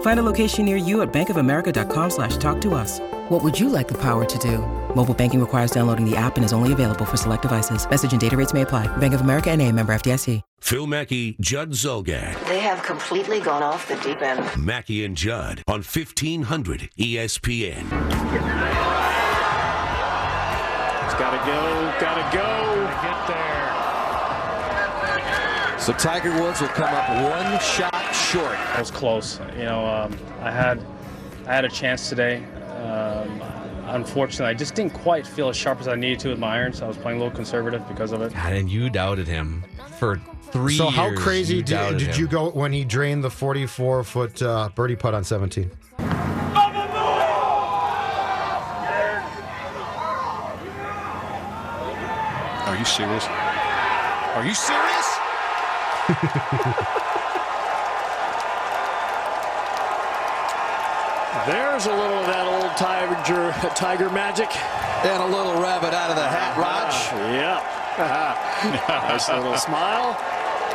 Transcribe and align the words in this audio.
Find 0.00 0.20
a 0.20 0.22
location 0.22 0.66
near 0.66 0.76
you 0.76 1.00
at 1.00 1.10
bankofamerica.com 1.12 2.10
slash 2.10 2.36
talk 2.36 2.60
to 2.60 2.74
us. 2.74 3.00
What 3.30 3.42
would 3.42 3.58
you 3.58 3.70
like 3.70 3.88
the 3.88 3.98
power 3.98 4.26
to 4.26 4.38
do? 4.38 4.58
Mobile 4.94 5.14
banking 5.14 5.40
requires 5.40 5.70
downloading 5.70 6.04
the 6.04 6.16
app 6.16 6.36
and 6.36 6.44
is 6.44 6.52
only 6.52 6.72
available 6.72 7.06
for 7.06 7.16
select 7.16 7.42
devices. 7.42 7.88
Message 7.88 8.12
and 8.12 8.20
data 8.20 8.36
rates 8.36 8.52
may 8.52 8.62
apply. 8.62 8.94
Bank 8.98 9.14
of 9.14 9.22
America 9.22 9.50
and 9.50 9.62
a 9.62 9.72
member 9.72 9.94
FDIC. 9.94 10.42
Phil 10.60 10.86
Mackey, 10.86 11.36
Judd 11.40 11.70
Zulgad. 11.70 12.46
They 12.46 12.60
have 12.60 12.82
completely 12.82 13.40
gone 13.40 13.62
off 13.62 13.88
the 13.88 13.96
deep 13.96 14.20
end. 14.20 14.62
Mackey 14.62 15.04
and 15.06 15.16
Judd 15.16 15.62
on 15.66 15.76
1500 15.82 16.90
ESPN. 16.98 17.84
It's 21.04 21.14
got 21.18 21.30
to 21.30 21.38
go, 21.46 21.94
got 21.98 22.30
to 22.30 22.36
go. 22.36 22.79
So 25.90 25.96
Tiger 25.96 26.30
Woods 26.40 26.60
will 26.60 26.68
come 26.68 26.94
up 26.94 27.08
one 27.08 27.58
shot 27.58 28.14
short. 28.14 28.56
It 28.74 28.78
was 28.78 28.92
close. 28.92 29.40
You 29.56 29.64
know, 29.64 29.84
um, 29.84 30.16
I 30.40 30.52
had 30.52 30.80
I 31.48 31.52
had 31.52 31.64
a 31.64 31.68
chance 31.68 32.08
today. 32.08 32.44
Um, 32.84 33.42
unfortunately, 33.86 34.46
I 34.46 34.54
just 34.54 34.76
didn't 34.76 34.94
quite 34.94 35.26
feel 35.26 35.48
as 35.48 35.56
sharp 35.56 35.80
as 35.80 35.88
I 35.88 35.96
needed 35.96 36.20
to 36.20 36.28
with 36.28 36.38
my 36.38 36.58
irons. 36.58 36.80
I 36.80 36.86
was 36.86 36.96
playing 36.96 37.18
a 37.18 37.24
little 37.24 37.34
conservative 37.34 37.88
because 37.88 38.12
of 38.12 38.22
it. 38.22 38.32
God, 38.32 38.52
and 38.52 38.70
you 38.70 38.88
doubted 38.88 39.26
him 39.26 39.64
for 39.98 40.20
three 40.52 40.76
So 40.76 40.90
how 40.90 41.12
crazy 41.16 41.56
you 41.56 41.62
did, 41.64 41.98
did 41.98 42.16
you 42.16 42.28
go 42.28 42.50
when 42.50 42.72
he 42.72 42.84
drained 42.84 43.24
the 43.24 43.30
44 43.30 44.04
foot 44.04 44.40
uh, 44.42 44.68
birdie 44.76 44.94
putt 44.94 45.14
on 45.14 45.24
17? 45.24 45.72
Are 52.68 52.76
you 52.76 52.84
serious? 52.84 53.24
Are 53.26 54.46
you 54.46 54.54
serious? 54.54 55.09
There's 61.46 61.86
a 61.86 61.90
little 61.90 62.18
of 62.18 62.26
that 62.26 62.46
old 62.46 62.76
tiger, 62.76 63.52
tiger 63.74 64.10
magic. 64.10 64.48
And 65.04 65.22
a 65.22 65.26
little 65.26 65.54
rabbit 65.62 65.94
out 65.94 66.10
of 66.10 66.16
the 66.16 66.26
hat, 66.26 66.56
Raj. 66.58 66.92
Yeah. 67.32 67.62
nice 69.08 69.28
little 69.28 69.56
smile. 69.56 70.18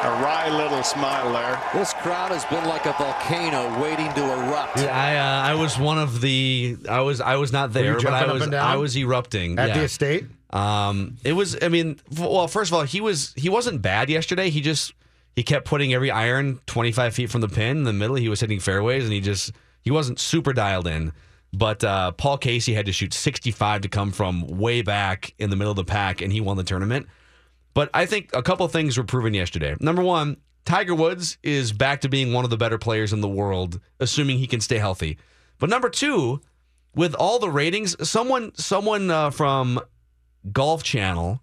A 0.04 0.10
wry 0.22 0.50
little 0.50 0.84
smile 0.84 1.34
there. 1.34 1.62
This 1.74 1.94
crowd 1.94 2.32
has 2.32 2.46
been 2.46 2.66
like 2.66 2.86
a 2.86 2.94
volcano 2.94 3.82
waiting 3.82 4.12
to 4.14 4.24
erupt. 4.24 4.78
Yeah, 4.78 4.98
I 4.98 5.16
uh, 5.18 5.52
I 5.52 5.56
was 5.56 5.78
one 5.78 5.98
of 5.98 6.22
the 6.22 6.78
I 6.88 7.02
was 7.02 7.22
I 7.22 7.36
was 7.36 7.52
not 7.52 7.74
there, 7.74 7.96
but 7.96 8.14
I 8.14 8.32
was? 8.32 8.48
I 8.54 8.76
was 8.76 8.96
erupting 8.96 9.58
At 9.60 9.70
yeah. 9.70 9.78
the 9.78 9.84
estate? 9.84 10.26
Um, 10.52 11.18
it 11.24 11.34
was. 11.34 11.58
I 11.62 11.70
mean, 11.70 12.00
f- 12.12 12.20
well, 12.20 12.48
first 12.48 12.72
of 12.72 12.76
all, 12.76 12.84
he 12.84 13.02
was 13.02 13.34
he 13.36 13.50
wasn't 13.50 13.82
bad 13.82 14.10
yesterday. 14.10 14.50
He 14.50 14.62
just 14.62 14.94
he 15.36 15.44
kept 15.44 15.66
putting 15.66 15.94
every 15.94 16.12
iron 16.12 16.60
twenty 16.66 16.92
five 16.92 17.14
feet 17.14 17.30
from 17.30 17.42
the 17.42 17.50
pin 17.50 17.78
in 17.78 17.84
the 17.84 17.94
middle. 17.94 18.16
He 18.16 18.30
was 18.30 18.40
hitting 18.40 18.60
fairways, 18.60 19.04
and 19.04 19.14
he 19.14 19.22
just 19.22 19.52
he 19.82 19.92
wasn't 19.92 20.20
super 20.20 20.54
dialed 20.54 20.88
in. 20.88 21.14
But 21.54 21.84
uh, 21.84 22.12
Paul 22.12 22.38
Casey 22.38 22.74
had 22.74 22.86
to 22.86 22.92
shoot 22.92 23.14
sixty 23.14 23.52
five 23.52 23.82
to 23.82 23.90
come 23.90 24.12
from 24.12 24.48
way 24.48 24.82
back 24.82 25.34
in 25.38 25.50
the 25.50 25.56
middle 25.56 25.72
of 25.72 25.78
the 25.78 25.86
pack, 25.86 26.22
and 26.22 26.32
he 26.32 26.42
won 26.42 26.58
the 26.58 26.64
tournament. 26.64 27.08
But 27.74 27.90
I 27.94 28.06
think 28.06 28.30
a 28.34 28.42
couple 28.42 28.68
things 28.68 28.98
were 28.98 29.04
proven 29.04 29.34
yesterday. 29.34 29.76
Number 29.80 30.02
one, 30.02 30.38
Tiger 30.64 30.96
Woods 30.96 31.38
is 31.44 31.72
back 31.72 32.02
to 32.02 32.10
being 32.10 32.34
one 32.34 32.44
of 32.44 32.50
the 32.50 32.58
better 32.58 32.78
players 32.78 33.14
in 33.14 33.22
the 33.22 33.30
world, 33.30 33.80
assuming 34.00 34.38
he 34.38 34.48
can 34.48 34.62
stay 34.62 34.78
healthy. 34.78 35.18
But 35.60 35.70
number 35.70 35.90
two, 35.90 36.42
with 36.96 37.14
all 37.16 37.40
the 37.40 37.50
ratings, 37.50 37.96
someone 38.10 38.56
someone 38.56 39.12
uh, 39.12 39.30
from 39.30 39.80
Golf 40.52 40.84
Channel 40.84 41.42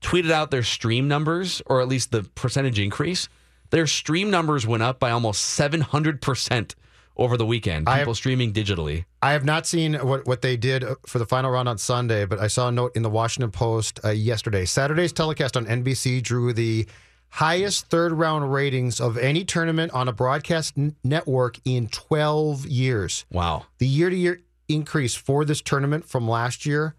tweeted 0.00 0.30
out 0.30 0.50
their 0.50 0.62
stream 0.62 1.08
numbers, 1.08 1.62
or 1.66 1.80
at 1.80 1.88
least 1.88 2.10
the 2.12 2.22
percentage 2.22 2.78
increase. 2.78 3.28
Their 3.70 3.86
stream 3.86 4.30
numbers 4.30 4.66
went 4.66 4.82
up 4.82 5.00
by 5.00 5.10
almost 5.10 5.58
700% 5.58 6.74
over 7.16 7.36
the 7.36 7.46
weekend. 7.46 7.86
People 7.86 7.98
have- 7.98 8.16
streaming 8.16 8.52
digitally. 8.52 9.04
I 9.22 9.32
have 9.32 9.44
not 9.44 9.66
seen 9.66 9.94
what, 9.94 10.26
what 10.26 10.42
they 10.42 10.56
did 10.56 10.84
for 11.06 11.18
the 11.18 11.26
final 11.26 11.50
round 11.50 11.68
on 11.68 11.78
Sunday, 11.78 12.26
but 12.26 12.38
I 12.38 12.46
saw 12.46 12.68
a 12.68 12.72
note 12.72 12.94
in 12.94 13.02
the 13.02 13.10
Washington 13.10 13.50
Post 13.50 13.98
uh, 14.04 14.10
yesterday. 14.10 14.64
Saturday's 14.66 15.12
telecast 15.12 15.56
on 15.56 15.66
NBC 15.66 16.22
drew 16.22 16.52
the 16.52 16.86
highest 17.30 17.88
third 17.88 18.12
round 18.12 18.52
ratings 18.52 19.00
of 19.00 19.18
any 19.18 19.44
tournament 19.44 19.92
on 19.92 20.08
a 20.08 20.12
broadcast 20.12 20.74
n- 20.76 20.94
network 21.02 21.58
in 21.64 21.88
12 21.88 22.66
years. 22.66 23.24
Wow. 23.32 23.64
The 23.78 23.86
year 23.86 24.10
to 24.10 24.16
year 24.16 24.42
increase 24.68 25.14
for 25.14 25.44
this 25.44 25.60
tournament 25.60 26.04
from 26.04 26.28
last 26.28 26.66
year 26.66 26.94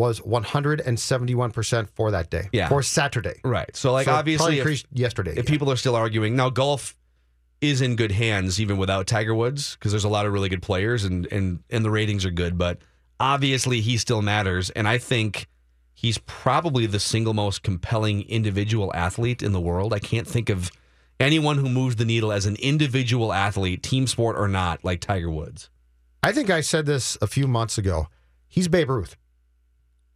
was 0.00 0.18
171% 0.20 1.88
for 1.90 2.10
that 2.12 2.30
day. 2.30 2.48
Yeah. 2.52 2.68
For 2.68 2.82
Saturday. 2.82 3.38
Right. 3.44 3.76
So, 3.76 3.92
like, 3.92 4.06
So 4.06 4.12
obviously, 4.12 4.54
if, 4.54 4.60
increased 4.60 4.86
yesterday. 4.94 5.32
if 5.32 5.36
yeah. 5.36 5.42
people 5.42 5.70
are 5.70 5.76
still 5.76 5.94
arguing, 5.94 6.34
now 6.36 6.48
golf 6.48 6.96
is 7.60 7.82
in 7.82 7.96
good 7.96 8.10
hands 8.10 8.58
even 8.58 8.78
without 8.78 9.06
Tiger 9.06 9.34
Woods 9.34 9.74
because 9.74 9.92
there's 9.92 10.04
a 10.04 10.08
lot 10.08 10.24
of 10.24 10.32
really 10.32 10.48
good 10.48 10.62
players 10.62 11.04
and, 11.04 11.26
and, 11.30 11.62
and 11.68 11.84
the 11.84 11.90
ratings 11.90 12.24
are 12.24 12.30
good, 12.30 12.56
but 12.56 12.78
obviously 13.20 13.82
he 13.82 13.98
still 13.98 14.22
matters. 14.22 14.70
And 14.70 14.88
I 14.88 14.96
think 14.96 15.46
he's 15.92 16.16
probably 16.16 16.86
the 16.86 16.98
single 16.98 17.34
most 17.34 17.62
compelling 17.62 18.22
individual 18.22 18.90
athlete 18.94 19.42
in 19.42 19.52
the 19.52 19.60
world. 19.60 19.92
I 19.92 19.98
can't 19.98 20.26
think 20.26 20.48
of 20.48 20.70
anyone 21.20 21.58
who 21.58 21.68
moves 21.68 21.96
the 21.96 22.06
needle 22.06 22.32
as 22.32 22.46
an 22.46 22.56
individual 22.56 23.34
athlete, 23.34 23.82
team 23.82 24.06
sport 24.06 24.38
or 24.38 24.48
not, 24.48 24.82
like 24.82 25.00
Tiger 25.02 25.30
Woods. 25.30 25.68
I 26.22 26.32
think 26.32 26.48
I 26.48 26.62
said 26.62 26.86
this 26.86 27.18
a 27.20 27.26
few 27.26 27.46
months 27.46 27.76
ago. 27.76 28.08
He's 28.48 28.66
Babe 28.66 28.88
Ruth. 28.88 29.18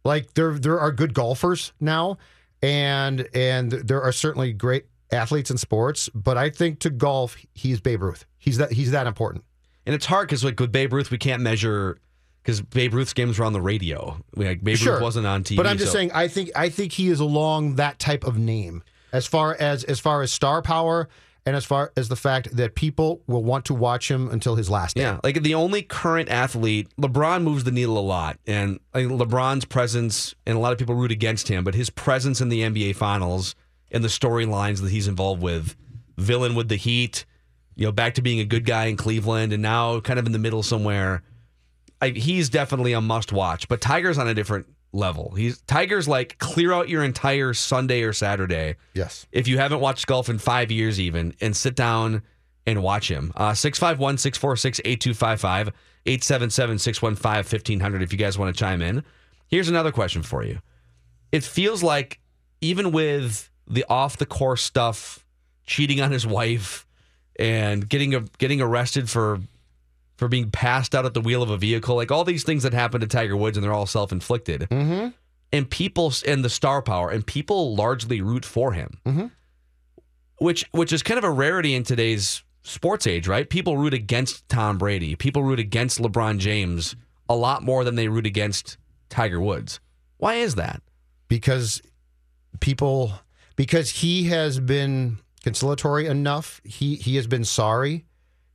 Like 0.05 0.33
there 0.35 0.53
there 0.57 0.79
are 0.79 0.91
good 0.91 1.13
golfers 1.13 1.73
now 1.81 2.17
and 2.61 3.27
and 3.33 3.71
there 3.71 4.01
are 4.01 4.11
certainly 4.11 4.53
great 4.53 4.85
athletes 5.11 5.51
in 5.51 5.57
sports, 5.57 6.09
but 6.13 6.37
I 6.37 6.49
think 6.49 6.79
to 6.79 6.89
golf 6.89 7.35
he's 7.53 7.81
Babe 7.81 8.01
Ruth. 8.03 8.25
He's 8.37 8.57
that 8.57 8.71
he's 8.71 8.91
that 8.91 9.07
important. 9.07 9.43
And 9.85 9.93
it's 9.93 10.05
hard 10.05 10.27
because 10.27 10.43
like 10.43 10.59
with 10.59 10.71
Babe 10.71 10.93
Ruth, 10.93 11.11
we 11.11 11.17
can't 11.17 11.41
measure 11.41 11.97
because 12.43 12.61
Babe 12.61 12.93
Ruth's 12.93 13.13
games 13.13 13.37
were 13.39 13.45
on 13.45 13.53
the 13.53 13.61
radio. 13.61 14.17
Like 14.35 14.63
Babe 14.63 14.77
Sure. 14.77 14.93
Ruth 14.93 15.01
wasn't 15.01 15.25
on 15.27 15.43
TV. 15.43 15.57
But 15.57 15.67
I'm 15.67 15.77
just 15.77 15.91
so- 15.91 15.97
saying 15.97 16.11
I 16.13 16.27
think 16.27 16.51
I 16.55 16.69
think 16.69 16.93
he 16.93 17.09
is 17.09 17.19
along 17.19 17.75
that 17.75 17.99
type 17.99 18.23
of 18.23 18.37
name 18.37 18.83
as 19.11 19.25
far 19.25 19.55
as 19.55 19.83
as 19.83 19.99
far 19.99 20.21
as 20.21 20.31
star 20.31 20.61
power 20.61 21.09
and 21.45 21.55
as 21.55 21.63
far 21.63 21.91
as 21.95 22.09
the 22.09 22.15
fact 22.15 22.55
that 22.55 22.75
people 22.75 23.21
will 23.27 23.43
want 23.43 23.65
to 23.65 23.73
watch 23.73 24.09
him 24.09 24.29
until 24.29 24.55
his 24.55 24.69
last 24.69 24.95
day. 24.95 25.03
Yeah, 25.03 25.19
like 25.23 25.41
the 25.43 25.53
only 25.53 25.83
current 25.83 26.29
athlete, 26.29 26.89
LeBron 26.99 27.43
moves 27.43 27.63
the 27.63 27.71
needle 27.71 27.97
a 27.97 28.01
lot, 28.01 28.39
and 28.47 28.79
LeBron's 28.93 29.65
presence, 29.65 30.33
and 30.45 30.57
a 30.57 30.59
lot 30.59 30.71
of 30.71 30.79
people 30.79 30.95
root 30.95 31.11
against 31.11 31.47
him, 31.47 31.63
but 31.63 31.75
his 31.75 31.89
presence 31.89 32.41
in 32.41 32.49
the 32.49 32.61
NBA 32.61 32.95
Finals 32.95 33.55
and 33.91 34.03
the 34.03 34.07
storylines 34.07 34.81
that 34.81 34.89
he's 34.89 35.07
involved 35.07 35.41
with, 35.41 35.75
villain 36.17 36.55
with 36.55 36.67
the 36.67 36.77
Heat, 36.77 37.25
you 37.75 37.85
know, 37.85 37.91
back 37.91 38.15
to 38.15 38.21
being 38.21 38.39
a 38.39 38.45
good 38.45 38.65
guy 38.65 38.85
in 38.85 38.97
Cleveland, 38.97 39.53
and 39.53 39.61
now 39.61 39.99
kind 39.99 40.17
of 40.17 40.25
in 40.25 40.31
the 40.31 40.39
middle 40.39 40.63
somewhere. 40.63 41.21
I, 42.01 42.09
he's 42.09 42.49
definitely 42.49 42.93
a 42.93 43.01
must 43.01 43.31
watch, 43.31 43.67
but 43.67 43.81
Tiger's 43.81 44.17
on 44.17 44.27
a 44.27 44.33
different 44.33 44.67
level. 44.95 45.33
He's 45.35 45.59
Tiger's 45.61 46.07
like 46.07 46.37
clear 46.39 46.71
out 46.73 46.89
your 46.89 47.03
entire 47.03 47.53
Sunday 47.53 48.01
or 48.03 48.13
Saturday 48.13 48.75
Yes. 48.93 49.27
if 49.31 49.47
you 49.47 49.57
haven't 49.57 49.79
watched 49.81 50.07
golf 50.07 50.29
in 50.29 50.37
five 50.39 50.71
years 50.71 50.99
even 50.99 51.33
and 51.41 51.55
sit 51.55 51.75
down 51.75 52.21
and 52.65 52.81
watch 52.81 53.09
him 53.11 53.31
uh, 53.35 53.51
651-646-8255 53.51 55.71
877-615-1500 56.05 58.01
if 58.03 58.11
you 58.11 58.17
guys 58.17 58.37
want 58.37 58.53
to 58.55 58.59
chime 58.59 58.81
in 58.81 59.03
here's 59.47 59.69
another 59.69 59.91
question 59.91 60.23
for 60.23 60.43
you 60.43 60.59
it 61.31 61.43
feels 61.43 61.83
like 61.83 62.19
even 62.61 62.91
with 62.91 63.49
the 63.67 63.85
off 63.89 64.17
the 64.17 64.25
course 64.25 64.63
stuff 64.63 65.25
cheating 65.65 66.01
on 66.01 66.11
his 66.11 66.25
wife 66.25 66.85
and 67.37 67.87
getting 67.89 68.15
a, 68.15 68.21
getting 68.37 68.61
arrested 68.61 69.09
for 69.09 69.39
for 70.17 70.27
being 70.27 70.49
passed 70.51 70.95
out 70.95 71.05
at 71.05 71.13
the 71.13 71.21
wheel 71.21 71.43
of 71.43 71.49
a 71.49 71.57
vehicle 71.57 71.95
like 71.95 72.11
all 72.11 72.23
these 72.23 72.43
things 72.43 72.63
that 72.63 72.73
happen 72.73 73.01
to 73.01 73.07
tiger 73.07 73.35
woods 73.37 73.57
and 73.57 73.63
they're 73.63 73.73
all 73.73 73.85
self-inflicted 73.85 74.61
Mm-hmm. 74.71 75.09
and 75.53 75.69
people 75.69 76.13
and 76.27 76.43
the 76.43 76.49
star 76.49 76.81
power 76.81 77.09
and 77.09 77.25
people 77.25 77.75
largely 77.75 78.21
root 78.21 78.45
for 78.45 78.73
him 78.73 78.99
Mhm. 79.05 79.31
which 80.37 80.65
which 80.71 80.91
is 80.93 81.03
kind 81.03 81.17
of 81.17 81.23
a 81.23 81.31
rarity 81.31 81.73
in 81.75 81.83
today's 81.83 82.43
sports 82.63 83.05
age, 83.05 83.27
right? 83.27 83.47
People 83.47 83.77
root 83.77 83.93
against 83.93 84.49
Tom 84.49 84.79
Brady. 84.79 85.15
People 85.15 85.43
root 85.43 85.59
against 85.59 85.99
LeBron 85.99 86.39
James 86.39 86.95
a 87.29 87.35
lot 87.35 87.61
more 87.61 87.83
than 87.83 87.93
they 87.93 88.07
root 88.07 88.25
against 88.25 88.77
Tiger 89.09 89.39
Woods. 89.39 89.79
Why 90.17 90.35
is 90.35 90.55
that? 90.55 90.81
because 91.27 91.81
people 92.59 93.11
because 93.55 93.89
he 93.89 94.25
has 94.25 94.59
been 94.59 95.17
conciliatory 95.43 96.05
enough. 96.07 96.59
He 96.63 96.95
he 96.95 97.15
has 97.17 97.27
been 97.27 97.43
sorry. 97.45 98.05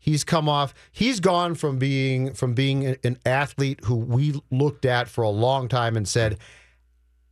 He's 0.01 0.25
come 0.25 0.49
off. 0.49 0.73
He's 0.91 1.21
gone 1.21 1.55
from 1.55 1.79
being 1.79 2.33
from 2.33 2.55
being 2.55 2.97
an 3.05 3.19
athlete 3.27 3.81
who 3.85 3.97
we 3.97 4.41
looked 4.51 4.87
at 4.87 5.09
for 5.09 5.23
a 5.23 5.29
long 5.29 5.69
time 5.69 5.95
and 5.97 6.09
said, 6.09 6.39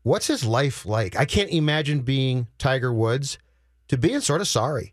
"What's 0.02 0.26
his 0.26 0.44
life 0.44 0.84
like?" 0.84 1.16
I 1.16 1.24
can't 1.24 1.50
imagine 1.50 2.02
being 2.02 2.46
Tiger 2.58 2.92
Woods 2.92 3.38
to 3.88 3.96
being 3.96 4.20
sort 4.20 4.42
of 4.42 4.48
sorry. 4.48 4.92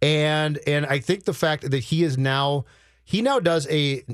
And 0.00 0.60
and 0.64 0.86
I 0.86 1.00
think 1.00 1.24
the 1.24 1.34
fact 1.34 1.68
that 1.68 1.84
he 1.84 2.04
is 2.04 2.16
now 2.16 2.64
he 3.04 3.20
now 3.20 3.40
does 3.40 3.66
a 3.68 4.04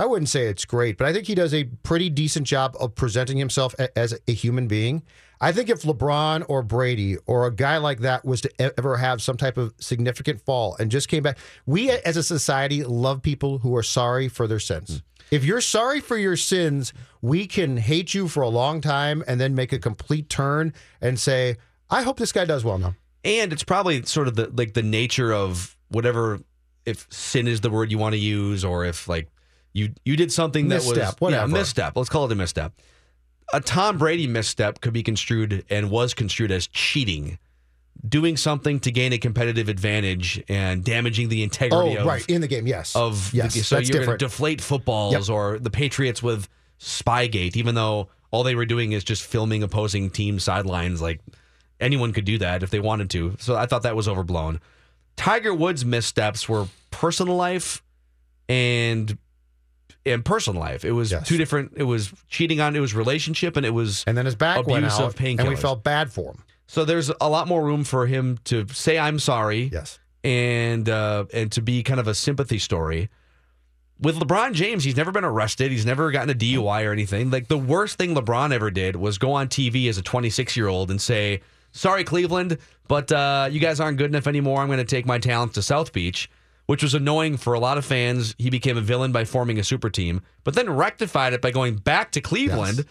I 0.00 0.06
wouldn't 0.06 0.28
say 0.28 0.46
it's 0.46 0.64
great, 0.64 0.98
but 0.98 1.06
I 1.06 1.12
think 1.12 1.28
he 1.28 1.36
does 1.36 1.54
a 1.54 1.64
pretty 1.64 2.10
decent 2.10 2.46
job 2.46 2.76
of 2.80 2.96
presenting 2.96 3.36
himself 3.36 3.74
as 3.96 4.18
a 4.26 4.32
human 4.32 4.66
being. 4.66 5.04
I 5.40 5.52
think 5.52 5.68
if 5.68 5.82
LeBron 5.82 6.44
or 6.48 6.62
Brady 6.62 7.16
or 7.26 7.46
a 7.46 7.54
guy 7.54 7.76
like 7.76 8.00
that 8.00 8.24
was 8.24 8.40
to 8.42 8.50
ever 8.78 8.96
have 8.96 9.22
some 9.22 9.36
type 9.36 9.56
of 9.56 9.72
significant 9.78 10.40
fall 10.40 10.76
and 10.78 10.90
just 10.90 11.08
came 11.08 11.22
back, 11.22 11.38
we 11.66 11.90
as 11.90 12.16
a 12.16 12.22
society 12.22 12.82
love 12.82 13.22
people 13.22 13.58
who 13.58 13.76
are 13.76 13.82
sorry 13.82 14.28
for 14.28 14.46
their 14.46 14.58
sins. 14.58 14.98
Mm. 14.98 15.02
If 15.30 15.44
you're 15.44 15.60
sorry 15.60 16.00
for 16.00 16.16
your 16.16 16.36
sins, 16.36 16.92
we 17.20 17.46
can 17.46 17.76
hate 17.76 18.14
you 18.14 18.28
for 18.28 18.42
a 18.42 18.48
long 18.48 18.80
time 18.80 19.22
and 19.28 19.40
then 19.40 19.54
make 19.54 19.72
a 19.72 19.78
complete 19.78 20.28
turn 20.28 20.72
and 21.00 21.18
say, 21.18 21.56
I 21.90 22.02
hope 22.02 22.18
this 22.18 22.32
guy 22.32 22.44
does 22.44 22.64
well 22.64 22.78
now. 22.78 22.94
And 23.24 23.52
it's 23.52 23.62
probably 23.64 24.02
sort 24.04 24.28
of 24.28 24.36
the 24.36 24.50
like 24.56 24.74
the 24.74 24.82
nature 24.82 25.32
of 25.32 25.76
whatever 25.88 26.40
if 26.86 27.06
sin 27.10 27.46
is 27.46 27.60
the 27.60 27.70
word 27.70 27.90
you 27.90 27.98
want 27.98 28.14
to 28.14 28.18
use 28.18 28.64
or 28.64 28.84
if 28.84 29.08
like 29.08 29.28
you 29.72 29.92
you 30.04 30.16
did 30.16 30.32
something 30.32 30.68
that 30.68 30.76
was 30.76 30.86
whatever. 31.20 31.30
yeah, 31.30 31.46
misstep. 31.46 31.96
Let's 31.96 32.08
call 32.08 32.24
it 32.24 32.32
a 32.32 32.34
misstep. 32.34 32.72
A 33.52 33.60
Tom 33.60 33.98
Brady 33.98 34.26
misstep 34.26 34.80
could 34.80 34.92
be 34.92 35.02
construed 35.02 35.64
and 35.70 35.90
was 35.90 36.12
construed 36.14 36.50
as 36.50 36.66
cheating, 36.66 37.38
doing 38.06 38.36
something 38.36 38.78
to 38.80 38.90
gain 38.92 39.12
a 39.12 39.18
competitive 39.18 39.68
advantage 39.68 40.42
and 40.48 40.84
damaging 40.84 41.28
the 41.30 41.42
integrity 41.42 41.96
Oh, 41.96 42.00
of 42.02 42.06
right. 42.06 42.24
In 42.28 42.40
the 42.42 42.48
game, 42.48 42.66
yes. 42.66 42.94
of 42.94 43.32
yes, 43.32 43.54
the, 43.54 43.60
so 43.60 43.76
that's 43.76 43.88
you're 43.88 44.04
going 44.04 44.18
to 44.18 44.24
deflate 44.24 44.60
footballs 44.60 45.12
Yep. 45.28 45.30
or 45.30 45.58
the 45.58 45.70
Patriots 45.70 46.22
with 46.22 46.48
Spygate, 46.78 47.56
even 47.56 47.74
though 47.74 48.08
all 48.30 48.42
they 48.42 48.54
were 48.54 48.66
doing 48.66 48.92
is 48.92 49.02
just 49.02 49.22
filming 49.22 49.62
opposing 49.62 50.10
team 50.10 50.38
sidelines. 50.38 51.00
Like 51.00 51.20
anyone 51.80 52.12
could 52.12 52.26
do 52.26 52.36
that 52.38 52.62
if 52.62 52.68
they 52.70 52.80
wanted 52.80 53.08
to. 53.10 53.34
So 53.38 53.56
I 53.56 53.64
thought 53.66 53.82
that 53.84 53.96
was 53.96 54.06
overblown. 54.08 54.60
Tiger 55.16 55.54
Woods' 55.54 55.84
missteps 55.86 56.48
were 56.48 56.66
personal 56.90 57.34
life 57.36 57.82
and 58.48 59.16
and 60.12 60.24
personal 60.24 60.60
life. 60.60 60.84
It 60.84 60.92
was 60.92 61.10
Yes. 61.10 61.26
two 61.26 61.36
different. 61.36 61.72
It 61.76 61.84
was 61.84 62.12
cheating 62.28 62.60
on. 62.60 62.74
It 62.76 62.80
was 62.80 62.94
relationship 62.94 63.56
and 63.56 63.64
it 63.66 63.70
was 63.74 64.04
and 64.06 64.16
then 64.16 64.26
his 64.26 64.34
back 64.34 64.66
went 64.66 64.84
out, 64.84 65.00
of 65.00 65.14
painkillers. 65.14 65.40
and 65.40 65.48
we 65.48 65.56
felt 65.56 65.82
bad 65.84 66.12
for 66.12 66.32
him. 66.32 66.44
So 66.66 66.84
there's 66.84 67.10
a 67.20 67.28
lot 67.28 67.48
more 67.48 67.62
room 67.64 67.84
for 67.84 68.06
him 68.06 68.38
to 68.44 68.66
say 68.72 68.98
I'm 68.98 69.18
sorry 69.18 69.70
Yes. 69.72 69.98
and 70.24 70.88
uh, 70.88 71.24
and 71.32 71.50
to 71.52 71.62
be 71.62 71.82
kind 71.82 71.98
of 72.00 72.06
a 72.08 72.14
sympathy 72.14 72.58
story. 72.58 73.08
With 74.00 74.16
LeBron 74.20 74.52
James, 74.52 74.84
he's 74.84 74.96
never 74.96 75.10
been 75.10 75.24
arrested. 75.24 75.72
He's 75.72 75.84
never 75.86 76.12
gotten 76.12 76.30
a 76.30 76.34
DUI 76.34 76.84
or 76.86 76.92
anything. 76.92 77.30
Like 77.30 77.48
the 77.48 77.58
worst 77.58 77.98
thing 77.98 78.14
LeBron 78.14 78.52
ever 78.52 78.70
did 78.70 78.94
was 78.94 79.18
go 79.18 79.32
on 79.32 79.48
TV 79.48 79.88
as 79.88 79.98
a 79.98 80.02
26 80.02 80.56
year 80.56 80.68
old 80.68 80.90
and 80.92 81.00
say, 81.00 81.40
"Sorry, 81.72 82.04
Cleveland, 82.04 82.58
but 82.86 83.10
uh, 83.10 83.48
you 83.50 83.58
guys 83.58 83.80
aren't 83.80 83.98
good 83.98 84.10
enough 84.10 84.28
anymore. 84.28 84.60
I'm 84.60 84.68
going 84.68 84.78
to 84.78 84.84
take 84.84 85.04
my 85.04 85.18
talents 85.18 85.54
to 85.54 85.62
South 85.62 85.92
Beach." 85.92 86.30
Which 86.68 86.82
was 86.82 86.94
annoying 86.94 87.38
for 87.38 87.54
a 87.54 87.58
lot 87.60 87.78
of 87.78 87.84
fans. 87.84 88.34
He 88.38 88.50
became 88.50 88.76
a 88.76 88.80
villain 88.82 89.10
by 89.10 89.24
forming 89.24 89.58
a 89.58 89.64
super 89.64 89.88
team, 89.90 90.20
but 90.44 90.54
then 90.54 90.68
rectified 90.70 91.32
it 91.32 91.40
by 91.42 91.50
going 91.50 91.76
back 91.76 92.12
to 92.12 92.20
Cleveland 92.20 92.76
Yes. 92.78 92.86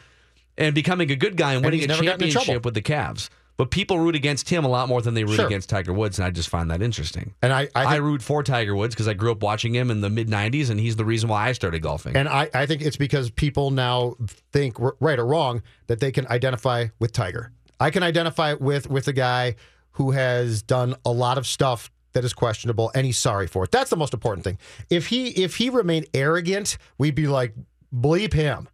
and 0.57 0.75
becoming 0.75 1.11
a 1.11 1.15
good 1.15 1.37
guy 1.37 1.53
and 1.53 1.63
winning 1.63 1.81
he's 1.81 1.85
a 1.85 1.89
never 1.89 2.03
gotten 2.03 2.23
in 2.25 2.31
trouble. 2.31 2.45
championship 2.45 2.65
with 2.65 2.73
the 2.73 2.81
Cavs. 2.81 3.29
But 3.55 3.69
people 3.71 3.97
root 3.99 4.15
against 4.15 4.49
him 4.49 4.65
a 4.65 4.67
lot 4.67 4.87
more 4.87 5.01
than 5.01 5.13
they 5.13 5.23
root 5.23 5.35
Sure. 5.37 5.45
against 5.47 5.69
Tiger 5.69 5.91
Woods, 5.93 6.19
and 6.19 6.25
I 6.27 6.29
just 6.31 6.49
find 6.49 6.69
that 6.71 6.81
interesting. 6.81 7.33
And 7.41 7.51
I, 7.53 7.69
I, 7.75 7.85
I, 7.85 7.95
root 7.95 8.21
for 8.21 8.43
Tiger 8.43 8.75
Woods 8.75 8.93
because 8.93 9.07
I 9.07 9.13
grew 9.15 9.31
up 9.31 9.41
watching 9.41 9.73
him 9.73 9.89
in 9.91 10.01
the 10.01 10.09
mid 10.11 10.27
'90s, 10.27 10.69
and 10.69 10.79
he's 10.79 10.95
the 10.95 11.05
reason 11.05 11.27
why 11.29 11.47
I 11.47 11.53
started 11.53 11.81
golfing. 11.81 12.15
and 12.15 12.27
I, 12.29 12.49
I 12.53 12.65
think 12.67 12.81
it's 12.83 12.97
because 12.97 13.29
people 13.31 13.71
now 13.71 14.15
think, 14.51 14.75
right 14.99 15.17
or 15.17 15.25
wrong, 15.25 15.61
that 15.87 15.99
they 15.99 16.11
can 16.11 16.27
identify 16.27 16.87
with 16.99 17.13
Tiger. 17.13 17.51
I 17.79 17.89
can 17.91 18.01
identify 18.03 18.53
with 18.53 18.89
with 18.89 19.07
a 19.07 19.13
guy 19.13 19.55
who 19.93 20.11
has 20.11 20.61
done 20.61 20.93
a 21.05 21.11
lot 21.11 21.37
of 21.39 21.47
stuff 21.47 21.89
that 22.17 22.25
is 22.25 22.33
questionable, 22.33 22.91
and 22.95 23.05
he's 23.05 23.19
sorry 23.19 23.45
for 23.45 23.63
it. 23.63 23.71
That's 23.71 23.91
the 23.91 23.95
most 23.95 24.11
important 24.11 24.43
thing. 24.43 24.57
If 24.89 25.05
he 25.07 25.27
if 25.27 25.57
he 25.57 25.69
remained 25.69 26.07
arrogant, 26.15 26.79
we'd 26.97 27.13
be 27.13 27.27
like, 27.27 27.53
bleep 27.93 28.33
him. 28.33 28.67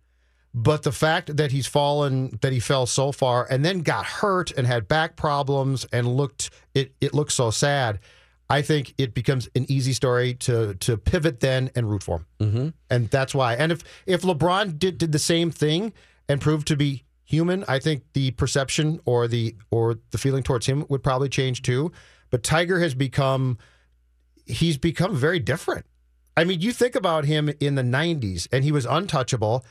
But 0.54 0.84
the 0.84 0.94
fact 0.94 1.36
that 1.36 1.52
he's 1.52 1.68
fallen, 1.68 2.40
that 2.42 2.54
he 2.54 2.62
fell 2.62 2.86
so 2.86 3.12
far, 3.12 3.46
and 3.50 3.66
then 3.66 3.82
got 3.82 4.06
hurt 4.06 4.52
and 4.52 4.66
had 4.66 4.88
back 4.88 5.18
problems, 5.18 5.86
and 5.92 6.08
looked 6.08 6.52
it 6.74 6.96
it 7.02 7.14
looks 7.14 7.34
so 7.34 7.52
sad. 7.52 8.00
I 8.50 8.62
think 8.62 8.94
it 8.98 9.14
becomes 9.14 9.50
an 9.56 9.66
easy 9.70 9.92
story 9.92 10.36
to 10.36 10.76
to 10.76 10.96
pivot 10.96 11.42
then 11.42 11.70
and 11.76 11.90
root 11.90 12.04
for 12.04 12.20
him, 12.20 12.26
mm-hmm. 12.40 12.68
and 12.90 13.10
that's 13.10 13.36
why. 13.36 13.56
And 13.56 13.74
if 13.74 13.84
if 14.06 14.22
LeBron 14.22 14.80
did 14.80 14.98
did 14.98 15.12
the 15.12 15.20
same 15.20 15.52
thing 15.52 15.92
and 16.30 16.40
proved 16.40 16.68
to 16.68 16.78
be 16.78 17.04
human, 17.26 17.66
I 17.68 17.80
think 17.80 18.04
the 18.14 18.32
perception 18.32 19.02
or 19.04 19.28
the 19.28 19.58
or 19.70 19.98
the 20.12 20.18
feeling 20.18 20.44
towards 20.44 20.66
him 20.66 20.86
would 20.88 21.04
probably 21.04 21.28
change 21.28 21.62
too. 21.62 21.92
But 22.34 22.42
Tiger 22.42 22.80
has 22.80 22.96
become 22.96 23.60
he's 24.48 24.80
become 24.80 25.16
very 25.16 25.38
different. 25.38 25.86
I 26.36 26.46
mean, 26.46 26.62
you 26.62 26.72
think 26.72 26.96
about 26.96 27.26
him 27.26 27.48
in 27.60 27.76
the 27.76 27.84
90s 27.84 28.48
and 28.52 28.64
he 28.64 28.72
was 28.72 28.88
untouchable. 28.88 29.64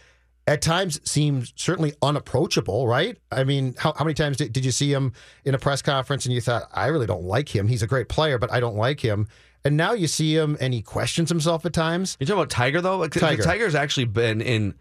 At 0.46 0.62
times 0.62 1.00
seemed 1.02 1.52
certainly 1.56 1.92
unapproachable, 2.00 2.86
right? 2.86 3.18
I 3.32 3.42
mean, 3.42 3.74
how, 3.78 3.94
how 3.94 4.04
many 4.04 4.14
times 4.14 4.36
did, 4.36 4.52
did 4.52 4.64
you 4.64 4.70
see 4.70 4.92
him 4.92 5.12
in 5.44 5.56
a 5.56 5.58
press 5.58 5.82
conference 5.82 6.24
and 6.24 6.32
you 6.32 6.40
thought, 6.40 6.68
I 6.72 6.86
really 6.86 7.06
don't 7.06 7.24
like 7.24 7.48
him. 7.48 7.66
He's 7.66 7.82
a 7.82 7.88
great 7.88 8.08
player, 8.08 8.38
but 8.38 8.52
I 8.52 8.60
don't 8.60 8.76
like 8.76 9.00
him. 9.00 9.26
And 9.64 9.76
now 9.76 9.92
you 9.92 10.06
see 10.06 10.36
him 10.36 10.56
and 10.60 10.72
he 10.72 10.82
questions 10.82 11.30
himself 11.30 11.66
at 11.66 11.72
times. 11.72 12.16
you 12.20 12.26
talking 12.26 12.38
about 12.38 12.50
Tiger 12.50 12.80
though? 12.80 13.04
Tiger. 13.08 13.42
Tiger's 13.42 13.74
actually 13.74 14.04
been 14.04 14.40
in 14.40 14.74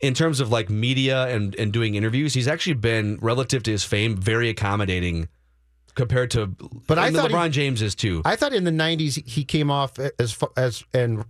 in 0.00 0.14
terms 0.14 0.40
of 0.40 0.50
like 0.50 0.68
media 0.68 1.28
and 1.28 1.54
and 1.54 1.72
doing 1.72 1.94
interviews. 1.94 2.34
He's 2.34 2.48
actually 2.48 2.74
been 2.74 3.20
relative 3.22 3.62
to 3.62 3.70
his 3.70 3.84
fame 3.84 4.16
very 4.16 4.48
accommodating 4.48 5.28
compared 5.94 6.30
to. 6.32 6.46
But 6.86 6.98
I 6.98 7.10
thought 7.10 7.30
he- 7.30 7.36
LeBron 7.36 7.50
James 7.50 7.82
is 7.82 7.94
too. 7.94 8.22
I 8.24 8.36
thought 8.36 8.52
in 8.52 8.64
the 8.64 8.70
90s 8.70 9.26
he 9.26 9.44
came 9.44 9.70
off 9.70 9.98
as 10.18 10.36
as 10.56 10.84
and 10.94 11.24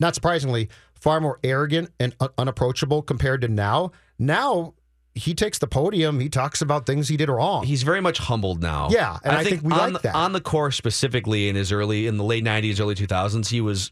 not 0.00 0.14
surprisingly 0.14 0.68
far 0.94 1.20
more 1.20 1.38
arrogant 1.44 1.90
and 2.00 2.14
un- 2.20 2.30
unapproachable 2.38 3.02
compared 3.02 3.40
to 3.42 3.48
now. 3.48 3.92
Now 4.18 4.74
he 5.14 5.34
takes 5.34 5.58
the 5.58 5.66
podium, 5.66 6.20
he 6.20 6.28
talks 6.28 6.60
about 6.62 6.86
things 6.86 7.08
he 7.08 7.16
did 7.16 7.28
wrong. 7.28 7.64
He's 7.64 7.82
very 7.82 8.00
much 8.00 8.18
humbled 8.18 8.62
now. 8.62 8.88
Yeah, 8.90 9.18
and 9.24 9.36
I 9.36 9.42
think 9.44 9.62
we 9.62 9.72
on 9.72 9.94
like 9.94 10.02
that. 10.02 10.14
on 10.14 10.32
the 10.32 10.40
course 10.40 10.76
specifically 10.76 11.48
in 11.48 11.56
his 11.56 11.72
early 11.72 12.06
in 12.06 12.16
the 12.18 12.24
late 12.24 12.44
'90s, 12.44 12.80
early 12.80 12.94
2000s, 12.94 13.48
he 13.48 13.60
was 13.60 13.90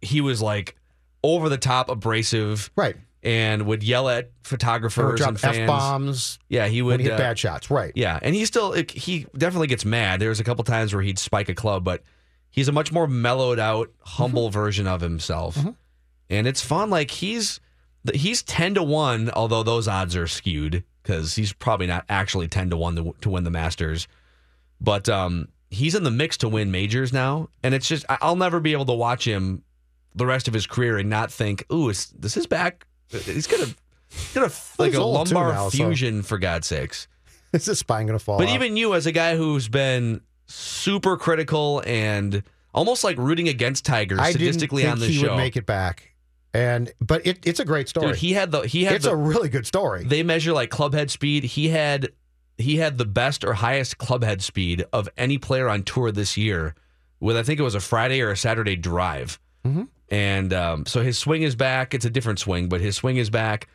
he 0.00 0.20
was 0.20 0.40
like 0.42 0.76
over 1.22 1.48
the 1.48 1.58
top 1.58 1.90
abrasive, 1.90 2.70
right. 2.76 2.96
And 3.22 3.66
would 3.66 3.82
yell 3.82 4.08
at 4.08 4.30
photographers 4.44 5.20
and 5.20 5.38
fans. 5.38 5.58
F 5.58 5.66
bombs 5.66 6.38
Yeah, 6.48 6.66
he 6.68 6.82
would 6.82 6.92
when 6.92 7.00
he 7.00 7.04
hit 7.06 7.14
uh, 7.14 7.18
bad 7.18 7.38
shots. 7.38 7.70
Right. 7.70 7.92
Yeah, 7.94 8.18
and 8.22 8.34
he 8.34 8.44
still 8.44 8.72
he 8.72 9.26
definitely 9.36 9.66
gets 9.66 9.84
mad. 9.84 10.20
There's 10.20 10.40
a 10.40 10.44
couple 10.44 10.64
times 10.64 10.92
where 10.94 11.02
he'd 11.02 11.18
spike 11.18 11.48
a 11.48 11.54
club, 11.54 11.84
but 11.84 12.02
he's 12.50 12.68
a 12.68 12.72
much 12.72 12.92
more 12.92 13.06
mellowed 13.06 13.58
out, 13.58 13.90
humble 14.00 14.48
Mm-hmm. 14.48 14.58
version 14.60 14.86
of 14.86 15.00
himself. 15.00 15.58
And 16.30 16.46
it's 16.46 16.60
fun. 16.62 16.90
Like 16.90 17.10
he's 17.10 17.60
he's 18.14 18.42
ten 18.42 18.74
to 18.74 18.82
one, 18.82 19.30
although 19.30 19.62
those 19.62 19.88
odds 19.88 20.14
are 20.16 20.26
skewed 20.26 20.84
because 21.02 21.34
he's 21.34 21.52
probably 21.52 21.86
not 21.86 22.04
actually 22.08 22.48
ten 22.48 22.70
to 22.70 22.76
one 22.76 22.96
to, 22.96 23.14
to 23.22 23.30
win 23.30 23.44
the 23.44 23.50
Masters. 23.50 24.06
But 24.80 25.08
um, 25.08 25.48
he's 25.70 25.94
in 25.94 26.04
the 26.04 26.10
mix 26.10 26.36
to 26.38 26.48
win 26.48 26.70
majors 26.70 27.12
now, 27.12 27.48
and 27.64 27.74
it's 27.74 27.88
just 27.88 28.04
I'll 28.08 28.36
never 28.36 28.60
be 28.60 28.72
able 28.72 28.86
to 28.86 28.92
watch 28.92 29.26
him 29.26 29.64
the 30.14 30.26
rest 30.26 30.48
of 30.48 30.54
his 30.54 30.66
career 30.66 30.98
and 30.98 31.08
not 31.10 31.32
think, 31.32 31.64
"Ooh, 31.72 31.88
is 31.88 32.08
this 32.18 32.36
is 32.36 32.46
back." 32.46 32.86
He's 33.10 33.46
gonna, 33.46 33.66
gonna 34.34 34.50
like 34.78 34.94
a 34.94 34.98
old 34.98 35.28
too 35.28 35.34
lumbar 35.34 35.52
now, 35.52 35.68
so- 35.68 35.76
fusion 35.76 36.22
for 36.22 36.38
God's 36.38 36.66
sakes. 36.66 37.08
Is 37.52 37.64
this 37.64 37.78
spine 37.78 38.06
going 38.06 38.18
to 38.18 38.22
fall 38.22 38.38
But 38.38 38.50
even 38.50 38.76
you, 38.76 38.92
as 38.94 39.06
a 39.06 39.12
guy 39.12 39.34
who's 39.36 39.68
been 39.68 40.20
super 40.46 41.16
critical 41.16 41.82
and 41.86 42.42
almost 42.74 43.04
like 43.04 43.16
rooting 43.16 43.48
against 43.48 43.86
Tiger 43.86 44.20
I 44.20 44.32
didn't 44.32 44.40
statistically 44.40 44.82
think 44.82 44.92
on 44.92 45.00
the 45.00 45.06
he 45.06 45.14
show, 45.14 45.30
would 45.30 45.36
make 45.38 45.56
it 45.56 45.64
back. 45.64 46.14
And 46.52 46.92
but 47.00 47.26
it, 47.26 47.38
it's 47.46 47.58
a 47.60 47.64
great 47.64 47.88
story. 47.88 48.08
dude, 48.08 48.16
he 48.16 48.34
had 48.34 48.50
the 48.50 48.62
he 48.62 48.84
had 48.84 48.96
it's 48.96 49.04
the, 49.06 49.12
a 49.12 49.16
really 49.16 49.48
good 49.48 49.66
story. 49.66 50.04
they 50.04 50.22
measure 50.22 50.52
like 50.52 50.68
club 50.70 50.92
head 50.92 51.10
speed. 51.10 51.44
He 51.44 51.68
had 51.68 52.10
he 52.58 52.76
had 52.76 52.98
the 52.98 53.04
best 53.06 53.44
or 53.44 53.54
highest 53.54 53.96
club 53.98 54.22
head 54.24 54.42
speed 54.42 54.84
of 54.92 55.08
any 55.16 55.38
player 55.38 55.68
on 55.70 55.82
tour 55.84 56.10
this 56.12 56.36
year. 56.36 56.74
With 57.20 57.36
I 57.36 57.42
think 57.42 57.60
it 57.60 57.62
was 57.62 57.74
a 57.74 57.80
Friday 57.80 58.20
or 58.20 58.30
a 58.30 58.36
Saturday 58.36 58.76
drive, 58.76 59.38
Mm-hmm. 59.66 59.84
And 60.10 60.52
um, 60.52 60.86
so 60.86 61.02
his 61.02 61.18
swing 61.18 61.42
is 61.42 61.54
back. 61.54 61.92
It's 61.94 62.04
a 62.04 62.10
different 62.10 62.38
swing, 62.38 62.68
but 62.68 62.80
his 62.80 62.96
swing 62.96 63.16
is 63.18 63.28
back. 63.30 63.68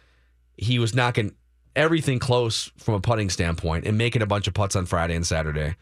He 0.57 0.79
was 0.79 0.95
knocking 0.95 1.35
everything 1.75 2.19
close 2.19 2.71
from 2.77 2.95
a 2.95 2.99
putting 2.99 3.29
standpoint 3.29 3.85
and 3.85 3.97
making 3.97 4.21
a 4.21 4.25
bunch 4.27 4.47
of 4.47 4.53
putts 4.53 4.75
on 4.75 4.85
Friday 4.85 5.15
and 5.15 5.25
Saturday. 5.25 5.75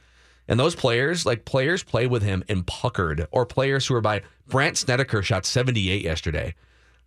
And 0.47 0.59
those 0.59 0.75
players, 0.75 1.25
like 1.25 1.45
players, 1.45 1.83
play 1.83 2.07
with 2.07 2.23
him 2.23 2.43
in 2.49 2.63
puckered, 2.63 3.27
or 3.31 3.45
players 3.45 3.87
who 3.87 3.95
are 3.95 4.01
by 4.01 4.21
Brandt 4.47 4.77
Snedeker 4.77 5.21
shot 5.21 5.45
78 5.45 6.01
yesterday. 6.03 6.55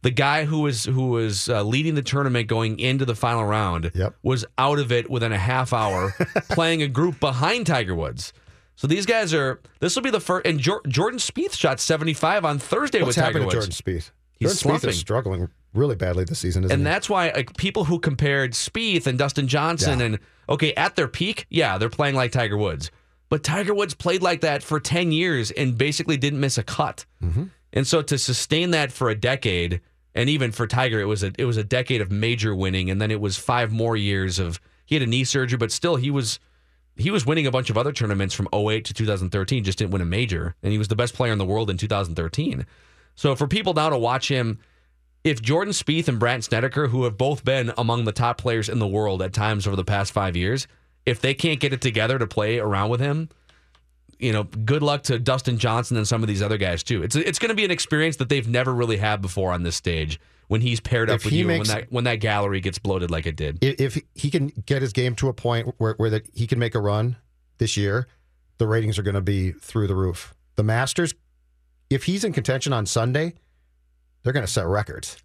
The 0.02 0.10
guy 0.10 0.44
who 0.44 0.60
was 0.60 0.84
who 0.84 1.08
was 1.08 1.48
uh, 1.48 1.62
leading 1.62 1.94
the 1.94 2.02
tournament 2.02 2.46
going 2.46 2.78
into 2.78 3.04
the 3.06 3.14
final 3.14 3.44
round 3.44 3.90
Yep. 3.94 4.14
was 4.22 4.44
out 4.58 4.78
of 4.78 4.92
it 4.92 5.08
within 5.10 5.32
a 5.32 5.38
half 5.38 5.72
hour, 5.72 6.14
playing 6.50 6.82
a 6.82 6.88
group 6.88 7.20
behind 7.20 7.66
Tiger 7.66 7.94
Woods. 7.94 8.32
So 8.76 8.86
these 8.86 9.06
guys 9.06 9.32
are. 9.34 9.60
This 9.80 9.94
will 9.94 10.02
be 10.02 10.10
the 10.10 10.20
first. 10.20 10.46
And 10.46 10.58
Jor- 10.58 10.82
Jordan 10.88 11.18
Spieth 11.18 11.54
shot 11.54 11.80
75 11.80 12.44
on 12.44 12.58
Thursday 12.58 12.98
What's 13.00 13.08
with 13.08 13.16
Tiger 13.16 13.26
happened 13.38 13.50
to 13.50 13.56
Woods. 13.56 13.68
Jordan 13.78 14.00
Spieth? 14.00 14.10
He's 14.38 14.60
Jordan 14.60 14.80
Spieth 14.80 14.88
is 14.88 14.98
struggling 14.98 15.48
really 15.74 15.94
badly 15.96 16.24
this 16.24 16.40
season, 16.40 16.64
isn't 16.64 16.72
And 16.74 16.80
he? 16.80 16.84
that's 16.84 17.08
why 17.08 17.30
like 17.30 17.56
people 17.56 17.84
who 17.84 17.98
compared 18.00 18.52
Spieth 18.52 19.06
and 19.06 19.18
Dustin 19.18 19.46
Johnson 19.48 20.00
Yeah. 20.00 20.06
and 20.06 20.18
okay 20.48 20.74
at 20.74 20.96
their 20.96 21.08
peak, 21.08 21.46
yeah, 21.50 21.78
they're 21.78 21.88
playing 21.88 22.14
like 22.16 22.32
Tiger 22.32 22.56
Woods. 22.56 22.90
But 23.28 23.42
Tiger 23.42 23.74
Woods 23.74 23.94
played 23.94 24.22
like 24.22 24.42
that 24.42 24.62
for 24.62 24.78
10 24.80 25.10
years 25.12 25.50
and 25.52 25.76
basically 25.78 26.16
didn't 26.16 26.40
miss 26.40 26.58
a 26.58 26.62
cut. 26.62 27.06
Mm-hmm. 27.22 27.44
And 27.72 27.86
so 27.86 28.02
to 28.02 28.18
sustain 28.18 28.70
that 28.72 28.92
for 28.92 29.08
a 29.08 29.14
decade 29.14 29.80
and 30.14 30.28
even 30.28 30.52
for 30.52 30.66
Tiger 30.66 31.00
it 31.00 31.06
was 31.06 31.22
a 31.24 31.32
it 31.38 31.44
was 31.44 31.56
a 31.56 31.64
decade 31.64 32.00
of 32.00 32.10
major 32.10 32.54
winning 32.54 32.90
and 32.90 33.00
then 33.00 33.10
it 33.10 33.20
was 33.20 33.36
5 33.36 33.72
more 33.72 33.96
years 33.96 34.38
of 34.38 34.60
he 34.84 34.94
had 34.96 35.02
a 35.02 35.06
knee 35.06 35.24
surgery 35.24 35.56
but 35.58 35.72
still 35.72 35.96
he 35.96 36.10
was 36.10 36.38
he 36.96 37.10
was 37.10 37.26
winning 37.26 37.46
a 37.46 37.50
bunch 37.50 37.70
of 37.70 37.78
other 37.78 37.92
tournaments 37.92 38.34
from 38.34 38.48
08 38.52 38.84
to 38.84 38.94
2013 38.94 39.64
just 39.64 39.78
didn't 39.78 39.90
win 39.90 40.02
a 40.02 40.06
major 40.06 40.54
and 40.62 40.72
he 40.72 40.78
was 40.78 40.88
the 40.88 40.96
best 40.96 41.14
player 41.14 41.32
in 41.32 41.38
the 41.38 41.44
world 41.44 41.70
in 41.70 41.76
2013. 41.76 42.66
So 43.16 43.34
for 43.34 43.46
people 43.46 43.74
now 43.74 43.90
to 43.90 43.98
watch 43.98 44.28
him 44.28 44.58
if 45.24 45.40
Jordan 45.40 45.72
Spieth 45.72 46.06
and 46.06 46.18
Brandt 46.18 46.44
Snedeker, 46.44 46.88
who 46.88 47.04
have 47.04 47.16
both 47.16 47.44
been 47.44 47.72
among 47.78 48.04
the 48.04 48.12
top 48.12 48.36
players 48.36 48.68
in 48.68 48.78
the 48.78 48.86
world 48.86 49.22
at 49.22 49.32
times 49.32 49.66
over 49.66 49.74
the 49.74 49.84
past 49.84 50.12
five 50.12 50.36
years, 50.36 50.66
if 51.06 51.20
they 51.20 51.32
can't 51.32 51.60
get 51.60 51.72
it 51.72 51.80
together 51.80 52.18
to 52.18 52.26
play 52.26 52.58
around 52.58 52.90
with 52.90 53.00
him, 53.00 53.30
you 54.18 54.32
know, 54.32 54.44
good 54.44 54.82
luck 54.82 55.02
to 55.04 55.18
Dustin 55.18 55.58
Johnson 55.58 55.96
and 55.96 56.06
some 56.06 56.22
of 56.22 56.28
these 56.28 56.42
other 56.42 56.58
guys 56.58 56.82
too. 56.82 57.02
It's 57.02 57.16
it's 57.16 57.38
going 57.38 57.48
to 57.48 57.54
be 57.54 57.64
an 57.64 57.70
experience 57.70 58.16
that 58.16 58.28
they've 58.28 58.46
never 58.46 58.72
really 58.72 58.98
had 58.98 59.20
before 59.22 59.52
on 59.52 59.62
this 59.62 59.76
stage 59.76 60.20
when 60.48 60.60
he's 60.60 60.80
paired 60.80 61.08
up 61.10 61.16
If 61.16 61.24
with 61.26 61.34
you 61.34 61.46
makes- 61.46 61.68
when 61.68 61.78
that 61.78 61.92
when 61.92 62.04
that 62.04 62.16
gallery 62.16 62.60
gets 62.60 62.78
bloated 62.78 63.10
like 63.10 63.26
it 63.26 63.36
did. 63.36 63.58
If 63.62 63.98
he 64.14 64.30
can 64.30 64.48
get 64.66 64.82
his 64.82 64.92
game 64.92 65.14
to 65.16 65.28
a 65.28 65.32
point 65.32 65.74
where, 65.78 65.94
where 65.96 66.10
that 66.10 66.28
he 66.34 66.46
can 66.46 66.58
make 66.58 66.74
a 66.74 66.80
run 66.80 67.16
this 67.58 67.76
year, 67.76 68.06
the 68.58 68.66
ratings 68.66 68.98
are 68.98 69.02
going 69.02 69.14
to 69.14 69.20
be 69.20 69.52
through 69.52 69.86
the 69.86 69.94
roof. 69.96 70.34
The 70.56 70.62
Masters, 70.62 71.14
if 71.90 72.04
he's 72.04 72.24
in 72.24 72.32
contention 72.32 72.72
on 72.72 72.86
Sunday, 72.86 73.34
they're 74.22 74.32
going 74.32 74.46
to 74.46 74.50
set 74.52 74.66
records. 74.66 75.16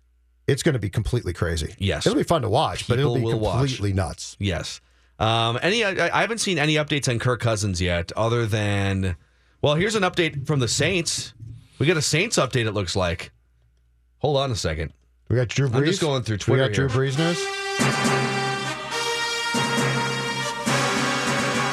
It's 0.48 0.64
going 0.64 0.74
to 0.74 0.80
be 0.80 0.90
completely 0.90 1.32
crazy. 1.34 1.76
Yes. 1.78 2.08
it'll 2.08 2.18
be 2.18 2.24
fun 2.24 2.42
to 2.42 2.50
watch, 2.50 2.88
but 2.88 2.98
it'll 2.98 3.14
be 3.16 3.20
People 3.22 3.34
will 3.34 3.40
watch. 3.40 3.60
completely 3.60 3.94
nuts. 3.94 4.36
Yes. 4.40 4.82
Um, 5.20 5.60
any 5.62 5.84
I, 5.84 6.18
I 6.18 6.22
haven't 6.22 6.40
seen 6.40 6.58
any 6.58 6.76
updates 6.76 7.08
on 7.10 7.20
Kirk 7.20 7.40
Cousins 7.42 7.82
yet, 7.82 8.12
other 8.16 8.46
than 8.48 9.16
well, 9.62 9.76
here's 9.76 9.96
an 9.96 10.04
update 10.04 10.48
from 10.48 10.60
the 10.60 10.68
Saints. 10.68 11.34
We 11.78 11.86
got 11.86 11.98
a 11.98 12.02
Saints 12.02 12.38
update. 12.38 12.66
It 12.66 12.72
looks 12.72 12.96
like. 12.96 13.32
Hold 14.20 14.38
on 14.38 14.50
a 14.52 14.56
second. 14.56 14.92
We 15.30 15.36
got 15.36 15.48
Drew 15.48 15.70
Brees. 15.70 15.76
I'm 15.76 15.86
just 15.86 16.02
going 16.02 16.24
through 16.24 16.38
Twitter 16.38 16.64
We 16.64 16.68
got 16.70 16.74
Drew 16.76 16.88
here. 16.90 16.98
Brees 17.12 17.18
news. 17.18 17.40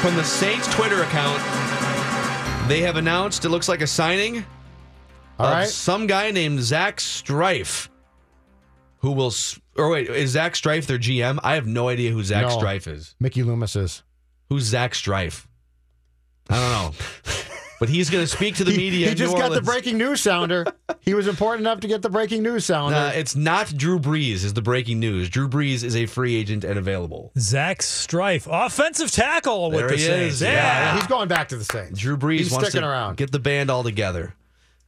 From 0.03 0.15
the 0.15 0.23
Saints 0.25 0.73
Twitter 0.73 1.03
account, 1.03 1.39
they 2.69 2.81
have 2.83 2.97
announced 2.97 3.45
it 3.45 3.49
looks 3.49 3.69
like 3.69 3.81
a 3.81 3.87
signing 3.87 4.45
All 5.39 5.47
of 5.47 5.53
right. 5.53 5.69
some 5.69 6.07
guy 6.07 6.31
named 6.31 6.61
Zach 6.61 7.01
Strife, 7.01 7.91
who 8.99 9.13
will. 9.13 9.33
Or 9.77 9.89
wait, 9.91 10.09
is 10.09 10.31
Zach 10.31 10.55
Strife 10.55 10.87
their 10.87 10.99
GM? 10.99 11.41
I 11.43 11.55
have 11.55 11.67
no 11.67 11.89
idea 11.89 12.13
who 12.13 12.23
Zach 12.23 12.43
No. 12.43 12.51
Strife 12.51 12.87
is. 12.87 13.17
Mickey 13.19 13.43
Loomis 13.43 13.75
is. 13.75 14.03
Who's 14.49 14.65
Zach 14.65 14.95
Strife? 14.95 15.49
I 16.49 16.55
don't 16.55 16.71
know. 16.93 16.95
but 17.81 17.89
he's 17.89 18.11
going 18.11 18.25
to 18.25 18.29
speak 18.29 18.57
to 18.57 18.65
the 18.65 18.71
media. 18.77 19.07
He, 19.07 19.11
in 19.13 19.17
just 19.17 19.35
New 19.35 19.41
got 19.41 19.53
the 19.53 19.63
breaking 19.63 19.99
news 19.99 20.21
sounder. 20.21 20.65
he 21.01 21.15
was 21.15 21.27
important 21.29 21.61
enough 21.61 21.81
to 21.81 21.89
get 21.89 22.03
the 22.03 22.11
breaking 22.11 22.43
news 22.43 22.65
sounder. 22.67 22.97
Uh, 22.97 23.11
it's 23.13 23.37
not 23.37 23.69
Drew 23.77 23.99
Brees 23.99 24.45
is 24.45 24.55
the 24.55 24.63
breaking 24.63 24.99
news. 25.01 25.29
Drew 25.29 25.49
Brees 25.49 25.83
is 25.85 25.95
a 25.97 26.07
free 26.07 26.35
agent 26.37 26.65
and 26.65 26.79
available. 26.79 27.33
Zach 27.39 27.83
Strife, 27.83 28.47
offensive 28.51 29.11
tackle 29.11 29.71
There 29.71 29.83
with 29.83 29.91
the 29.91 29.97
he 29.97 30.03
Saints. 30.03 30.35
is. 30.37 30.43
Yeah. 30.43 30.53
Yeah. 30.53 30.95
He's 30.97 31.07
going 31.07 31.29
back 31.29 31.49
to 31.49 31.57
the 31.57 31.65
Saints. 31.65 32.01
Drew 32.01 32.17
Brees 32.17 32.39
He's 32.39 32.53
wants 32.53 32.69
sticking 32.69 32.83
to 32.83 32.89
around. 32.89 33.17
get 33.17 33.33
the 33.33 33.39
band 33.41 33.71
all 33.71 33.83
together. 33.83 34.35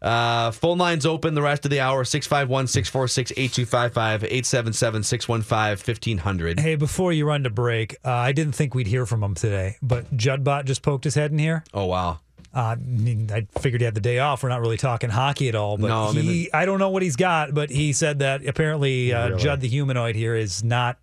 Uh, 0.00 0.52
phone 0.52 0.78
lines 0.78 1.04
open 1.04 1.34
the 1.34 1.42
rest 1.42 1.64
of 1.64 1.72
the 1.72 1.80
hour 1.80 2.04
651 2.04 2.68
646 2.68 3.32
8255 3.32 4.22
877 4.22 5.02
615 5.02 5.70
1500. 5.94 6.60
Hey, 6.60 6.76
before 6.76 7.12
you 7.12 7.26
run 7.26 7.42
to 7.42 7.50
break, 7.50 7.96
uh, 8.04 8.12
I 8.12 8.30
didn't 8.30 8.52
think 8.52 8.76
we'd 8.76 8.86
hear 8.86 9.06
from 9.06 9.24
him 9.24 9.34
today, 9.34 9.76
but 9.82 10.16
Judbot 10.16 10.66
just 10.66 10.82
poked 10.82 11.02
his 11.02 11.16
head 11.16 11.32
in 11.32 11.38
here. 11.40 11.64
Oh, 11.74 11.86
wow. 11.86 12.20
Uh, 12.54 12.60
I 12.60 12.74
mean, 12.76 13.30
I 13.32 13.46
figured 13.60 13.80
he 13.80 13.84
had 13.84 13.94
the 13.94 14.00
day 14.00 14.18
off. 14.20 14.42
We're 14.42 14.48
not 14.48 14.60
really 14.60 14.76
talking 14.78 15.10
hockey 15.10 15.48
at 15.48 15.54
all, 15.54 15.76
but 15.76 15.88
No, 15.88 16.06
I 16.08 16.12
mean, 16.12 16.24
he, 16.24 16.52
I 16.52 16.64
don't 16.64 16.78
know 16.78 16.88
what 16.88 17.02
he's 17.02 17.16
got, 17.16 17.52
but 17.54 17.70
he 17.70 17.92
said 17.92 18.20
that 18.20 18.46
apparently 18.46 19.12
uh, 19.12 19.28
Really? 19.28 19.42
Judd 19.42 19.60
the 19.60 19.68
humanoid 19.68 20.16
here 20.16 20.34
is 20.34 20.64
not 20.64 20.98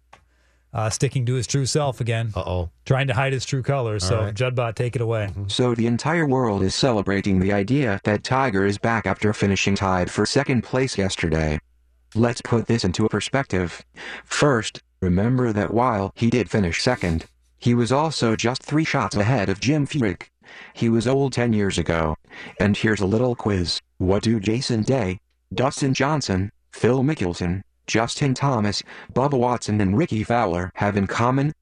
uh, 0.74 0.90
sticking 0.90 1.26
to 1.28 1.36
his 1.36 1.48
true 1.48 1.66
self 1.66 2.02
again, 2.02 2.32
Uh 2.36 2.40
oh. 2.46 2.70
trying 2.86 3.08
to 3.08 3.14
hide 3.14 3.32
his 3.32 3.46
true 3.46 3.64
colors. 3.64 4.04
So, 4.04 4.20
right. 4.24 4.34
Judbot, 4.34 4.76
take 4.76 4.96
it 4.96 5.02
away. 5.02 5.30
So 5.48 5.74
the 5.76 5.88
entire 5.88 6.26
world 6.26 6.64
is 6.64 6.76
celebrating 6.76 7.40
the 7.40 7.54
idea 7.54 8.02
that 8.04 8.24
Tiger 8.24 8.66
is 8.66 8.78
back 8.78 9.06
after 9.06 9.32
finishing 9.32 9.76
tied 9.76 10.12
for 10.12 10.26
second 10.26 10.64
place 10.64 10.98
yesterday. 10.98 11.60
Let's 12.14 12.42
put 12.42 12.68
this 12.68 12.84
into 12.84 13.06
a 13.06 13.10
perspective. 13.10 13.86
First, 14.26 14.82
remember 15.02 15.54
that 15.54 15.74
while 15.74 16.12
he 16.16 16.30
did 16.30 16.50
finish 16.50 16.82
second, 16.82 17.26
he 17.58 17.74
was 17.74 17.92
also 17.92 18.36
just 18.36 18.62
three 18.64 18.84
shots 18.84 19.16
ahead 19.16 19.48
of 19.50 19.60
Jim 19.60 19.88
Furyk. 19.88 20.24
He 20.74 20.90
was 20.90 21.08
old 21.08 21.34
10 21.34 21.54
years 21.54 21.78
ago. 21.78 22.16
And 22.60 22.76
here's 22.76 23.02
a 23.02 23.06
little 23.06 23.36
quiz. 23.36 23.82
What 23.98 24.24
do 24.24 24.40
Jason 24.40 24.84
Day, 24.84 25.20
Dustin 25.54 25.94
Johnson, 25.94 26.52
Phil 26.72 27.04
Mickelson, 27.04 27.62
Justin 27.88 28.34
Thomas, 28.34 28.84
Bubba 29.14 29.38
Watson 29.38 29.80
and 29.82 29.98
Rickie 29.98 30.24
Fowler 30.24 30.72
have 30.76 30.98
in 30.98 31.08
common? 31.08 31.54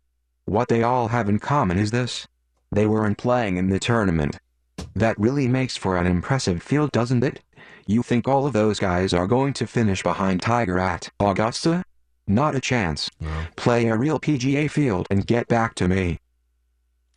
What 0.46 0.68
they 0.68 0.84
all 0.84 1.08
have 1.10 1.30
in 1.30 1.40
common 1.40 1.78
is 1.78 1.92
this. 1.92 2.28
They 2.72 2.88
weren't 2.88 3.18
playing 3.18 3.58
in 3.58 3.70
the 3.70 3.80
tournament. 3.80 4.38
That 4.96 5.20
really 5.20 5.48
makes 5.48 5.78
for 5.78 5.98
an 5.98 6.08
impressive 6.08 6.62
field, 6.64 6.92
doesn't 6.92 7.24
it? 7.24 7.42
You 7.86 8.02
think 8.02 8.28
all 8.28 8.46
of 8.46 8.54
those 8.54 8.80
guys 8.80 9.14
are 9.14 9.28
going 9.28 9.54
to 9.54 9.68
finish 9.68 10.02
behind 10.02 10.42
Tiger 10.42 10.80
at 10.80 11.10
Augusta? 11.20 11.84
Not 12.28 12.56
a 12.56 12.62
chance. 12.62 13.10
Play 13.58 13.88
a 13.88 13.98
real 13.98 14.20
PGA 14.20 14.72
field 14.72 15.08
and 15.12 15.28
get 15.28 15.48
back 15.48 15.76
to 15.76 15.88
me. 15.88 16.20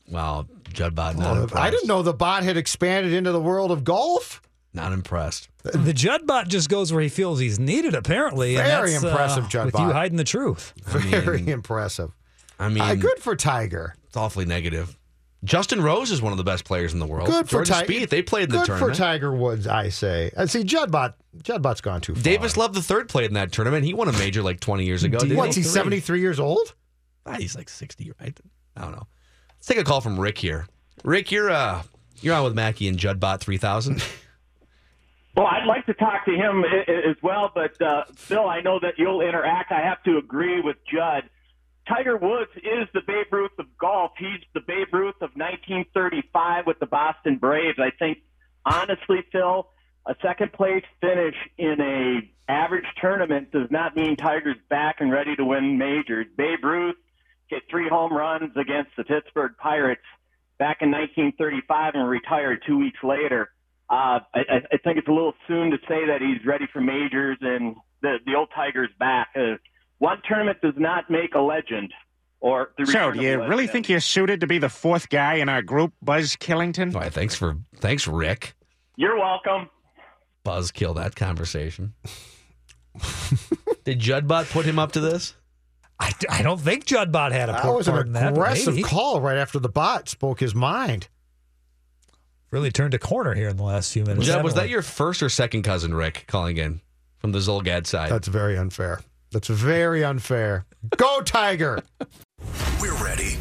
Wow. 0.08 0.46
Judbot, 0.76 1.16
not 1.16 1.36
Oh, 1.36 1.42
impressed. 1.42 1.62
I 1.64 1.70
didn't 1.70 1.88
know 1.88 2.02
the 2.02 2.12
bot 2.14 2.42
had 2.44 2.56
expanded 2.56 3.12
into 3.12 3.32
the 3.32 3.40
world 3.40 3.70
of 3.72 3.82
golf. 3.84 4.40
Not 4.74 4.92
impressed. 4.92 5.48
The 5.64 5.92
Judd 5.94 6.26
bot 6.26 6.48
just 6.48 6.68
goes 6.68 6.92
where 6.92 7.02
he 7.02 7.08
feels 7.08 7.40
he's 7.40 7.58
needed, 7.58 7.94
apparently. 7.94 8.56
and 8.56 8.66
Very 8.66 8.90
that's, 8.92 9.02
uh, 9.04 9.08
impressive, 9.08 9.44
With 9.44 9.52
Judbot. 9.52 9.80
you 9.86 9.92
hiding 9.92 10.18
the 10.18 10.24
truth. 10.24 10.74
Very 10.84 11.48
impressive. 11.48 12.10
I 12.58 12.68
mean, 12.68 12.82
Uh, 12.82 12.94
good 12.94 13.18
for 13.18 13.34
Tiger. 13.36 13.94
it's 14.06 14.16
awfully 14.16 14.44
negative. 14.44 14.96
Justin 15.44 15.80
Rose 15.80 16.10
is 16.10 16.20
one 16.20 16.32
of 16.32 16.38
the 16.38 16.44
best 16.44 16.64
players 16.64 16.92
in 16.92 16.98
the 16.98 17.06
world. 17.06 17.28
Good 17.28 17.48
for 17.48 17.64
Tiger. 17.64 17.86
Spieth, 17.92 18.08
they 18.08 18.22
played 18.22 18.44
in 18.44 18.50
the 18.50 18.58
Good 18.58 18.66
tournament. 18.66 18.96
for 18.96 19.02
Tiger 19.02 19.32
Woods, 19.34 19.66
I 19.66 19.90
say. 19.90 20.30
And 20.36 20.50
see, 20.50 20.62
Judbot, 20.64 21.14
Judbot's 21.42 21.80
gone 21.80 22.00
too 22.00 22.14
far. 22.14 22.22
Davis 22.22 22.56
Love 22.56 22.74
the 22.74 22.82
third 22.82 23.08
played 23.08 23.26
in 23.26 23.34
that 23.34 23.52
tournament. 23.52 23.84
He 23.84 23.94
won 23.94 24.08
a 24.08 24.12
major 24.12 24.42
like 24.42 24.60
20 24.60 24.84
years 24.84 25.04
ago. 25.04 25.18
didn't 25.18 25.36
What's 25.36 25.54
he, 25.56 25.62
he? 25.62 25.68
73 25.68 26.20
years 26.20 26.40
old? 26.40 26.74
Ah, 27.26 27.34
he's 27.34 27.54
like 27.56 27.68
60, 27.68 28.12
right? 28.20 28.38
I 28.76 28.80
don't 28.82 28.92
know. 28.92 29.06
Let's 29.58 29.66
take 29.66 29.78
a 29.78 29.84
call 29.84 30.00
from 30.00 30.18
Rick 30.18 30.38
here. 30.38 30.66
Rick, 31.04 31.30
you're 31.32 31.50
uh 31.50 31.82
you're 32.20 32.34
on 32.34 32.44
with 32.44 32.54
Mackey 32.54 32.88
and 32.88 32.98
Judbot 32.98 33.40
3000. 33.40 34.02
Well, 35.36 35.46
I'd 35.46 35.66
like 35.66 35.84
to 35.84 35.92
talk 35.92 36.24
to 36.24 36.30
him 36.32 36.64
as 36.64 37.16
well, 37.22 37.52
but 37.54 37.80
uh, 37.82 38.04
Phil, 38.14 38.48
I 38.48 38.62
know 38.62 38.78
that 38.80 38.94
you'll 38.96 39.20
interact. 39.20 39.70
I 39.70 39.82
have 39.82 40.02
to 40.04 40.16
agree 40.16 40.62
with 40.62 40.76
Judd. 40.90 41.24
Tiger 41.86 42.16
Woods 42.16 42.50
is 42.56 42.88
the 42.94 43.02
Babe 43.06 43.26
Ruth 43.30 43.50
of 43.58 43.66
golf. 43.78 44.12
He's 44.18 44.40
the 44.54 44.60
Babe 44.60 44.88
Ruth 44.94 45.16
of 45.16 45.32
1935 45.36 46.66
with 46.66 46.78
the 46.78 46.86
Boston 46.86 47.36
Braves. 47.36 47.78
I 47.78 47.90
think, 47.98 48.18
honestly, 48.64 49.24
Phil, 49.30 49.68
a 50.06 50.14
second 50.22 50.54
place 50.54 50.84
finish 51.02 51.34
in 51.58 51.82
a 51.82 52.50
average 52.50 52.86
tournament 52.98 53.52
does 53.52 53.70
not 53.70 53.94
mean 53.94 54.16
Tiger's 54.16 54.56
back 54.70 54.96
and 55.00 55.12
ready 55.12 55.36
to 55.36 55.44
win 55.44 55.76
majors. 55.76 56.26
Babe 56.38 56.64
Ruth 56.64 56.96
hit 57.48 57.62
three 57.70 57.88
home 57.88 58.12
runs 58.12 58.52
against 58.56 58.90
the 58.96 59.04
Pittsburgh 59.04 59.52
Pirates 59.58 60.02
back 60.58 60.78
in 60.80 60.90
1935 60.90 61.94
and 61.94 62.08
retired 62.08 62.62
two 62.66 62.78
weeks 62.78 62.98
later. 63.02 63.50
Uh, 63.88 64.20
I, 64.34 64.40
I 64.48 64.56
I 64.72 64.76
think 64.82 64.98
it's 64.98 65.08
a 65.08 65.12
little 65.12 65.34
soon 65.46 65.70
to 65.70 65.78
say 65.88 66.06
that 66.06 66.20
he's 66.20 66.44
ready 66.44 66.66
for 66.72 66.80
majors 66.80 67.38
and 67.40 67.76
the 68.02 68.16
the 68.26 68.34
old 68.34 68.48
Tiger's 68.54 68.90
back. 68.98 69.28
Uh, 69.36 69.56
one 69.98 70.20
tournament 70.28 70.58
does 70.60 70.74
not 70.76 71.10
make 71.10 71.34
a 71.34 71.40
legend. 71.40 71.92
Or 72.40 72.72
the 72.76 72.86
So, 72.86 73.12
do 73.12 73.22
you 73.22 73.42
really 73.46 73.66
think 73.66 73.88
you're 73.88 73.98
suited 73.98 74.40
to 74.40 74.46
be 74.46 74.58
the 74.58 74.68
fourth 74.68 75.08
guy 75.08 75.34
in 75.36 75.48
our 75.48 75.62
group, 75.62 75.94
Buzz 76.02 76.36
Killington? 76.36 76.94
All 76.94 77.00
right, 77.00 77.12
thanks 77.12 77.34
for 77.34 77.56
thanks 77.76 78.06
Rick. 78.06 78.54
You're 78.96 79.18
welcome. 79.18 79.70
Buzz 80.44 80.70
kill 80.70 80.94
that 80.94 81.16
conversation. 81.16 81.94
Did 83.84 84.00
Judbot 84.00 84.50
put 84.50 84.64
him 84.64 84.78
up 84.78 84.92
to 84.92 85.00
this? 85.00 85.34
I, 85.98 86.12
I 86.28 86.42
don't 86.42 86.60
think 86.60 86.84
Judbot 86.84 87.32
had 87.32 87.48
a 87.48 87.52
That 87.52 87.62
part 87.62 87.76
was 87.76 87.88
an 87.88 87.96
in 87.98 88.12
that. 88.12 88.32
aggressive 88.32 88.74
maybe. 88.74 88.82
call 88.86 89.20
right 89.20 89.38
after 89.38 89.58
the 89.58 89.68
bot 89.68 90.08
spoke 90.08 90.40
his 90.40 90.54
mind. 90.54 91.08
Really 92.50 92.70
turned 92.70 92.94
a 92.94 92.98
corner 92.98 93.34
here 93.34 93.48
in 93.48 93.56
the 93.56 93.62
last 93.62 93.92
few 93.92 94.04
minutes. 94.04 94.26
Jeb, 94.26 94.44
was 94.44 94.54
that 94.54 94.68
your 94.68 94.82
first 94.82 95.22
or 95.22 95.28
second 95.28 95.62
cousin 95.62 95.94
Rick 95.94 96.24
calling 96.28 96.58
in 96.58 96.80
from 97.18 97.32
the 97.32 97.38
Zulgad 97.38 97.86
side? 97.86 98.10
That's 98.10 98.28
very 98.28 98.56
unfair. 98.56 99.00
That's 99.32 99.48
very 99.48 100.04
unfair. 100.04 100.64
Go 100.96 101.20
Tiger! 101.22 101.82
We're 102.80 102.94
ready. 103.02 103.36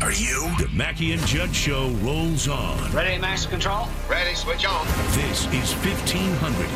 Are 0.00 0.10
you? 0.12 0.50
The 0.58 0.68
Mackey 0.74 1.12
and 1.12 1.24
Judd 1.26 1.54
Show 1.54 1.90
rolls 2.00 2.48
on. 2.48 2.90
Ready, 2.92 3.20
max 3.20 3.46
control? 3.46 3.86
Ready, 4.08 4.34
switch 4.34 4.66
on. 4.66 4.84
This 5.12 5.44
is 5.46 5.72
1500 5.84 6.66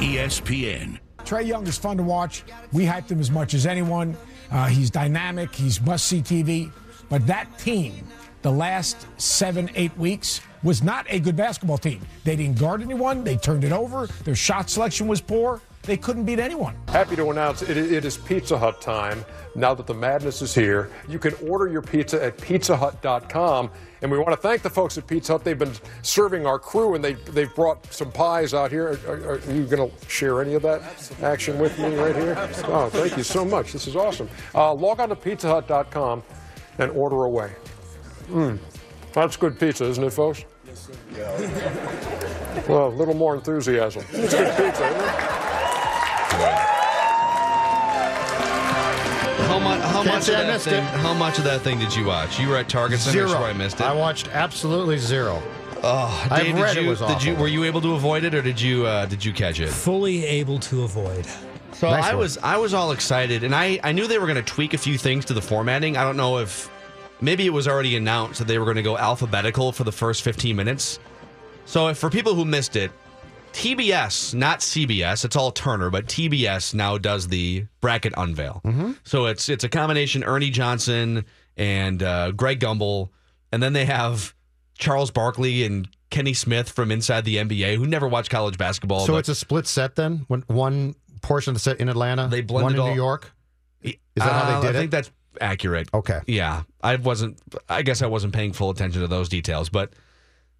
ESPN. 0.00 0.98
Trae 1.18 1.46
Young 1.46 1.66
is 1.66 1.76
fun 1.76 1.98
to 1.98 2.02
watch. 2.02 2.44
We 2.72 2.84
hyped 2.86 3.10
him 3.10 3.20
as 3.20 3.30
much 3.30 3.52
as 3.54 3.66
anyone. 3.66 4.16
Uh, 4.54 4.66
he's 4.66 4.88
dynamic. 4.88 5.52
He's 5.52 5.80
must 5.80 6.06
see 6.06 6.22
TV. 6.22 6.70
But 7.08 7.26
that 7.26 7.58
team, 7.58 8.06
the 8.42 8.52
last 8.52 9.06
seven, 9.20 9.68
eight 9.74 9.94
weeks, 9.98 10.40
was 10.62 10.80
not 10.80 11.04
a 11.10 11.18
good 11.18 11.34
basketball 11.34 11.76
team. 11.76 12.00
They 12.22 12.36
didn't 12.36 12.58
guard 12.58 12.80
anyone. 12.80 13.24
They 13.24 13.36
turned 13.36 13.64
it 13.64 13.72
over. 13.72 14.06
Their 14.22 14.36
shot 14.36 14.70
selection 14.70 15.08
was 15.08 15.20
poor. 15.20 15.60
They 15.84 15.98
couldn't 15.98 16.24
beat 16.24 16.38
anyone. 16.38 16.74
Happy 16.88 17.14
to 17.16 17.30
announce 17.30 17.60
it, 17.60 17.76
it 17.76 18.04
is 18.06 18.16
Pizza 18.16 18.56
Hut 18.58 18.80
time. 18.80 19.22
Now 19.54 19.74
that 19.74 19.86
the 19.86 19.92
madness 19.94 20.40
is 20.40 20.54
here, 20.54 20.90
you 21.08 21.18
can 21.18 21.34
order 21.46 21.68
your 21.70 21.82
pizza 21.82 22.22
at 22.24 22.38
pizzahut.com. 22.38 23.70
And 24.00 24.10
we 24.10 24.18
want 24.18 24.30
to 24.30 24.36
thank 24.36 24.62
the 24.62 24.70
folks 24.70 24.96
at 24.98 25.06
Pizza 25.06 25.32
Hut. 25.32 25.44
They've 25.44 25.58
been 25.58 25.74
serving 26.02 26.46
our 26.46 26.58
crew 26.58 26.94
and 26.94 27.04
they, 27.04 27.12
they've 27.14 27.54
brought 27.54 27.92
some 27.92 28.10
pies 28.10 28.54
out 28.54 28.70
here. 28.70 28.98
Are, 29.06 29.12
are- 29.12 29.32
are 29.38 29.52
you 29.52 29.64
going 29.66 29.90
to 29.90 30.08
share 30.08 30.40
any 30.40 30.54
of 30.54 30.62
that 30.62 30.82
action 31.22 31.58
with 31.58 31.78
me 31.78 31.94
right 31.96 32.16
here? 32.16 32.34
Oh, 32.64 32.88
thank 32.90 33.16
you 33.18 33.22
so 33.22 33.44
much. 33.44 33.72
This 33.72 33.86
is 33.86 33.94
awesome. 33.94 34.28
Uh, 34.54 34.72
log 34.72 35.00
on 35.00 35.10
to 35.10 35.16
pizzahut.com 35.16 36.22
and 36.78 36.90
order 36.92 37.24
away. 37.24 37.52
Mm, 38.28 38.58
that's 39.12 39.36
good 39.36 39.60
pizza, 39.60 39.84
isn't 39.84 40.02
it, 40.02 40.10
folks? 40.14 40.44
Yes, 40.66 40.88
it 40.88 40.96
is. 42.62 42.68
Well, 42.68 42.88
a 42.88 42.94
little 42.96 43.14
more 43.14 43.34
enthusiasm. 43.34 44.02
It's 44.12 44.34
good 44.34 44.50
pizza, 44.56 44.86
isn't 44.88 45.00
it? 45.00 45.53
How 49.46 49.58
much? 49.58 49.80
How 49.82 50.02
much 50.02 50.28
of 50.28 50.34
I 50.34 50.42
that 50.42 50.46
missed 50.52 50.64
thing? 50.66 50.82
it. 50.82 50.90
How 50.90 51.14
much 51.14 51.38
of 51.38 51.44
that 51.44 51.60
thing 51.62 51.78
did 51.78 51.94
you 51.94 52.04
watch? 52.06 52.40
You 52.40 52.48
were 52.48 52.56
at 52.56 52.68
Target 52.68 53.00
Center, 53.00 53.26
Zero. 53.26 53.28
so 53.30 53.44
I 53.44 53.52
missed 53.52 53.76
it. 53.80 53.82
I 53.82 53.94
watched 53.94 54.28
absolutely 54.28 54.98
zero. 54.98 55.42
Oh, 55.82 56.28
I've 56.30 56.44
Dave, 56.44 56.54
read 56.56 56.74
did 56.74 56.78
it 56.78 56.82
you, 56.84 56.88
was 56.90 57.00
did 57.00 57.22
you 57.22 57.34
were 57.36 57.46
you 57.48 57.64
able 57.64 57.80
to 57.82 57.94
avoid 57.94 58.24
it 58.24 58.34
or 58.34 58.40
did 58.42 58.60
you 58.60 58.86
uh, 58.86 59.06
did 59.06 59.24
you 59.24 59.32
catch 59.32 59.60
it? 59.60 59.68
Fully 59.68 60.24
able 60.24 60.58
to 60.60 60.82
avoid. 60.84 61.26
So 61.72 61.90
Nice 61.90 62.04
I 62.04 62.10
one. 62.10 62.18
was 62.20 62.38
I 62.38 62.56
was 62.56 62.72
all 62.72 62.92
excited, 62.92 63.44
and 63.44 63.54
I 63.54 63.78
I 63.84 63.92
knew 63.92 64.06
they 64.06 64.18
were 64.18 64.26
going 64.26 64.42
to 64.42 64.42
tweak 64.42 64.72
a 64.74 64.78
few 64.78 64.96
things 64.96 65.24
to 65.26 65.34
the 65.34 65.42
formatting. 65.42 65.96
I 65.96 66.04
don't 66.04 66.16
know 66.16 66.38
if 66.38 66.70
maybe 67.20 67.44
it 67.46 67.50
was 67.52 67.68
already 67.68 67.96
announced 67.96 68.38
that 68.38 68.48
they 68.48 68.58
were 68.58 68.64
going 68.64 68.76
to 68.76 68.82
go 68.82 68.96
alphabetical 68.96 69.72
for 69.72 69.84
the 69.84 69.92
first 69.92 70.22
15 70.22 70.56
minutes. 70.56 70.98
So 71.66 71.88
if 71.88 71.98
for 71.98 72.10
people 72.10 72.34
who 72.34 72.44
missed 72.44 72.76
it, 72.76 72.90
TBS, 73.54 74.34
not 74.34 74.58
CBS, 74.60 75.24
it's 75.24 75.36
all 75.36 75.50
Turner, 75.52 75.88
but 75.88 76.06
TBS 76.06 76.74
now 76.74 76.98
does 76.98 77.28
the 77.28 77.66
bracket 77.80 78.12
unveil. 78.16 78.60
So 79.04 79.26
it's 79.26 79.48
it's 79.48 79.64
a 79.64 79.68
combination 79.68 80.24
Ernie 80.24 80.50
Johnson 80.50 81.24
and 81.56 82.02
uh, 82.02 82.32
Greg 82.32 82.58
Gumbel, 82.60 83.10
and 83.52 83.62
then 83.62 83.72
they 83.72 83.84
have 83.84 84.34
Charles 84.76 85.10
Barkley 85.12 85.64
and 85.64 85.88
Kenny 86.10 86.34
Smith 86.34 86.68
from 86.68 86.90
inside 86.90 87.24
the 87.24 87.36
NBA 87.36 87.76
who 87.76 87.86
never 87.86 88.08
watched 88.08 88.28
college 88.30 88.58
basketball. 88.58 89.06
So 89.06 89.16
it's 89.16 89.28
a 89.28 89.34
split 89.34 89.66
set 89.68 89.94
then? 89.94 90.24
One, 90.28 90.42
one 90.48 90.94
portion 91.22 91.50
of 91.50 91.54
the 91.54 91.60
set 91.60 91.80
in 91.80 91.88
Atlanta, 91.88 92.26
They 92.28 92.40
one 92.40 92.46
blended 92.74 92.74
in 92.74 92.80
all- 92.80 92.88
New 92.88 92.94
York? 92.96 93.32
Is 93.82 93.94
that 94.16 94.32
how 94.32 94.42
Uh, 94.42 94.60
they 94.60 94.66
did 94.66 94.66
I 94.66 94.68
it? 94.70 94.76
I 94.76 94.80
think 94.80 94.90
that's 94.90 95.10
accurate. 95.40 95.88
Okay. 95.94 96.20
Yeah, 96.26 96.62
I 96.82 96.96
wasn't. 96.96 97.38
I 97.68 97.82
guess 97.82 98.02
I 98.02 98.06
wasn't 98.06 98.32
paying 98.34 98.52
full 98.52 98.70
attention 98.70 99.00
to 99.02 99.06
those 99.08 99.28
details, 99.28 99.68
but 99.68 99.92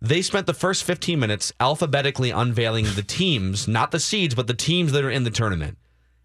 they 0.00 0.22
spent 0.22 0.46
the 0.46 0.54
first 0.54 0.84
15 0.84 1.18
minutes 1.18 1.52
alphabetically 1.60 2.30
unveiling 2.30 2.86
the 2.94 3.02
teams, 3.02 3.66
not 3.66 3.90
the 3.90 4.00
seeds, 4.00 4.34
but 4.34 4.46
the 4.46 4.54
teams 4.54 4.92
that 4.92 5.04
are 5.04 5.10
in 5.10 5.24
the 5.24 5.30
tournament, 5.30 5.78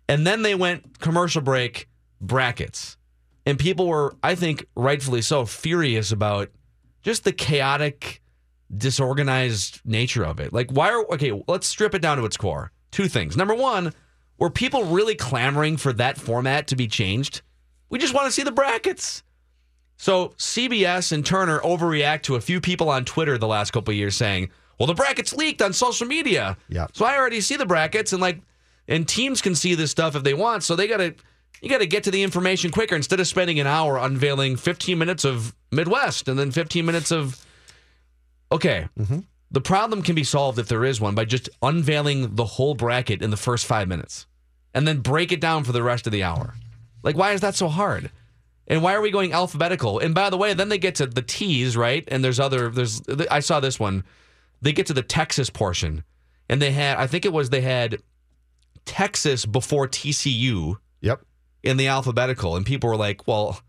and 0.08 0.26
then 0.26 0.42
they 0.42 0.56
went 0.56 1.00
commercial 1.00 1.42
break 1.42 1.88
brackets, 2.20 2.98
and 3.46 3.58
people 3.58 3.88
were, 3.88 4.16
I 4.22 4.36
think, 4.36 4.66
rightfully 4.76 5.22
so, 5.22 5.46
furious 5.46 6.12
about 6.12 6.50
just 7.02 7.24
the 7.24 7.32
chaotic, 7.32 8.22
disorganized 8.76 9.82
nature 9.86 10.24
of 10.24 10.40
it. 10.40 10.54
Like, 10.54 10.72
why 10.72 10.92
are 10.92 11.06
okay? 11.14 11.42
Let's 11.48 11.68
strip 11.68 11.96
it 11.96 12.02
down 12.02 12.18
to 12.18 12.26
its 12.26 12.38
core. 12.38 12.72
Two 12.92 13.08
things. 13.08 13.38
Number 13.38 13.56
one, 13.56 13.94
were 14.38 14.50
people 14.50 14.86
really 14.86 15.16
clamoring 15.16 15.78
for 15.78 15.94
that 15.94 16.18
format 16.18 16.68
to 16.68 16.76
be 16.76 16.88
changed? 16.88 17.42
We 17.90 18.00
just 18.00 18.14
want 18.14 18.28
to 18.28 18.32
see 18.32 18.44
the 18.44 18.52
brackets. 18.52 19.24
So 20.00 20.30
CBS 20.38 21.12
and 21.12 21.26
Turner 21.26 21.60
overreact 21.60 22.22
to 22.24 22.36
a 22.36 22.42
few 22.42 22.62
people 22.62 22.90
on 22.90 23.04
Twitter 23.04 23.38
the 23.38 23.48
last 23.48 23.72
couple 23.72 23.92
of 23.92 23.98
years 23.98 24.16
saying, 24.16 24.50
"Well, 24.80 24.88
the 24.88 24.94
brackets 24.94 25.34
leaked 25.34 25.62
on 25.62 25.74
social 25.74 26.08
media." 26.08 26.56
Yeah. 26.70 26.88
So 26.94 27.06
I 27.06 27.18
already 27.18 27.42
see 27.42 27.58
the 27.58 27.66
brackets, 27.66 28.14
and 28.14 28.22
like, 28.22 28.40
and 28.88 29.06
teams 29.06 29.42
can 29.42 29.56
see 29.56 29.76
this 29.76 29.92
stuff 29.92 30.16
if 30.16 30.24
they 30.24 30.34
want. 30.34 30.64
So 30.64 30.78
they 30.78 30.88
gotta, 30.88 31.16
you 31.62 31.70
gotta 31.70 31.86
get 31.86 32.06
to 32.06 32.12
the 32.12 32.24
information 32.24 32.72
quicker 32.72 32.96
instead 32.96 33.20
of 33.20 33.28
spending 33.28 33.60
an 33.60 33.68
hour 33.68 33.98
unveiling 33.98 34.56
15 34.56 34.98
minutes 34.98 35.26
of 35.26 35.54
Midwest 35.70 36.30
and 36.30 36.40
then 36.40 36.52
15 36.52 36.86
minutes 36.86 37.12
of. 37.12 37.46
Okay. 38.54 38.88
Mm-hmm. 38.98 39.20
The 39.52 39.62
problem 39.62 40.02
can 40.02 40.16
be 40.16 40.24
solved 40.24 40.60
if 40.60 40.70
there 40.70 40.86
is 40.86 41.02
one 41.02 41.14
by 41.14 41.26
just 41.26 41.50
unveiling 41.62 42.36
the 42.36 42.46
whole 42.46 42.74
bracket 42.74 43.22
in 43.22 43.32
the 43.32 43.38
first 43.38 43.66
five 43.66 43.90
minutes 43.90 44.28
and 44.74 44.88
then 44.88 45.00
break 45.02 45.34
it 45.34 45.42
down 45.42 45.66
for 45.66 45.74
the 45.74 45.84
rest 45.84 46.08
of 46.08 46.14
the 46.14 46.24
hour. 46.24 46.54
Like, 47.04 47.18
why 47.18 47.34
is 47.34 47.42
that 47.42 47.56
so 47.56 47.68
hard? 47.68 48.12
And 48.70 48.84
why 48.84 48.94
are 48.94 49.02
we 49.02 49.10
going 49.10 49.34
alphabetical? 49.34 50.00
And 50.00 50.14
by 50.14 50.30
the 50.30 50.38
way, 50.38 50.54
then 50.54 50.70
they 50.70 50.78
get 50.78 50.96
to 50.96 51.08
the 51.08 51.24
T's, 51.24 51.76
right? 51.76 52.04
And 52.08 52.24
there's 52.24 52.40
other, 52.40 52.70
there's, 52.70 53.02
I 53.30 53.40
saw 53.40 53.60
this 53.60 53.80
one. 53.80 54.04
They 54.62 54.72
get 54.72 54.86
to 54.88 54.94
the 54.94 55.02
Texas 55.02 55.50
portion. 55.50 56.04
And 56.48 56.62
they 56.62 56.72
had, 56.72 56.98
I 56.98 57.08
think 57.08 57.26
it 57.26 57.34
was, 57.34 57.50
they 57.50 57.62
had 57.62 57.98
Texas 58.86 59.46
before 59.46 59.88
TCU. 59.88 60.78
Yep. 61.02 61.22
In 61.64 61.78
the 61.78 61.88
alphabetical. 61.88 62.56
And 62.56 62.66
people 62.66 62.90
were 62.90 62.96
like, 62.96 63.28
well, 63.28 63.60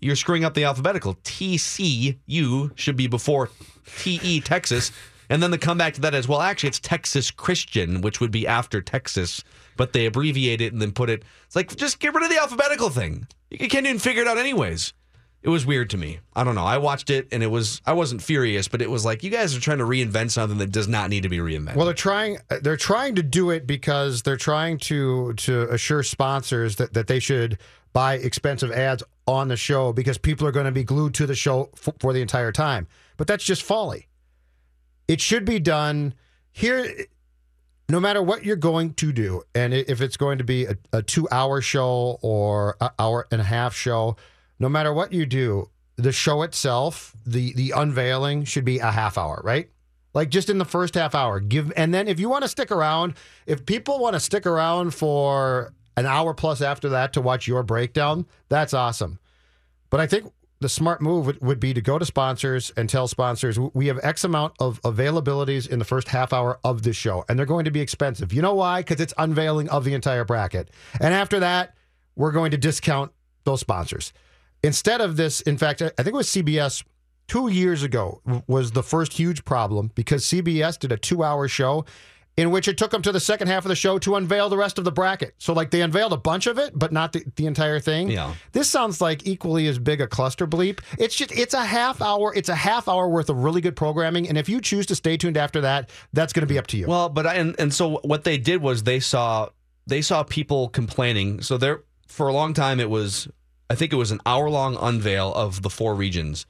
you're 0.00 0.16
screwing 0.16 0.44
up 0.44 0.54
the 0.54 0.64
alphabetical. 0.64 1.16
TCU 1.16 2.78
should 2.78 2.96
be 2.96 3.06
before 3.06 3.50
TE 3.98 4.40
Texas. 4.40 4.90
And 5.28 5.42
then 5.42 5.50
the 5.50 5.58
comeback 5.58 5.94
to 5.94 6.00
that 6.02 6.14
is, 6.14 6.28
well, 6.28 6.40
actually, 6.40 6.68
it's 6.68 6.80
Texas 6.80 7.30
Christian, 7.30 8.00
which 8.00 8.20
would 8.20 8.30
be 8.30 8.46
after 8.46 8.80
Texas, 8.80 9.42
but 9.76 9.92
they 9.92 10.06
abbreviate 10.06 10.60
it 10.60 10.72
and 10.72 10.80
then 10.80 10.92
put 10.92 11.10
it. 11.10 11.24
It's 11.46 11.56
like, 11.56 11.74
just 11.76 11.98
get 11.98 12.14
rid 12.14 12.24
of 12.24 12.30
the 12.30 12.40
alphabetical 12.40 12.90
thing. 12.90 13.26
You 13.50 13.68
can't 13.68 13.86
even 13.86 13.98
figure 13.98 14.22
it 14.22 14.28
out, 14.28 14.38
anyways. 14.38 14.92
It 15.42 15.50
was 15.50 15.64
weird 15.64 15.90
to 15.90 15.96
me. 15.96 16.18
I 16.34 16.42
don't 16.42 16.56
know. 16.56 16.64
I 16.64 16.78
watched 16.78 17.08
it 17.08 17.28
and 17.30 17.40
it 17.40 17.46
was, 17.46 17.80
I 17.86 17.92
wasn't 17.92 18.20
furious, 18.20 18.66
but 18.66 18.82
it 18.82 18.90
was 18.90 19.04
like, 19.04 19.22
you 19.22 19.30
guys 19.30 19.56
are 19.56 19.60
trying 19.60 19.78
to 19.78 19.84
reinvent 19.84 20.32
something 20.32 20.58
that 20.58 20.72
does 20.72 20.88
not 20.88 21.08
need 21.08 21.22
to 21.22 21.28
be 21.28 21.38
reinvented. 21.38 21.76
Well, 21.76 21.84
they're 21.84 21.94
trying. 21.94 22.38
They're 22.62 22.76
trying 22.76 23.14
to 23.14 23.22
do 23.22 23.50
it 23.50 23.64
because 23.64 24.22
they're 24.22 24.36
trying 24.36 24.78
to 24.78 25.34
to 25.34 25.70
assure 25.70 26.02
sponsors 26.02 26.76
that, 26.76 26.94
that 26.94 27.06
they 27.06 27.20
should 27.20 27.58
buy 27.92 28.14
expensive 28.14 28.72
ads 28.72 29.04
on 29.28 29.46
the 29.46 29.56
show 29.56 29.92
because 29.92 30.18
people 30.18 30.48
are 30.48 30.52
going 30.52 30.66
to 30.66 30.72
be 30.72 30.82
glued 30.82 31.14
to 31.14 31.26
the 31.26 31.36
show 31.36 31.70
for, 31.76 31.94
for 32.00 32.12
the 32.12 32.22
entire 32.22 32.50
time. 32.50 32.88
But 33.16 33.28
that's 33.28 33.44
just 33.44 33.62
folly. 33.62 34.08
It 35.08 35.20
should 35.20 35.44
be 35.44 35.58
done 35.58 36.14
here. 36.52 37.06
No 37.88 38.00
matter 38.00 38.20
what 38.20 38.44
you're 38.44 38.56
going 38.56 38.94
to 38.94 39.12
do, 39.12 39.42
and 39.54 39.72
if 39.72 40.00
it's 40.00 40.16
going 40.16 40.38
to 40.38 40.44
be 40.44 40.64
a, 40.64 40.76
a 40.92 41.02
two-hour 41.02 41.60
show 41.60 42.18
or 42.20 42.76
an 42.80 42.90
hour 42.98 43.28
and 43.30 43.40
a 43.40 43.44
half 43.44 43.76
show, 43.76 44.16
no 44.58 44.68
matter 44.68 44.92
what 44.92 45.12
you 45.12 45.24
do, 45.24 45.70
the 45.94 46.10
show 46.10 46.42
itself, 46.42 47.14
the 47.24 47.52
the 47.54 47.72
unveiling 47.76 48.44
should 48.44 48.64
be 48.64 48.78
a 48.80 48.90
half 48.90 49.16
hour, 49.16 49.40
right? 49.44 49.70
Like 50.14 50.30
just 50.30 50.48
in 50.50 50.58
the 50.58 50.64
first 50.64 50.94
half 50.94 51.14
hour, 51.14 51.40
give, 51.40 51.72
and 51.76 51.92
then 51.92 52.08
if 52.08 52.18
you 52.18 52.28
want 52.28 52.42
to 52.42 52.48
stick 52.48 52.70
around, 52.70 53.14
if 53.46 53.66
people 53.66 53.98
want 53.98 54.14
to 54.14 54.20
stick 54.20 54.46
around 54.46 54.94
for 54.94 55.74
an 55.96 56.06
hour 56.06 56.34
plus 56.34 56.62
after 56.62 56.88
that 56.90 57.12
to 57.12 57.20
watch 57.20 57.46
your 57.46 57.62
breakdown, 57.62 58.26
that's 58.48 58.74
awesome. 58.74 59.18
But 59.90 60.00
I 60.00 60.06
think 60.06 60.32
the 60.60 60.68
smart 60.68 61.02
move 61.02 61.26
would, 61.26 61.40
would 61.42 61.60
be 61.60 61.74
to 61.74 61.80
go 61.80 61.98
to 61.98 62.06
sponsors 62.06 62.72
and 62.76 62.88
tell 62.88 63.06
sponsors 63.08 63.58
we 63.58 63.88
have 63.88 64.00
X 64.02 64.24
amount 64.24 64.54
of 64.58 64.80
availabilities 64.82 65.68
in 65.68 65.78
the 65.78 65.84
first 65.84 66.08
half 66.08 66.32
hour 66.32 66.58
of 66.64 66.82
this 66.82 66.96
show, 66.96 67.24
and 67.28 67.38
they're 67.38 67.46
going 67.46 67.64
to 67.66 67.70
be 67.70 67.80
expensive. 67.80 68.32
You 68.32 68.42
know 68.42 68.54
why? 68.54 68.80
Because 68.80 69.00
it's 69.00 69.14
unveiling 69.18 69.68
of 69.68 69.84
the 69.84 69.94
entire 69.94 70.24
bracket. 70.24 70.70
And 71.00 71.12
after 71.12 71.40
that, 71.40 71.74
we're 72.14 72.32
going 72.32 72.50
to 72.52 72.56
discount 72.56 73.12
those 73.44 73.60
sponsors. 73.60 74.12
Instead 74.62 75.00
of 75.00 75.16
this, 75.16 75.42
in 75.42 75.58
fact, 75.58 75.82
I 75.82 75.88
think 75.88 76.08
it 76.08 76.14
was 76.14 76.28
CBS 76.28 76.82
two 77.28 77.48
years 77.48 77.82
ago 77.82 78.20
was 78.46 78.72
the 78.72 78.82
first 78.82 79.12
huge 79.12 79.44
problem 79.44 79.90
because 79.94 80.24
CBS 80.24 80.78
did 80.78 80.92
a 80.92 80.96
two 80.96 81.22
hour 81.22 81.48
show 81.48 81.84
in 82.36 82.50
which 82.50 82.68
it 82.68 82.76
took 82.76 82.90
them 82.90 83.02
to 83.02 83.12
the 83.12 83.20
second 83.20 83.48
half 83.48 83.64
of 83.64 83.70
the 83.70 83.76
show 83.76 83.98
to 83.98 84.16
unveil 84.16 84.48
the 84.48 84.56
rest 84.56 84.78
of 84.78 84.84
the 84.84 84.92
bracket. 84.92 85.34
So, 85.38 85.52
like, 85.54 85.70
they 85.70 85.80
unveiled 85.80 86.12
a 86.12 86.18
bunch 86.18 86.46
of 86.46 86.58
it, 86.58 86.72
but 86.78 86.92
not 86.92 87.12
the, 87.12 87.24
the 87.36 87.46
entire 87.46 87.80
thing. 87.80 88.10
Yeah. 88.10 88.34
This 88.52 88.68
sounds 88.68 89.00
like 89.00 89.26
equally 89.26 89.66
as 89.68 89.78
big 89.78 90.00
a 90.00 90.06
cluster 90.06 90.46
bleep. 90.46 90.80
It's 90.98 91.14
just, 91.14 91.32
it's 91.32 91.54
a 91.54 91.64
half 91.64 92.02
hour, 92.02 92.34
it's 92.34 92.50
a 92.50 92.54
half 92.54 92.88
hour 92.88 93.08
worth 93.08 93.30
of 93.30 93.42
really 93.42 93.60
good 93.60 93.76
programming. 93.76 94.28
And 94.28 94.36
if 94.36 94.48
you 94.48 94.60
choose 94.60 94.86
to 94.86 94.94
stay 94.94 95.16
tuned 95.16 95.36
after 95.36 95.62
that, 95.62 95.90
that's 96.12 96.32
going 96.32 96.46
to 96.46 96.52
be 96.52 96.58
up 96.58 96.66
to 96.68 96.76
you. 96.76 96.86
Well, 96.86 97.08
but 97.08 97.26
I, 97.26 97.34
and 97.34 97.54
and 97.58 97.72
so 97.72 98.00
what 98.02 98.24
they 98.24 98.38
did 98.38 98.60
was 98.60 98.82
they 98.82 99.00
saw 99.00 99.48
they 99.86 100.02
saw 100.02 100.22
people 100.22 100.68
complaining. 100.68 101.40
So 101.42 101.56
there 101.56 101.84
for 102.06 102.28
a 102.28 102.32
long 102.32 102.54
time 102.54 102.80
it 102.80 102.90
was 102.90 103.28
I 103.70 103.74
think 103.74 103.92
it 103.92 103.96
was 103.96 104.10
an 104.10 104.20
hour 104.26 104.50
long 104.50 104.76
unveil 104.80 105.32
of 105.34 105.62
the 105.62 105.70
four 105.70 105.94
regions, 105.94 106.46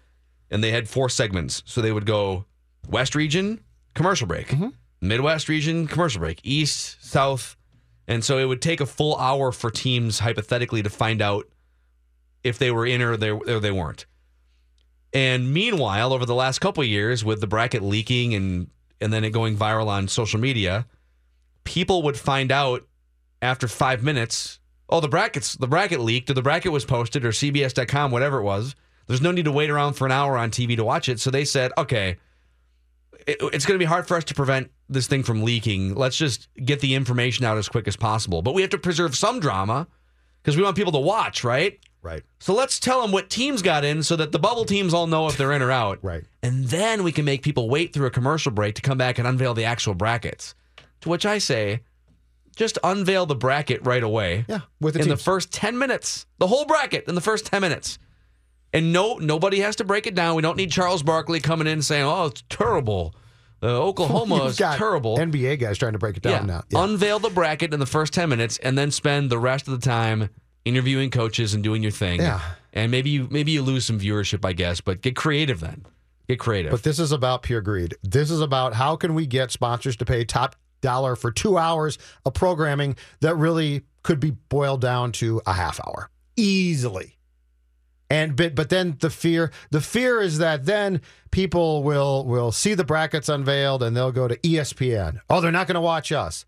and 0.51 0.63
they 0.63 0.73
had 0.73 0.89
four 0.89 1.09
segments. 1.09 1.63
So 1.67 1.81
they 1.81 1.93
would 1.93 2.07
go 2.07 2.45
West 2.89 3.15
region, 3.15 3.61
commercial 3.95 4.27
break. 4.27 4.49
Mm-hmm. 4.49 4.69
Midwest 5.01 5.49
region, 5.49 5.87
commercial 5.87 6.21
break. 6.21 6.41
East, 6.43 7.05
South. 7.05 7.57
And 8.09 8.25
so 8.25 8.39
it 8.39 8.45
would 8.45 8.63
take 8.63 8.81
a 8.81 8.87
full 8.87 9.17
hour 9.17 9.53
for 9.53 9.71
teams 9.71 10.21
hypothetically 10.21 10.83
to 10.83 10.91
find 10.91 11.21
out 11.21 11.47
if 12.45 12.59
they 12.59 12.71
were 12.71 12.87
in 12.87 13.03
or 13.03 13.17
they, 13.17 13.31
or 13.31 13.61
they 13.61 13.73
weren't. 13.73 14.07
And 15.13 15.53
meanwhile, 15.53 16.13
over 16.13 16.27
the 16.27 16.35
last 16.35 16.61
couple 16.61 16.85
years, 16.85 17.25
with 17.25 17.41
the 17.41 17.47
bracket 17.47 17.83
leaking 17.83 18.35
and 18.35 18.71
and 19.01 19.13
then 19.13 19.25
it 19.25 19.31
going 19.31 19.57
viral 19.57 19.89
on 19.89 20.09
social 20.09 20.41
media, 20.41 20.87
people 21.65 22.03
would 22.03 22.19
find 22.19 22.51
out 22.51 22.87
after 23.43 23.69
five 23.69 24.03
minutes, 24.03 24.59
oh, 24.89 25.01
the 25.01 25.09
brackets, 25.09 25.55
the 25.55 25.67
bracket 25.67 26.01
leaked, 26.01 26.31
or 26.31 26.35
the 26.35 26.43
bracket 26.43 26.73
was 26.73 26.85
posted, 26.85 27.25
or 27.25 27.31
CBS.com, 27.31 28.11
whatever 28.11 28.39
it 28.39 28.45
was. 28.45 28.75
There's 29.07 29.21
no 29.21 29.33
need 29.33 29.45
to 29.45 29.53
wait 29.53 29.71
around 29.71 29.95
for 29.95 30.07
an 30.07 30.13
hour 30.13 30.37
on 30.37 30.51
TV 30.51 30.77
to 30.77 30.85
watch 30.85 31.09
it. 31.09 31.21
So 31.21 31.31
they 31.31 31.45
said, 31.45 31.73
okay, 31.79 32.17
it, 33.27 33.37
it's 33.41 33.67
going 33.67 33.79
to 33.79 33.83
be 33.83 33.85
hard 33.85 34.09
for 34.09 34.17
us 34.17 34.25
to 34.25 34.35
prevent 34.35 34.71
this 34.89 35.07
thing 35.07 35.23
from 35.23 35.43
leaking. 35.43 35.95
Let's 35.95 36.17
just 36.17 36.49
get 36.65 36.81
the 36.81 36.95
information 36.95 37.45
out 37.45 37.59
as 37.59 37.69
quick 37.69 37.89
as 37.89 37.97
possible. 37.97 38.43
But 38.43 38.55
we 38.55 38.63
have 38.63 38.71
to 38.71 38.79
preserve 38.79 39.17
some 39.17 39.41
drama 39.41 39.87
because 40.43 40.57
we 40.57 40.63
want 40.63 40.77
people 40.77 40.93
to 40.93 40.99
watch, 40.99 41.45
right? 41.45 41.79
Right. 42.03 42.23
So 42.39 42.55
let's 42.55 42.79
tell 42.79 43.03
them 43.03 43.11
what 43.11 43.29
teams 43.29 43.63
got 43.63 43.85
in 43.85 44.05
so 44.05 44.15
that 44.15 44.31
the 44.31 44.39
bubble 44.39 44.65
teams 44.65 44.95
all 44.95 45.09
know 45.09 45.27
if 45.27 45.37
they're 45.37 45.51
in 45.51 45.61
or 45.61 45.73
out. 45.73 45.99
Right. 46.03 46.23
And 46.41 46.67
then 46.67 47.03
we 47.03 47.11
can 47.11 47.25
make 47.25 47.43
people 47.43 47.69
wait 47.69 47.93
through 47.93 48.07
a 48.07 48.11
commercial 48.11 48.53
break 48.53 48.77
to 48.77 48.83
come 48.83 48.97
back 48.97 49.19
and 49.19 49.27
unveil 49.27 49.55
the 49.55 49.65
actual 49.65 49.95
brackets. 49.95 50.55
To 51.01 51.09
which 51.09 51.27
I 51.27 51.39
say, 51.39 51.81
just 52.55 52.79
unveil 52.85 53.27
the 53.27 53.35
bracket 53.35 53.85
right 53.85 54.03
away. 54.03 54.45
Yeah, 54.49 54.61
with 54.81 54.95
the 54.95 55.01
in 55.01 55.09
the 55.09 55.17
first 55.17 55.53
10 55.53 55.79
minutes. 55.79 56.27
The 56.39 56.47
whole 56.47 56.65
bracket 56.65 57.09
in 57.09 57.17
the 57.17 57.21
first 57.21 57.47
10 57.47 57.61
minutes. 57.61 57.99
And 58.73 58.93
no 58.93 59.17
nobody 59.17 59.61
has 59.61 59.77
to 59.77 59.85
break 59.85 60.07
it 60.07 60.15
down. 60.15 60.37
We 60.37 60.43
don't 60.43 60.57
need 60.57 60.71
Charles 60.71 61.03
Barkley 61.03 61.41
coming 61.41 61.67
in 61.67 61.83
saying, 61.83 62.05
"Oh, 62.05 62.27
it's 62.27 62.45
terrible. 62.49 63.15
Uh, 63.63 63.67
Oklahoma 63.67 64.45
is 64.47 64.57
terrible." 64.57 65.17
NBA 65.17 65.59
guys 65.59 65.79
trying 65.79 65.93
to 65.93 65.99
break 65.99 66.17
it 66.17 66.25
yeah. 66.25 66.39
down 66.39 66.47
now. 66.47 66.63
Yeah. 66.71 66.85
Unveil 66.85 67.19
the 67.19 67.31
bracket 67.31 67.73
in 67.73 67.81
the 67.81 67.87
first 67.87 68.13
10 68.13 68.29
minutes 68.29 68.59
and 68.59 68.77
then 68.77 68.91
spend 68.91 69.31
the 69.31 69.39
rest 69.39 69.69
of 69.69 69.81
the 69.81 69.85
time 69.87 70.29
interviewing 70.65 71.11
coaches 71.11 71.55
and 71.55 71.63
doing 71.63 71.83
your 71.83 71.93
thing. 71.93 72.21
Yeah. 72.21 72.41
And 72.73 72.91
maybe 72.91 73.11
you 73.11 73.29
maybe 73.31 73.53
you 73.53 73.63
lose 73.63 73.87
some 73.87 73.99
viewership, 73.99 74.45
I 74.45 74.53
guess, 74.53 74.81
but 74.81 75.01
get 75.01 75.17
creative 75.17 75.61
then. 75.61 75.87
Get 76.29 76.39
creative. 76.39 76.73
But 76.73 76.83
this 76.83 76.99
is 76.99 77.13
about 77.13 77.43
pure 77.43 77.61
greed. 77.61 77.95
This 78.03 78.31
is 78.31 78.41
about 78.41 78.75
how 78.75 78.97
can 78.97 79.15
we 79.15 79.27
get 79.27 79.51
sponsors 79.51 79.97
to 79.97 80.05
pay 80.05 80.25
top 80.25 80.57
dollar 80.81 81.17
for 81.17 81.31
two 81.31 81.57
hours 81.57 81.99
of 82.25 82.35
programming 82.35 82.97
that 83.21 83.37
really 83.37 83.83
could 84.03 84.21
be 84.21 84.33
boiled 84.33 84.81
down 84.81 85.13
to 85.13 85.41
a 85.47 85.53
half 85.53 85.81
hour 85.87 86.11
easily. 86.37 87.16
And 88.09 88.37
but 88.37 88.55
but 88.55 88.69
then 88.69 88.97
the 89.01 89.11
fear 89.11 89.51
the 89.71 89.81
fear 89.81 90.21
is 90.21 90.39
that 90.39 90.65
then 90.65 91.01
people 91.33 91.83
will 91.83 92.25
will 92.25 92.53
see 92.53 92.75
the 92.75 92.85
brackets 92.85 93.29
unveiled 93.29 93.83
and 93.83 93.97
they'll 93.97 94.13
go 94.13 94.29
to 94.29 94.37
ESPN. 94.39 95.19
Oh, 95.29 95.41
they're 95.41 95.51
not 95.51 95.67
going 95.67 95.75
to 95.75 95.81
watch 95.81 96.13
us. 96.13 96.47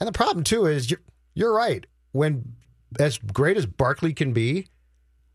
And 0.00 0.08
the 0.08 0.12
problem 0.12 0.42
too 0.44 0.66
is 0.66 0.90
you're, 0.90 1.00
you're 1.34 1.54
right. 1.54 1.86
When 2.12 2.54
as 2.98 3.18
great 3.18 3.56
as 3.56 3.66
Barkley 3.66 4.12
can 4.14 4.32
be, 4.32 4.66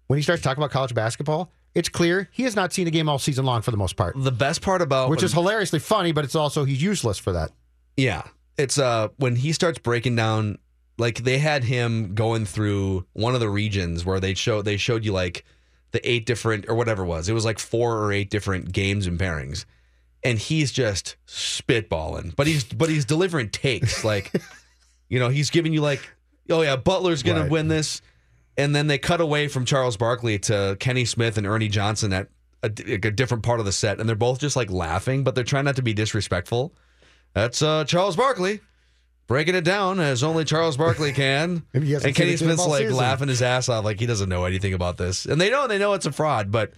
when 0.07 0.17
he 0.17 0.23
starts 0.23 0.41
talking 0.41 0.61
about 0.61 0.71
college 0.71 0.93
basketball, 0.93 1.51
it's 1.73 1.87
clear 1.89 2.27
he 2.33 2.43
has 2.43 2.55
not 2.55 2.73
seen 2.73 2.87
a 2.87 2.91
game 2.91 3.07
all 3.07 3.17
season 3.19 3.45
long 3.45 3.61
for 3.61 3.71
the 3.71 3.77
most 3.77 3.95
part. 3.95 4.15
the 4.17 4.31
best 4.31 4.61
part 4.61 4.81
about 4.81 5.09
Which 5.09 5.19
when- 5.19 5.25
is 5.25 5.33
hilariously 5.33 5.79
funny, 5.79 6.11
but 6.11 6.25
it's 6.25 6.35
also 6.35 6.65
he's 6.65 6.81
useless 6.81 7.17
for 7.17 7.31
that. 7.31 7.51
Yeah. 7.95 8.23
It's 8.57 8.77
uh 8.77 9.07
when 9.17 9.37
he 9.37 9.53
starts 9.53 9.79
breaking 9.79 10.15
down 10.17 10.57
like 10.97 11.23
they 11.23 11.37
had 11.39 11.63
him 11.63 12.13
going 12.15 12.45
through 12.45 13.05
one 13.13 13.33
of 13.33 13.39
the 13.39 13.49
regions 13.49 14.05
where 14.05 14.19
they 14.19 14.33
show 14.33 14.61
they 14.61 14.77
showed 14.77 15.03
you 15.05 15.11
like 15.11 15.43
the 15.91 16.07
eight 16.09 16.25
different 16.25 16.65
or 16.67 16.75
whatever 16.75 17.03
it 17.03 17.07
was. 17.07 17.29
It 17.29 17.33
was 17.33 17.45
like 17.45 17.59
four 17.59 17.99
or 17.99 18.11
eight 18.11 18.29
different 18.29 18.71
games 18.71 19.07
and 19.07 19.19
pairings. 19.19 19.65
And 20.23 20.39
he's 20.39 20.71
just 20.71 21.15
spitballing. 21.27 22.35
But 22.35 22.47
he's 22.47 22.63
but 22.63 22.89
he's 22.89 23.05
delivering 23.05 23.49
takes. 23.49 24.03
Like 24.03 24.31
you 25.09 25.19
know, 25.19 25.29
he's 25.29 25.49
giving 25.49 25.73
you 25.73 25.81
like, 25.81 26.01
oh 26.49 26.61
yeah, 26.61 26.75
Butler's 26.75 27.23
gonna 27.23 27.41
Right. 27.41 27.51
win 27.51 27.67
this. 27.67 28.01
And 28.57 28.75
then 28.75 28.85
they 28.87 28.99
cut 28.99 29.19
away 29.19 29.47
from 29.47 29.65
Charles 29.65 29.97
Barkley 29.97 30.37
to 30.39 30.77
Kenny 30.79 31.05
Smith 31.05 31.37
and 31.39 31.47
Ernie 31.47 31.69
Johnson 31.69 32.13
at 32.13 32.27
a, 32.61 32.67
a 32.67 32.97
different 33.11 33.41
part 33.43 33.59
of 33.59 33.65
the 33.65 33.71
set, 33.71 33.99
and 33.99 34.07
they're 34.07 34.15
both 34.15 34.39
just 34.39 34.55
like 34.55 34.69
laughing, 34.71 35.23
but 35.23 35.33
they're 35.33 35.43
trying 35.43 35.65
not 35.65 35.75
to 35.77 35.81
be 35.81 35.93
disrespectful. 35.93 36.73
That's 37.33 37.63
uh, 37.63 37.83
Charles 37.85 38.15
Barkley 38.15 38.59
breaking 39.27 39.55
it 39.55 39.63
down 39.63 39.99
as 39.99 40.23
only 40.23 40.43
Charles 40.45 40.77
Barkley 40.77 41.11
can. 41.13 41.63
And 41.73 41.83
Kenny 41.83 41.99
seen 41.99 42.09
a 42.09 42.11
game 42.13 42.37
Smith's 42.37 42.67
like 42.67 42.81
season. 42.83 42.97
laughing 42.97 43.27
his 43.29 43.41
ass 43.41 43.69
off, 43.69 43.83
like 43.85 43.99
he 43.99 44.05
doesn't 44.05 44.29
know 44.29 44.45
anything 44.45 44.73
about 44.73 44.97
this. 44.97 45.25
And 45.25 45.39
they 45.39 45.49
know, 45.49 45.67
they 45.67 45.77
know 45.77 45.93
it's 45.93 46.05
a 46.05 46.11
fraud, 46.11 46.51
but 46.51 46.73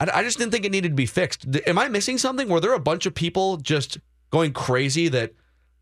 I, 0.00 0.08
I 0.14 0.22
just 0.22 0.38
didn't 0.38 0.52
think 0.52 0.64
it 0.64 0.72
needed 0.72 0.90
to 0.90 0.94
be 0.94 1.06
fixed. 1.06 1.46
Am 1.66 1.78
I 1.78 1.88
missing 1.88 2.18
something? 2.18 2.48
Were 2.48 2.60
there 2.60 2.74
a 2.74 2.80
bunch 2.80 3.06
of 3.06 3.14
people 3.14 3.56
just 3.58 3.98
going 4.30 4.52
crazy 4.52 5.08
that 5.08 5.32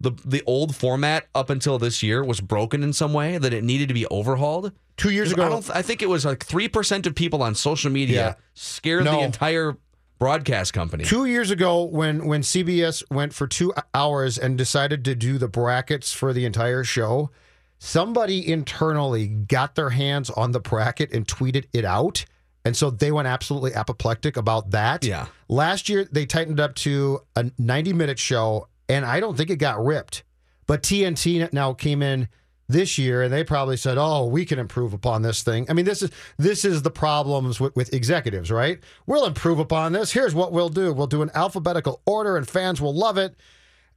the 0.03 0.13
the 0.25 0.43
old 0.47 0.75
format 0.75 1.27
up 1.35 1.51
until 1.51 1.79
this 1.79 2.03
year 2.03 2.25
was 2.25 2.41
broken 2.41 2.83
in 2.83 2.93
some 2.93 3.13
way 3.13 3.37
that 3.37 3.53
it 3.53 3.63
needed 3.63 3.89
to 3.89 3.95
be 3.95 4.07
overhauled? 4.07 4.73
Two 4.97 5.11
years 5.11 5.31
ago, 5.33 5.45
I 5.45 5.49
don't. 5.51 5.71
I 5.71 5.83
think 5.83 6.03
it 6.03 6.09
was 6.09 6.25
like 6.25 6.45
three 6.45 6.69
percent 6.69 7.07
of 7.07 7.15
people 7.15 7.43
on 7.43 7.55
social 7.55 7.91
media 7.91 8.17
Yeah. 8.17 8.35
scared 8.55 9.05
the 9.05 9.19
entire 9.21 9.77
broadcast 10.21 10.73
company. 10.73 11.03
Two 11.03 11.25
years 11.25 11.51
ago, 11.51 11.83
when 11.83 12.27
when 12.27 12.43
CBS 12.43 13.03
went 13.11 13.35
for 13.35 13.49
two 13.49 13.73
hours 13.93 14.39
and 14.39 14.57
decided 14.57 15.05
to 15.07 15.17
do 15.17 15.39
the 15.39 15.49
brackets 15.49 16.13
for 16.13 16.33
the 16.33 16.45
entire 16.45 16.85
show, 16.85 17.31
somebody 17.79 18.49
internally 18.49 19.27
got 19.27 19.75
their 19.75 19.91
hands 19.91 20.31
on 20.31 20.53
the 20.53 20.61
bracket 20.61 21.13
and 21.13 21.27
tweeted 21.27 21.65
it 21.73 21.85
out. 21.85 22.25
And 22.65 22.77
so 22.77 22.91
they 22.91 23.11
went 23.11 23.27
absolutely 23.27 23.73
apoplectic 23.73 24.37
about 24.37 24.71
that. 24.73 25.03
Yeah. 25.03 25.27
Last 25.49 25.89
year, 25.89 26.05
they 26.05 26.27
tightened 26.27 26.61
up 26.61 26.75
to 26.77 27.21
a 27.35 27.51
90 27.59 27.95
minute 27.95 28.19
show, 28.19 28.69
and 28.89 29.05
I 29.05 29.19
don't 29.19 29.37
think 29.37 29.51
it 29.51 29.57
got 29.57 29.83
ripped. 29.83 30.23
But 30.67 30.83
TNT 30.83 31.53
now 31.53 31.73
came 31.73 32.03
in 32.03 32.29
this 32.71 32.99
year, 32.99 33.23
and 33.23 33.33
they 33.33 33.45
probably 33.45 33.77
said, 33.77 33.99
"Oh, 33.99 34.27
we 34.27 34.45
can 34.45 34.59
improve 34.59 34.93
upon 34.93 35.23
this 35.23 35.43
thing." 35.43 35.67
I 35.69 35.73
mean, 35.73 35.85
this 35.85 36.03
is 36.03 36.11
this 36.39 36.65
is 36.65 36.83
the 36.83 36.91
problems 36.91 37.61
with, 37.61 37.75
with 37.75 37.93
executives, 37.93 38.51
right? 38.51 38.79
We'll 39.07 39.27
improve 39.27 39.59
upon 39.59 39.93
this. 39.93 40.13
Here's 40.13 40.35
what 40.35 40.53
we'll 40.53 40.69
do: 40.69 40.93
we'll 40.93 41.07
do 41.07 41.23
an 41.23 41.31
alphabetical 41.35 42.01
order, 42.07 42.37
and 42.37 42.49
fans 42.49 42.81
will 42.81 42.95
love 42.95 43.19
it. 43.19 43.37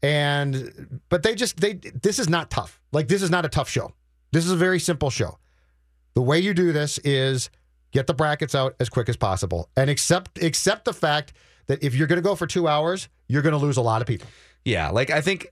And 0.01 1.01
but 1.09 1.23
they 1.23 1.35
just 1.35 1.59
they 1.59 1.73
this 1.73 2.19
is 2.19 2.29
not 2.29 2.49
tough. 2.49 2.79
Like 2.91 3.07
this 3.07 3.21
is 3.21 3.29
not 3.29 3.45
a 3.45 3.49
tough 3.49 3.69
show. 3.69 3.93
This 4.31 4.45
is 4.45 4.51
a 4.51 4.57
very 4.57 4.79
simple 4.79 5.09
show. 5.09 5.37
The 6.15 6.21
way 6.21 6.39
you 6.39 6.53
do 6.53 6.71
this 6.71 6.97
is 6.99 7.49
get 7.91 8.07
the 8.07 8.13
brackets 8.13 8.55
out 8.55 8.75
as 8.79 8.89
quick 8.89 9.07
as 9.07 9.15
possible, 9.15 9.69
and 9.77 9.89
accept 9.89 10.41
accept 10.43 10.85
the 10.85 10.93
fact 10.93 11.33
that 11.67 11.83
if 11.83 11.95
you're 11.95 12.07
going 12.07 12.17
to 12.17 12.23
go 12.23 12.35
for 12.35 12.47
two 12.47 12.67
hours, 12.67 13.07
you're 13.27 13.41
going 13.41 13.53
to 13.53 13.59
lose 13.59 13.77
a 13.77 13.81
lot 13.81 14.01
of 14.01 14.07
people. 14.07 14.27
Yeah, 14.65 14.89
like 14.89 15.09
I 15.09 15.21
think 15.21 15.47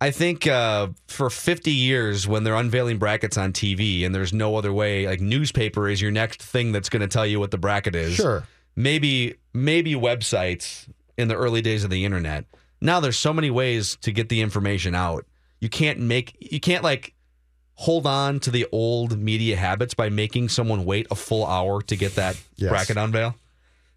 I 0.00 0.10
think 0.12 0.46
uh, 0.46 0.88
for 1.08 1.28
50 1.28 1.72
years 1.72 2.28
when 2.28 2.44
they're 2.44 2.54
unveiling 2.54 2.98
brackets 2.98 3.36
on 3.36 3.52
TV 3.52 4.06
and 4.06 4.14
there's 4.14 4.32
no 4.32 4.54
other 4.56 4.72
way, 4.72 5.06
like 5.08 5.20
newspaper 5.20 5.88
is 5.88 6.00
your 6.00 6.12
next 6.12 6.40
thing 6.40 6.70
that's 6.72 6.88
going 6.88 7.00
to 7.00 7.08
tell 7.08 7.26
you 7.26 7.40
what 7.40 7.50
the 7.50 7.58
bracket 7.58 7.94
is. 7.96 8.14
Sure. 8.14 8.44
Maybe 8.76 9.34
maybe 9.52 9.94
websites 9.94 10.88
in 11.16 11.26
the 11.26 11.34
early 11.34 11.62
days 11.62 11.82
of 11.82 11.90
the 11.90 12.04
internet. 12.04 12.44
Now 12.80 13.00
there's 13.00 13.18
so 13.18 13.32
many 13.32 13.50
ways 13.50 13.96
to 14.02 14.12
get 14.12 14.28
the 14.28 14.40
information 14.40 14.94
out. 14.94 15.26
You 15.60 15.68
can't 15.68 15.98
make 15.98 16.36
you 16.38 16.60
can't 16.60 16.84
like 16.84 17.14
hold 17.74 18.06
on 18.06 18.38
to 18.40 18.52
the 18.52 18.66
old 18.70 19.18
media 19.18 19.56
habits 19.56 19.94
by 19.94 20.10
making 20.10 20.48
someone 20.50 20.84
wait 20.84 21.08
a 21.10 21.16
full 21.16 21.44
hour 21.44 21.82
to 21.82 21.96
get 21.96 22.14
that 22.14 22.36
Yes. 22.54 22.70
bracket 22.70 22.96
unveil. 22.96 23.34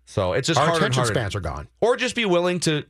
So 0.05 0.33
it's 0.33 0.47
just 0.47 0.59
Our 0.59 0.75
attention 0.75 1.05
spans 1.05 1.35
are 1.35 1.39
gone. 1.41 1.67
Or 1.79 1.95
just 1.95 2.15
be 2.15 2.25
willing 2.25 2.59
to 2.61 2.85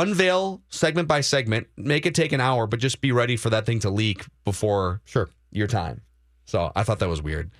unveil 0.00 0.62
segment 0.68 1.08
by 1.08 1.20
segment, 1.20 1.68
make 1.76 2.06
it 2.06 2.14
take 2.14 2.32
an 2.32 2.40
hour, 2.40 2.66
but 2.66 2.80
just 2.80 3.00
be 3.00 3.12
ready 3.12 3.36
for 3.36 3.50
that 3.50 3.66
thing 3.66 3.80
to 3.80 3.90
leak 3.90 4.24
before 4.44 5.00
sure 5.04 5.28
your 5.50 5.66
time. 5.66 6.02
So 6.44 6.72
I 6.74 6.82
thought 6.82 6.98
that 7.00 7.08
was 7.08 7.22
weird, 7.22 7.50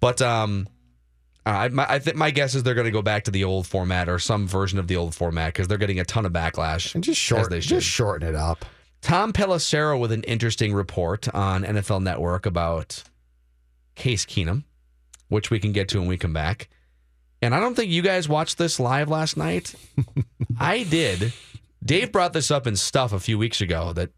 but 0.00 0.22
um, 0.22 0.68
I 1.44 1.68
my, 1.68 1.86
I 1.88 1.98
think 1.98 2.16
my 2.16 2.30
guess 2.30 2.54
is 2.54 2.62
they're 2.62 2.74
going 2.74 2.86
to 2.86 2.90
go 2.90 3.02
back 3.02 3.24
to 3.24 3.30
the 3.30 3.44
old 3.44 3.66
format 3.66 4.08
or 4.08 4.18
some 4.18 4.46
version 4.46 4.78
of 4.78 4.86
the 4.86 4.96
old 4.96 5.14
format 5.14 5.52
because 5.52 5.68
they're 5.68 5.78
getting 5.78 6.00
a 6.00 6.04
ton 6.04 6.26
of 6.26 6.32
backlash. 6.32 6.94
And 6.94 7.02
just 7.02 7.20
short, 7.20 7.50
just 7.52 7.86
shorten 7.86 8.28
it 8.28 8.34
up. 8.34 8.64
Tom 9.00 9.32
Pelissero 9.32 9.98
with 9.98 10.12
an 10.12 10.24
interesting 10.24 10.74
report 10.74 11.32
on 11.34 11.64
NFL 11.64 12.02
Network 12.02 12.46
about 12.46 13.02
Case 13.94 14.26
Keenum, 14.26 14.64
which 15.28 15.50
we 15.50 15.58
can 15.58 15.72
get 15.72 15.88
to 15.90 16.00
when 16.00 16.08
we 16.08 16.18
come 16.18 16.32
back. 16.32 16.68
And 17.40 17.54
I 17.54 17.60
don't 17.60 17.74
think 17.74 17.90
you 17.90 18.02
guys 18.02 18.28
watched 18.28 18.58
this 18.58 18.80
live 18.80 19.08
last 19.08 19.36
night. 19.36 19.74
I 20.58 20.82
did. 20.82 21.32
Dave 21.84 22.12
brought 22.12 22.32
this 22.32 22.50
up 22.50 22.66
in 22.66 22.76
stuff 22.76 23.12
a 23.12 23.20
few 23.20 23.38
weeks 23.38 23.60
ago 23.60 23.92
that 23.94 24.10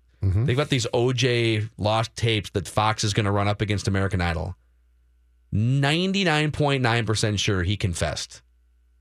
they've 0.47 0.57
got 0.57 0.69
these 0.69 0.87
OJ 0.93 1.69
lost 1.79 2.15
tapes 2.17 2.51
that 2.51 2.69
Fox 2.69 3.05
is 3.05 3.13
going 3.15 3.27
to 3.27 3.31
run 3.33 3.49
up 3.49 3.61
against 3.61 3.89
American 3.89 4.21
Idol. 4.21 4.55
99.9% 5.55 7.39
sure 7.39 7.63
he 7.63 7.77
confessed, 7.77 8.43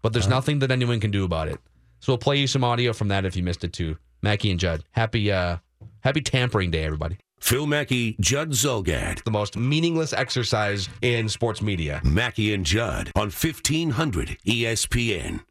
but 0.02 0.13
there's 0.13 0.28
nothing 0.28 0.60
that 0.60 0.72
anyone 0.72 1.00
can 1.00 1.12
do 1.12 1.24
about 1.24 1.48
it. 1.48 1.60
So 2.00 2.13
we'll 2.13 2.17
play 2.17 2.38
you 2.38 2.48
some 2.48 2.63
audio 2.63 2.93
from 2.93 3.10
that 3.10 3.26
if 3.26 3.36
you 3.36 3.43
missed 3.43 3.63
it 3.63 3.74
too. 3.74 3.98
Mackey 4.22 4.50
and 4.52 4.60
Judd, 4.60 4.84
happy 4.91 5.32
uh, 5.32 5.58
happy 6.02 6.22
tampering 6.22 6.72
day, 6.72 6.84
everybody. 6.84 7.17
Phil 7.39 7.65
Mackey, 7.67 8.15
Judd 8.19 8.52
Zulgad. 8.52 9.24
The 9.24 9.32
most 9.32 9.56
meaningless 9.56 10.12
exercise 10.12 10.89
in 11.02 11.30
sports 11.30 11.62
media. 11.62 12.02
Mackey 12.04 12.54
and 12.54 12.65
Judd 12.65 13.12
on 13.15 13.28
1500 13.32 14.38
ESPN. 14.45 15.41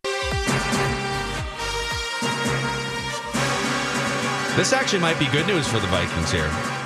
This 4.59 4.73
actually 4.73 4.99
might 4.99 5.19
be 5.21 5.27
good 5.27 5.47
news 5.47 5.69
for 5.69 5.79
the 5.79 5.87
Vikings 5.87 6.33
here. 6.33 6.41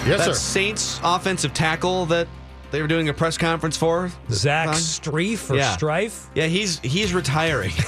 Yes, 0.06 0.18
that 0.18 0.24
sir. 0.26 0.34
Saints 0.34 1.00
offensive 1.02 1.54
tackle 1.54 2.04
that 2.06 2.28
they 2.70 2.82
were 2.82 2.86
doing 2.86 3.08
a 3.08 3.14
press 3.14 3.38
conference 3.38 3.78
for. 3.78 4.10
Zach 4.30 4.68
Huh? 4.68 4.74
Streif 4.74 5.48
or 5.50 5.56
Yeah. 5.56 5.72
Strife? 5.74 6.28
Yeah, 6.34 6.46
he's 6.48 6.78
he's 6.80 7.14
retiring. 7.14 7.72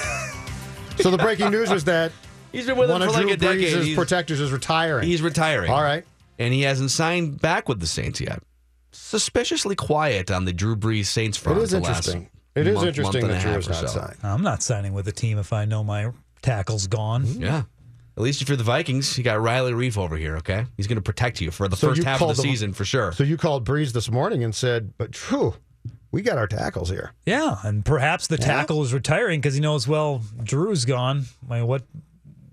So 1.00 1.10
the 1.10 1.18
breaking 1.18 1.50
news 1.50 1.70
was 1.70 1.84
that 1.84 2.12
He's 2.52 2.66
been 2.66 2.76
with 2.76 2.88
one 2.88 3.00
them 3.00 3.08
of 3.08 3.14
for 3.16 3.20
Drew 3.22 3.30
like 3.30 3.38
a 3.38 3.40
decade. 3.40 3.74
Brees' 3.74 3.82
He's- 3.82 3.96
protectors 3.96 4.38
is 4.40 4.52
retiring. 4.52 5.08
He's 5.08 5.20
retiring. 5.22 5.70
All 5.72 5.82
right. 5.82 6.04
And 6.38 6.54
he 6.54 6.62
hasn't 6.62 6.92
signed 6.92 7.40
back 7.42 7.68
with 7.68 7.80
the 7.80 7.86
Saints 7.88 8.20
yet. 8.20 8.40
Suspiciously 8.92 9.74
quiet 9.74 10.30
on 10.30 10.44
the 10.44 10.52
Drew 10.52 10.76
Brees 10.76 11.06
Saints 11.06 11.36
front. 11.36 11.58
It 11.58 11.62
is 11.64 11.70
the 11.72 11.80
last 11.80 12.06
interesting. 12.06 12.30
It 12.54 12.68
is 12.68 12.74
month- 12.76 12.86
interesting 12.86 13.22
month 13.26 13.32
that 13.34 13.40
a 13.40 13.50
Drew 13.50 13.58
is 13.58 13.68
not 13.68 13.76
so. 13.80 13.86
signed. 13.88 14.16
I'm 14.22 14.42
not 14.42 14.62
signing 14.62 14.92
with 14.94 15.08
a 15.08 15.12
team 15.12 15.36
if 15.38 15.52
I 15.52 15.64
know 15.64 15.82
my 15.82 16.12
tackle's 16.42 16.86
gone. 16.86 17.26
Yeah. 17.26 17.62
At 18.16 18.22
least 18.22 18.42
if 18.42 18.48
you're 18.48 18.56
the 18.56 18.62
Vikings, 18.64 19.18
you 19.18 19.24
got 19.24 19.40
Riley 19.40 19.72
Reiff 19.72 19.98
over 19.98 20.16
here, 20.16 20.36
okay? 20.36 20.66
He's 20.76 20.86
going 20.86 20.96
to 20.96 21.02
protect 21.02 21.40
you 21.40 21.50
for 21.50 21.66
the 21.66 21.76
So 21.76 21.88
first 21.88 22.04
half 22.04 22.22
of 22.22 22.28
the 22.28 22.34
them- 22.34 22.42
season 22.50 22.72
for 22.72 22.84
sure. 22.84 23.12
So 23.12 23.24
you 23.24 23.36
called 23.36 23.66
Brees 23.66 23.92
this 23.92 24.08
morning 24.10 24.44
and 24.44 24.54
said, 24.54 24.92
"But 24.98 25.10
Drew, 25.10 25.54
we 26.12 26.22
got 26.22 26.38
our 26.38 26.46
tackles 26.46 26.90
here." 26.90 27.12
Yeah, 27.26 27.56
and 27.64 27.84
perhaps 27.84 28.28
the 28.28 28.36
Yeah. 28.36 28.46
tackle 28.46 28.82
is 28.84 28.92
retiring 28.92 29.40
because 29.40 29.54
he 29.54 29.60
knows, 29.60 29.88
well, 29.88 30.22
Drew's 30.42 30.84
gone. 30.84 31.24
I 31.50 31.54
mean, 31.58 31.66
what? 31.66 31.82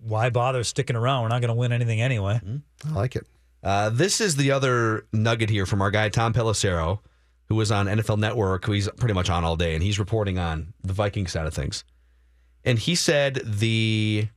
Why 0.04 0.32
bother 0.32 0.64
sticking 0.64 0.96
around? 0.96 1.22
We're 1.22 1.30
not 1.30 1.42
going 1.42 1.50
to 1.50 1.60
win 1.60 1.72
anything 1.72 2.02
anyway. 2.02 2.42
I 2.88 2.92
like 2.92 3.16
it. 3.16 3.28
Uh, 3.64 3.92
this 3.92 4.20
is 4.20 4.36
the 4.36 4.50
other 4.52 5.06
nugget 5.14 5.52
here 5.52 5.68
from 5.68 5.80
our 5.84 5.92
guy 5.92 6.10
Tom 6.10 6.34
Pelissero, 6.34 7.00
who 7.50 7.56
was 7.56 7.72
on 7.72 7.86
NFL 7.86 8.18
Network, 8.18 8.66
who 8.66 8.72
he's 8.72 8.90
pretty 8.98 9.14
much 9.14 9.30
on 9.30 9.44
all 9.44 9.56
day, 9.56 9.76
and 9.76 9.84
he's 9.84 10.00
reporting 10.00 10.40
on 10.40 10.74
the 10.84 10.92
Viking 10.94 11.28
side 11.28 11.46
of 11.46 11.54
things. 11.54 11.84
And 12.66 12.80
he 12.80 12.96
said 12.96 13.42
the 13.46 14.28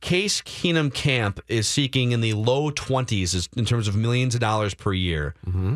Case 0.00 0.40
Keenum 0.42 0.92
camp 0.92 1.40
is 1.46 1.68
seeking 1.68 2.12
in 2.12 2.20
the 2.20 2.32
low 2.32 2.70
twenties 2.70 3.48
in 3.56 3.64
terms 3.64 3.86
of 3.86 3.94
millions 3.96 4.34
of 4.34 4.40
dollars 4.40 4.72
per 4.74 4.92
year 4.92 5.34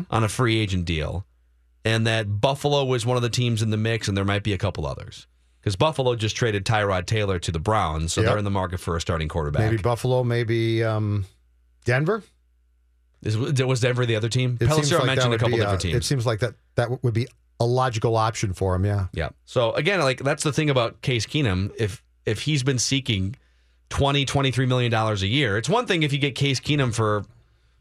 on 0.09 0.23
a 0.23 0.29
free 0.29 0.57
agent 0.59 0.85
deal, 0.85 1.25
and 1.83 2.07
that 2.07 2.41
Buffalo 2.41 2.83
was 2.85 3.05
one 3.05 3.17
of 3.17 3.23
the 3.23 3.29
teams 3.29 3.61
in 3.61 3.69
the 3.69 3.77
mix, 3.77 4.07
and 4.07 4.17
there 4.17 4.25
might 4.25 4.43
be 4.43 4.53
a 4.53 4.57
couple 4.57 4.87
others. 4.87 5.27
Because 5.61 5.75
Buffalo 5.75 6.15
just 6.15 6.35
traded 6.35 6.63
Tyrod 6.65 7.05
Taylor 7.07 7.39
to 7.39 7.51
the 7.51 7.59
Browns, 7.59 8.13
so 8.13 8.21
Yep. 8.21 8.29
they're 8.29 8.37
in 8.37 8.43
the 8.45 8.51
market 8.51 8.79
for 8.79 8.95
a 8.95 9.01
starting 9.01 9.27
quarterback. 9.27 9.63
Maybe 9.71 9.81
Buffalo, 9.81 10.23
maybe 10.23 10.83
um, 10.83 11.25
Denver. 11.85 12.23
Is, 13.23 13.35
was 13.37 13.79
Denver 13.79 14.05
the 14.05 14.15
other 14.15 14.29
team? 14.29 14.57
It 14.61 14.69
Pelissero 14.69 14.99
like 14.99 15.07
mentioned 15.07 15.33
a 15.33 15.37
couple 15.39 15.57
be, 15.57 15.61
uh, 15.61 15.65
different 15.65 15.81
teams. 15.81 15.95
It 15.95 16.03
seems 16.03 16.25
like 16.25 16.39
that 16.41 16.53
that 16.75 17.03
would 17.03 17.13
be 17.15 17.27
a 17.59 17.65
logical 17.65 18.15
option 18.15 18.53
for 18.53 18.75
him. 18.75 18.85
Yeah. 18.85 19.07
Yeah. 19.13 19.29
So 19.45 19.71
again, 19.73 19.99
like 20.01 20.19
that's 20.19 20.43
the 20.43 20.53
thing 20.53 20.69
about 20.69 21.01
Case 21.01 21.25
Keenum. 21.25 21.71
If 21.79 22.03
if 22.27 22.41
he's 22.41 22.61
been 22.61 22.77
seeking 22.77 23.35
20, 23.89 24.25
23 24.25 24.65
million 24.65 24.91
dollars 24.91 25.21
a 25.21 25.27
year, 25.27 25.57
it's 25.57 25.69
one 25.69 25.85
thing 25.85 26.03
if 26.03 26.11
you 26.13 26.19
get 26.19 26.35
Case 26.35 26.59
Keenum 26.59 26.93
for 26.93 27.23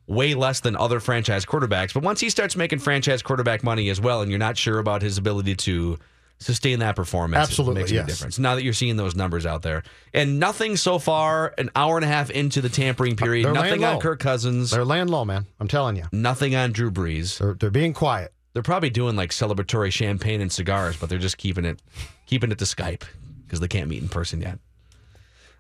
way 0.06 0.34
less 0.34 0.60
than 0.60 0.76
other 0.76 1.00
franchise 1.00 1.44
quarterbacks. 1.46 1.94
But 1.94 2.02
once 2.02 2.20
he 2.20 2.28
starts 2.30 2.56
making 2.56 2.80
franchise 2.80 3.22
quarterback 3.22 3.62
money 3.62 3.88
as 3.88 4.00
well, 4.00 4.20
and 4.20 4.30
you're 4.30 4.38
not 4.38 4.56
sure 4.58 4.78
about 4.78 5.02
his 5.02 5.16
ability 5.18 5.54
to 5.56 5.98
sustain 6.38 6.80
that 6.80 6.94
performance, 6.94 7.48
Absolutely, 7.48 7.80
it 7.80 7.84
makes 7.84 7.90
a 7.90 7.94
yes. 7.94 8.04
big 8.04 8.14
difference. 8.14 8.38
Now 8.38 8.54
that 8.54 8.64
you're 8.64 8.74
seeing 8.74 8.96
those 8.96 9.14
numbers 9.14 9.46
out 9.46 9.62
there, 9.62 9.82
and 10.12 10.38
nothing 10.38 10.76
so 10.76 10.98
far, 10.98 11.54
an 11.56 11.70
hour 11.74 11.96
and 11.96 12.04
a 12.04 12.08
half 12.08 12.30
into 12.30 12.60
the 12.60 12.68
tampering 12.68 13.14
uh, 13.14 13.16
period, 13.16 13.46
They're 13.46 13.52
nothing 13.54 13.82
on 13.84 13.94
low. 13.94 14.00
Kirk 14.00 14.20
Cousins, 14.20 14.70
They're 14.72 14.84
laying 14.84 15.08
low, 15.08 15.24
man. 15.24 15.46
I'm 15.58 15.68
telling 15.68 15.96
you. 15.96 16.04
nothing 16.12 16.54
on 16.54 16.72
Drew 16.72 16.90
Brees. 16.90 17.38
They're, 17.38 17.54
they're 17.54 17.70
being 17.70 17.94
quiet. 17.94 18.32
They're 18.52 18.62
probably 18.62 18.90
doing 18.90 19.16
like 19.16 19.30
celebratory 19.30 19.90
champagne 19.90 20.40
and 20.40 20.52
cigars, 20.52 20.96
but 20.96 21.08
they're 21.08 21.18
just 21.18 21.38
keeping 21.38 21.64
it 21.64 21.80
keeping 22.26 22.52
it 22.52 22.58
to 22.58 22.64
Skype 22.64 23.02
because 23.44 23.60
they 23.60 23.68
can't 23.68 23.88
meet 23.88 24.02
in 24.02 24.08
person 24.08 24.40
yet. 24.40 24.58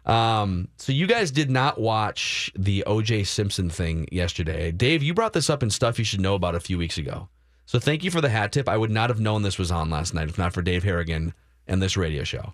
Um, 0.04 0.68
so 0.76 0.92
you 0.92 1.06
guys 1.06 1.30
did 1.30 1.50
not 1.50 1.80
watch 1.80 2.52
the 2.56 2.84
OJ 2.86 3.26
Simpson 3.26 3.70
thing 3.70 4.06
yesterday. 4.12 4.70
Dave, 4.70 5.02
you 5.02 5.14
brought 5.14 5.32
this 5.32 5.48
up 5.48 5.62
in 5.62 5.70
stuff 5.70 5.98
you 5.98 6.04
should 6.04 6.20
know 6.20 6.34
about 6.34 6.54
a 6.54 6.60
few 6.60 6.76
weeks 6.76 6.98
ago. 6.98 7.28
So 7.66 7.78
thank 7.78 8.04
you 8.04 8.10
for 8.10 8.20
the 8.20 8.28
hat 8.28 8.52
tip. 8.52 8.68
I 8.68 8.76
would 8.76 8.90
not 8.90 9.08
have 9.08 9.20
known 9.20 9.42
this 9.42 9.58
was 9.58 9.70
on 9.70 9.88
last 9.88 10.12
night 10.12 10.28
if 10.28 10.36
not 10.36 10.52
for 10.52 10.60
Dave 10.62 10.84
Harrigan 10.84 11.32
and 11.66 11.80
this 11.80 11.96
radio 11.96 12.22
show. 12.24 12.52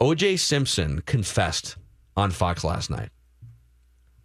OJ 0.00 0.38
Simpson 0.40 1.00
confessed 1.02 1.76
on 2.16 2.32
Fox 2.32 2.64
last 2.64 2.90
night. 2.90 3.10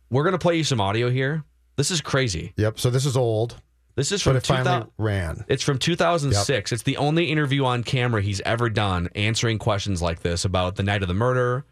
We're 0.09 0.23
gonna 0.23 0.39
play 0.39 0.55
you 0.57 0.63
some 0.63 0.81
audio 0.81 1.09
here. 1.11 1.43
This 1.75 1.91
is 1.91 2.01
crazy. 2.01 2.53
Yep. 2.57 2.79
So 2.79 2.89
this 2.89 3.05
is 3.05 3.15
old. 3.15 3.61
This 3.95 4.11
is 4.11 4.23
But 4.23 4.31
from 4.31 4.37
it 4.37 4.45
finally 4.45 4.85
2000 4.85 4.91
ran. 4.97 5.45
It's 5.47 5.63
from 5.63 5.77
2006. 5.77 6.71
It's 6.71 6.83
the 6.83 6.97
only 6.97 7.25
interview 7.25 7.65
on 7.65 7.83
camera 7.83 8.21
he's 8.21 8.41
ever 8.41 8.69
done 8.69 9.09
answering 9.15 9.59
questions 9.59 10.01
like 10.01 10.21
this 10.21 10.45
about 10.45 10.75
the 10.75 10.83
night 10.83 11.01
of 11.01 11.07
the 11.07 11.13
murder. 11.13 11.65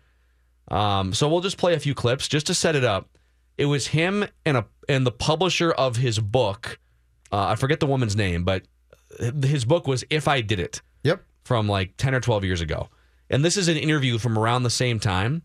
Um, 0.69 1.13
so 1.13 1.30
we'll 1.30 1.41
just 1.41 1.58
play 1.58 1.73
a 1.73 1.80
few 1.80 1.93
clips 1.93 2.28
just 2.28 2.47
to 2.47 2.54
set 2.54 2.75
it 2.75 2.84
up. 2.84 3.10
It 3.58 3.65
was 3.65 3.88
him 3.88 4.25
and 4.45 4.58
a 4.58 4.65
and 4.89 5.06
the 5.06 5.12
publisher 5.12 5.71
of 5.71 5.97
his 5.97 6.19
book. 6.19 6.80
Uh, 7.32 7.47
I 7.47 7.56
forget 7.56 7.80
the 7.80 7.86
woman's 7.86 8.15
name, 8.15 8.43
but 8.43 8.63
his 9.19 9.65
book 9.65 9.88
was 9.88 10.04
"If 10.10 10.28
I 10.28 10.41
Did 10.41 10.60
It." 10.60 10.82
Yep. 11.04 11.23
From 11.43 11.67
like 11.67 11.95
10 11.97 12.15
or 12.15 12.19
12 12.19 12.43
years 12.43 12.62
ago, 12.62 12.89
and 13.30 13.45
this 13.45 13.56
is 13.56 13.67
an 13.67 13.78
interview 13.78 14.17
from 14.17 14.38
around 14.38 14.63
the 14.63 14.69
same 14.69 14.99
time 14.99 15.43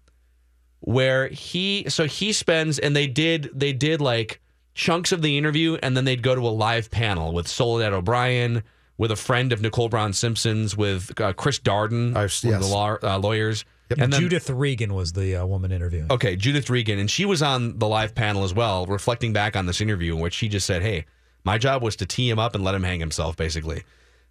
where 0.81 1.29
he 1.29 1.85
so 1.89 2.07
he 2.07 2.33
spends 2.33 2.79
and 2.79 2.97
they 2.97 3.07
did 3.07 3.51
they 3.55 3.73
did 3.73 4.01
like 4.01 4.41
chunks 4.75 5.13
of 5.13 5.21
the 5.21 5.37
interview 5.37 5.77
and 5.83 5.97
then 5.97 6.05
they'd 6.05 6.23
go 6.23 6.35
to 6.35 6.41
a 6.41 6.49
live 6.49 6.91
panel 6.91 7.33
with 7.33 7.47
Soledad 7.47 7.93
O'Brien 7.93 8.63
with 8.97 9.11
a 9.11 9.17
friend 9.17 9.53
of 9.53 9.61
Nicole 9.61 9.89
Brown 9.89 10.13
Simpson's 10.13 10.77
with 10.77 11.19
uh, 11.21 11.33
Chris 11.35 11.59
Darden 11.59 12.15
one 12.15 12.25
of 12.25 12.45
yes. 12.45 12.61
the 12.61 12.67
law, 12.67 12.97
uh, 13.03 13.19
lawyers 13.19 13.65
And 13.99 14.13
Judith 14.13 14.49
Regan 14.51 14.95
was 14.95 15.13
the 15.13 15.37
uh, 15.37 15.47
woman 15.47 15.73
interviewing. 15.73 16.11
Okay, 16.11 16.37
Judith 16.37 16.71
Regan, 16.71 16.99
and 16.99 17.11
she 17.11 17.25
was 17.25 17.43
on 17.43 17.79
the 17.79 17.89
live 17.89 18.15
panel 18.15 18.45
as 18.45 18.55
well, 18.55 18.87
reflecting 18.87 19.33
back 19.33 19.57
on 19.57 19.67
this 19.67 19.81
interview 19.81 20.15
in 20.15 20.21
which 20.21 20.35
she 20.35 20.49
just 20.49 20.67
said, 20.67 20.83
"Hey, 20.83 21.07
my 21.45 21.59
job 21.59 21.83
was 21.83 21.97
to 21.97 22.07
tee 22.07 22.29
him 22.31 22.39
up 22.39 22.55
and 22.55 22.63
let 22.63 22.75
him 22.75 22.85
hang 22.85 23.01
himself, 23.01 23.37
basically." 23.37 23.83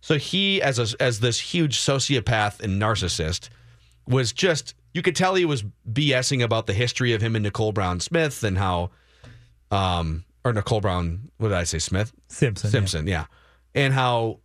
So 0.01 0.17
he, 0.17 0.61
as 0.61 0.79
a, 0.79 1.01
as 1.01 1.19
this 1.19 1.39
huge 1.39 1.77
sociopath 1.77 2.61
and 2.61 2.81
narcissist, 2.81 3.49
was 4.07 4.31
just 4.31 4.75
you 4.93 5.01
could 5.01 5.15
tell 5.15 5.35
he 5.35 5.45
was 5.45 5.63
BSing 5.91 6.43
about 6.43 6.67
the 6.67 6.73
history 6.73 7.13
of 7.13 7.21
him 7.21 7.35
and 7.35 7.43
Nicole 7.43 7.71
Brown 7.71 7.99
Smith 7.99 8.43
and 8.43 8.57
how, 8.57 8.89
um, 9.71 10.25
or 10.43 10.53
Nicole 10.53 10.81
Brown, 10.81 11.31
what 11.37 11.49
did 11.49 11.57
I 11.57 11.63
say, 11.63 11.79
Smith 11.79 12.11
Simpson. 12.27 12.67
yeah. 12.67 12.71
Simpson, 12.71 13.07
yeah. 13.07 13.25
And 13.75 13.93
how, 13.93 14.39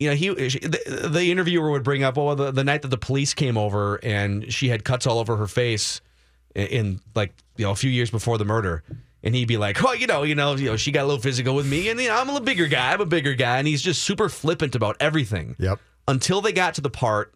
you 0.00 0.08
know, 0.08 0.16
he 0.16 0.30
the, 0.30 1.08
the 1.12 1.30
interviewer 1.30 1.70
would 1.70 1.84
bring 1.84 2.02
up, 2.02 2.16
well, 2.16 2.34
the, 2.34 2.50
the 2.50 2.64
night 2.64 2.82
that 2.82 2.88
the 2.88 2.96
police 2.98 3.34
came 3.34 3.56
over 3.58 3.96
and 4.02 4.50
she 4.52 4.68
had 4.70 4.82
cuts 4.82 5.06
all 5.06 5.18
over 5.18 5.36
her 5.36 5.46
face 5.46 6.00
in, 6.54 6.66
in 6.66 7.00
like 7.14 7.34
you 7.56 7.66
know 7.66 7.70
a 7.70 7.76
few 7.76 7.90
years 7.90 8.10
before 8.10 8.38
the 8.38 8.44
murder, 8.46 8.82
and 9.22 9.34
he'd 9.34 9.46
be 9.46 9.58
like, 9.58 9.84
oh, 9.84 9.92
you 9.92 10.06
know, 10.06 10.22
you 10.22 10.34
know, 10.34 10.54
you 10.54 10.70
know, 10.70 10.76
she 10.76 10.90
got 10.90 11.02
a 11.02 11.06
little 11.06 11.20
physical 11.20 11.54
with 11.54 11.66
me, 11.66 11.90
and 11.90 12.00
you 12.00 12.08
know, 12.08 12.16
I'm 12.18 12.30
a 12.30 12.40
bigger 12.40 12.66
guy, 12.66 12.92
I'm 12.94 13.00
a 13.02 13.06
bigger 13.06 13.34
guy, 13.34 13.58
and 13.58 13.68
he's 13.68 13.82
just 13.82 14.02
super 14.02 14.28
flippant 14.30 14.74
about 14.74 14.96
everything. 15.00 15.54
Yep. 15.58 15.78
Until 16.08 16.40
they 16.40 16.52
got 16.52 16.74
to 16.74 16.80
the 16.80 16.90
part 16.90 17.34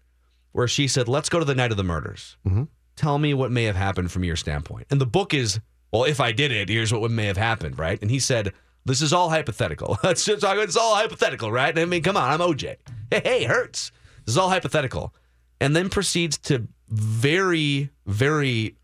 where 0.52 0.66
she 0.66 0.88
said, 0.88 1.06
"Let's 1.06 1.28
go 1.28 1.38
to 1.38 1.44
the 1.44 1.54
night 1.54 1.70
of 1.70 1.76
the 1.76 1.84
murders." 1.84 2.36
Mhm. 2.48 2.68
Tell 2.96 3.18
me 3.18 3.34
what 3.34 3.50
may 3.50 3.64
have 3.64 3.76
happened 3.76 4.10
from 4.10 4.24
your 4.24 4.36
standpoint. 4.36 4.86
And 4.90 5.00
the 5.00 5.06
book 5.06 5.34
is, 5.34 5.60
well, 5.92 6.04
if 6.04 6.18
I 6.20 6.32
did 6.32 6.50
it, 6.50 6.68
here's 6.68 6.92
what 6.94 7.10
may 7.10 7.26
have 7.26 7.36
happened, 7.36 7.78
right? 7.78 8.00
And 8.00 8.10
he 8.10 8.20
said, 8.20 8.52
"This 8.84 9.02
is 9.02 9.12
all 9.12 9.30
hypothetical. 9.30 9.98
Let's 10.04 10.24
just. 10.24 10.44
It's 10.44 10.76
all 10.76 10.94
hypothetical, 10.94 11.50
right? 11.50 11.76
I 11.78 11.84
mean, 11.84 12.02
come 12.02 12.16
on, 12.16 12.30
I'm 12.30 12.40
OJ. 12.40 12.76
Hey, 13.10 13.20
hey, 13.24 13.44
hurts. 13.44 13.92
This 14.24 14.34
is 14.34 14.38
all 14.38 14.50
hypothetical." 14.50 15.14
And 15.60 15.74
then 15.74 15.88
proceeds 15.88 16.36
to 16.38 16.66
very, 16.88 17.90
very 18.06 18.76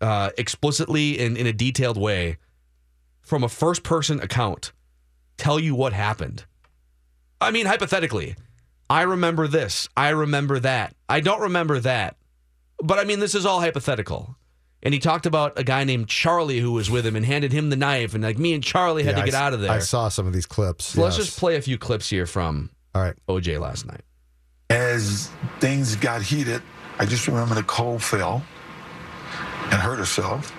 uh, 0.00 0.30
explicitly 0.36 1.18
and 1.18 1.36
in 1.38 1.46
a 1.46 1.52
detailed 1.52 1.96
way, 1.96 2.38
from 3.22 3.42
a 3.42 3.48
first-person 3.48 4.20
account, 4.20 4.72
tell 5.38 5.58
you 5.58 5.74
what 5.74 5.92
happened. 5.92 6.44
I 7.40 7.50
mean, 7.50 7.66
hypothetically, 7.66 8.36
I 8.90 9.02
remember 9.02 9.48
this. 9.48 9.88
I 9.96 10.10
remember 10.10 10.58
that. 10.60 10.94
I 11.08 11.20
don't 11.20 11.40
remember 11.40 11.78
that. 11.80 12.16
But 12.82 12.98
I 12.98 13.04
mean, 13.04 13.20
this 13.20 13.34
is 13.34 13.46
all 13.46 13.60
hypothetical. 13.60 14.36
And 14.84 14.92
he 14.92 15.00
talked 15.00 15.24
about 15.24 15.58
a 15.58 15.64
guy 15.64 15.84
named 15.84 16.08
Charlie 16.08 16.58
who 16.60 16.72
was 16.72 16.90
with 16.90 17.06
him 17.06 17.16
and 17.16 17.24
handed 17.24 17.52
him 17.52 17.70
the 17.70 17.76
knife, 17.76 18.12
and 18.14 18.22
like 18.22 18.38
me 18.38 18.52
and 18.52 18.62
Charlie 18.62 19.02
had 19.02 19.16
Yeah, 19.16 19.24
to 19.24 19.30
get 19.30 19.34
I 19.34 19.38
s- 19.38 19.42
out 19.42 19.54
of 19.54 19.60
there. 19.62 19.70
I 19.70 19.78
saw 19.78 20.08
some 20.08 20.26
of 20.26 20.32
these 20.34 20.46
clips. 20.46 20.84
So 20.86 21.00
let's 21.02 21.16
just 21.16 21.38
play 21.38 21.56
a 21.56 21.62
few 21.62 21.78
clips 21.78 22.08
here 22.10 22.26
from 22.26 22.70
All 22.94 23.00
right. 23.02 23.14
OJ 23.28 23.58
last 23.58 23.86
night. 23.86 24.02
As 24.70 25.30
things 25.60 25.96
got 25.96 26.20
heated, 26.22 26.62
I 26.98 27.06
just 27.06 27.26
remember 27.26 27.54
Nicole 27.54 27.98
fell 27.98 28.42
and 29.64 29.74
hurt 29.80 29.98
herself. 29.98 30.52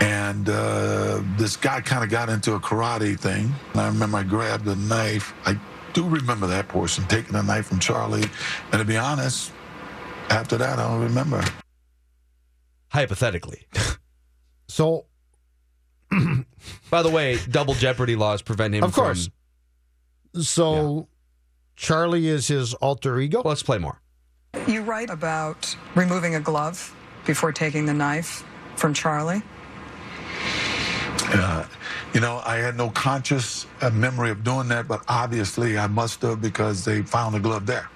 And 0.00 0.48
uh, 0.48 1.20
this 1.36 1.56
guy 1.56 1.80
kind 1.80 2.02
of 2.02 2.10
got 2.10 2.28
into 2.28 2.54
a 2.54 2.60
karate 2.60 3.18
thing. 3.18 3.52
And 3.72 3.80
I 3.80 3.86
remember 3.88 4.18
I 4.18 4.22
grabbed 4.24 4.66
a 4.66 4.74
knife. 4.74 5.32
I 5.46 5.58
do 5.92 6.08
remember 6.08 6.46
that 6.48 6.68
portion, 6.68 7.04
taking 7.06 7.34
a 7.36 7.42
knife 7.42 7.66
from 7.66 7.78
Charlie. 7.78 8.24
And 8.72 8.78
to 8.80 8.84
be 8.84 8.96
honest, 8.96 9.52
after 10.30 10.56
that, 10.56 10.78
I 10.78 10.88
don't 10.88 11.02
remember. 11.02 11.44
Hypothetically. 12.92 13.66
So, 14.68 15.04
by 16.90 17.02
the 17.02 17.10
way, 17.10 17.38
double 17.50 17.74
jeopardy 17.74 18.16
laws 18.16 18.40
prevent 18.40 18.74
him 18.74 18.82
Of 18.82 18.94
course. 18.94 19.28
from. 20.32 20.42
So, 20.44 21.08
Charlie 21.76 22.26
is 22.28 22.48
his 22.48 22.72
alter 22.74 23.20
ego. 23.20 23.42
Let's 23.44 23.62
play 23.62 23.76
more. 23.76 24.00
You 24.66 24.80
write 24.80 25.10
about 25.10 25.76
removing 25.94 26.36
a 26.36 26.40
glove 26.40 26.96
before 27.26 27.52
taking 27.52 27.84
the 27.84 27.92
knife 27.92 28.44
from 28.76 28.94
Charlie. 28.94 29.42
Uh, 31.34 31.66
you 32.14 32.20
know, 32.20 32.40
I 32.46 32.56
had 32.56 32.78
no 32.78 32.88
conscious 32.90 33.66
uh, 33.82 33.90
memory 33.90 34.30
of 34.30 34.42
doing 34.42 34.68
that, 34.68 34.88
but 34.88 35.02
obviously 35.06 35.76
I 35.76 35.86
must 35.86 36.22
have 36.22 36.40
because 36.40 36.82
they 36.86 37.02
found 37.02 37.34
the 37.34 37.40
glove 37.40 37.66
there. 37.66 37.90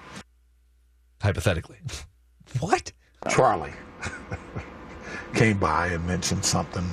Hypothetically. 1.23 1.79
What? 2.61 2.93
Charlie 3.31 3.73
came 5.37 5.59
by 5.59 5.89
and 5.89 6.05
mentioned 6.07 6.45
something 6.45 6.85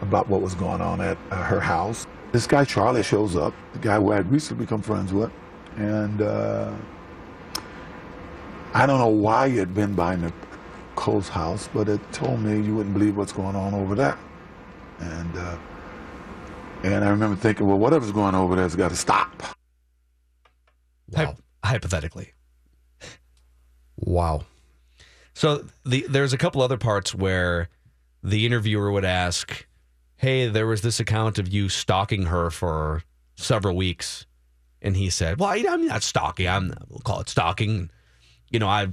about 0.00 0.26
what 0.28 0.40
was 0.40 0.54
going 0.54 0.80
on 0.80 1.00
at 1.00 1.18
uh, 1.30 1.36
her 1.44 1.60
house. 1.60 2.06
This 2.32 2.46
guy 2.46 2.64
Charlie 2.64 3.02
shows 3.02 3.36
up, 3.36 3.54
the 3.74 3.78
guy 3.78 3.96
who 3.96 4.12
I'd 4.12 4.30
recently 4.30 4.64
become 4.64 4.80
friends 4.80 5.12
with, 5.12 5.30
and 5.76 6.22
uh, 6.22 6.72
I 8.72 8.86
don't 8.86 8.98
know 8.98 9.08
why 9.08 9.50
he 9.50 9.58
had 9.58 9.74
been 9.74 9.94
by 9.94 10.16
Nicole's 10.16 11.28
house, 11.28 11.68
but 11.74 11.88
it 11.88 12.00
told 12.12 12.40
me 12.40 12.64
you 12.64 12.74
wouldn't 12.74 12.94
believe 12.94 13.16
what's 13.16 13.32
going 13.32 13.54
on 13.54 13.74
over 13.74 13.94
there. 13.94 14.16
And 15.00 15.36
uh, 15.36 15.58
and 16.82 17.04
I 17.04 17.10
remember 17.10 17.36
thinking, 17.36 17.66
well, 17.66 17.78
whatever's 17.78 18.12
going 18.12 18.34
on 18.34 18.42
over 18.42 18.56
there's 18.56 18.76
got 18.76 18.90
to 18.90 18.96
stop. 18.96 19.42
Hy- 21.14 21.36
hypothetically. 21.62 22.32
Wow. 23.96 24.46
So 25.34 25.66
the 25.84 26.06
there's 26.08 26.32
a 26.32 26.38
couple 26.38 26.62
other 26.62 26.78
parts 26.78 27.14
where 27.14 27.68
the 28.22 28.46
interviewer 28.46 28.90
would 28.90 29.04
ask, 29.04 29.66
"Hey, 30.16 30.48
there 30.48 30.66
was 30.66 30.82
this 30.82 31.00
account 31.00 31.38
of 31.38 31.48
you 31.48 31.68
stalking 31.68 32.26
her 32.26 32.50
for 32.50 33.02
several 33.36 33.76
weeks," 33.76 34.26
and 34.82 34.96
he 34.96 35.10
said, 35.10 35.38
"Well, 35.38 35.56
you 35.56 35.64
know, 35.64 35.72
I'm 35.72 35.86
not 35.86 36.02
stalking. 36.02 36.48
I'm 36.48 36.74
we'll 36.88 37.00
call 37.00 37.20
it 37.20 37.28
stalking. 37.28 37.90
You 38.50 38.58
know, 38.58 38.68
I 38.68 38.88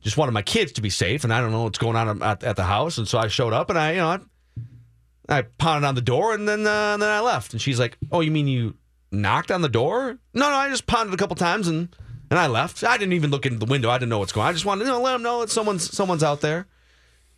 just 0.00 0.16
wanted 0.16 0.32
my 0.32 0.42
kids 0.42 0.72
to 0.72 0.82
be 0.82 0.90
safe, 0.90 1.24
and 1.24 1.32
I 1.32 1.40
don't 1.40 1.52
know 1.52 1.62
what's 1.64 1.78
going 1.78 1.96
on 1.96 2.22
at, 2.22 2.42
at 2.42 2.56
the 2.56 2.64
house, 2.64 2.98
and 2.98 3.06
so 3.06 3.18
I 3.18 3.28
showed 3.28 3.52
up, 3.52 3.70
and 3.70 3.78
I, 3.78 3.92
you 3.92 3.98
know, 3.98 4.08
I, 4.08 5.38
I 5.38 5.42
pounded 5.42 5.86
on 5.86 5.94
the 5.94 6.00
door, 6.00 6.34
and 6.34 6.48
then 6.48 6.66
uh, 6.66 6.96
then 6.96 7.08
I 7.08 7.20
left." 7.20 7.52
And 7.52 7.62
she's 7.62 7.78
like, 7.78 7.98
"Oh, 8.10 8.20
you 8.20 8.30
mean 8.30 8.48
you 8.48 8.74
knocked 9.10 9.50
on 9.50 9.62
the 9.62 9.68
door? 9.68 10.18
No, 10.34 10.50
no, 10.50 10.56
I 10.56 10.68
just 10.70 10.86
pounded 10.86 11.14
a 11.14 11.18
couple 11.18 11.36
times 11.36 11.68
and." 11.68 11.94
And 12.30 12.38
I 12.38 12.46
left. 12.46 12.82
I 12.82 12.96
didn't 12.96 13.12
even 13.12 13.30
look 13.30 13.44
in 13.44 13.58
the 13.58 13.66
window. 13.66 13.90
I 13.90 13.98
didn't 13.98 14.08
know 14.08 14.18
what's 14.18 14.32
going 14.32 14.46
on. 14.46 14.48
I 14.48 14.52
just 14.54 14.64
wanted 14.64 14.84
to 14.84 14.86
you 14.86 14.92
know, 14.92 15.02
let 15.02 15.12
them 15.12 15.22
know 15.22 15.40
that 15.42 15.50
someone's 15.50 15.94
someone's 15.94 16.22
out 16.22 16.40
there. 16.40 16.66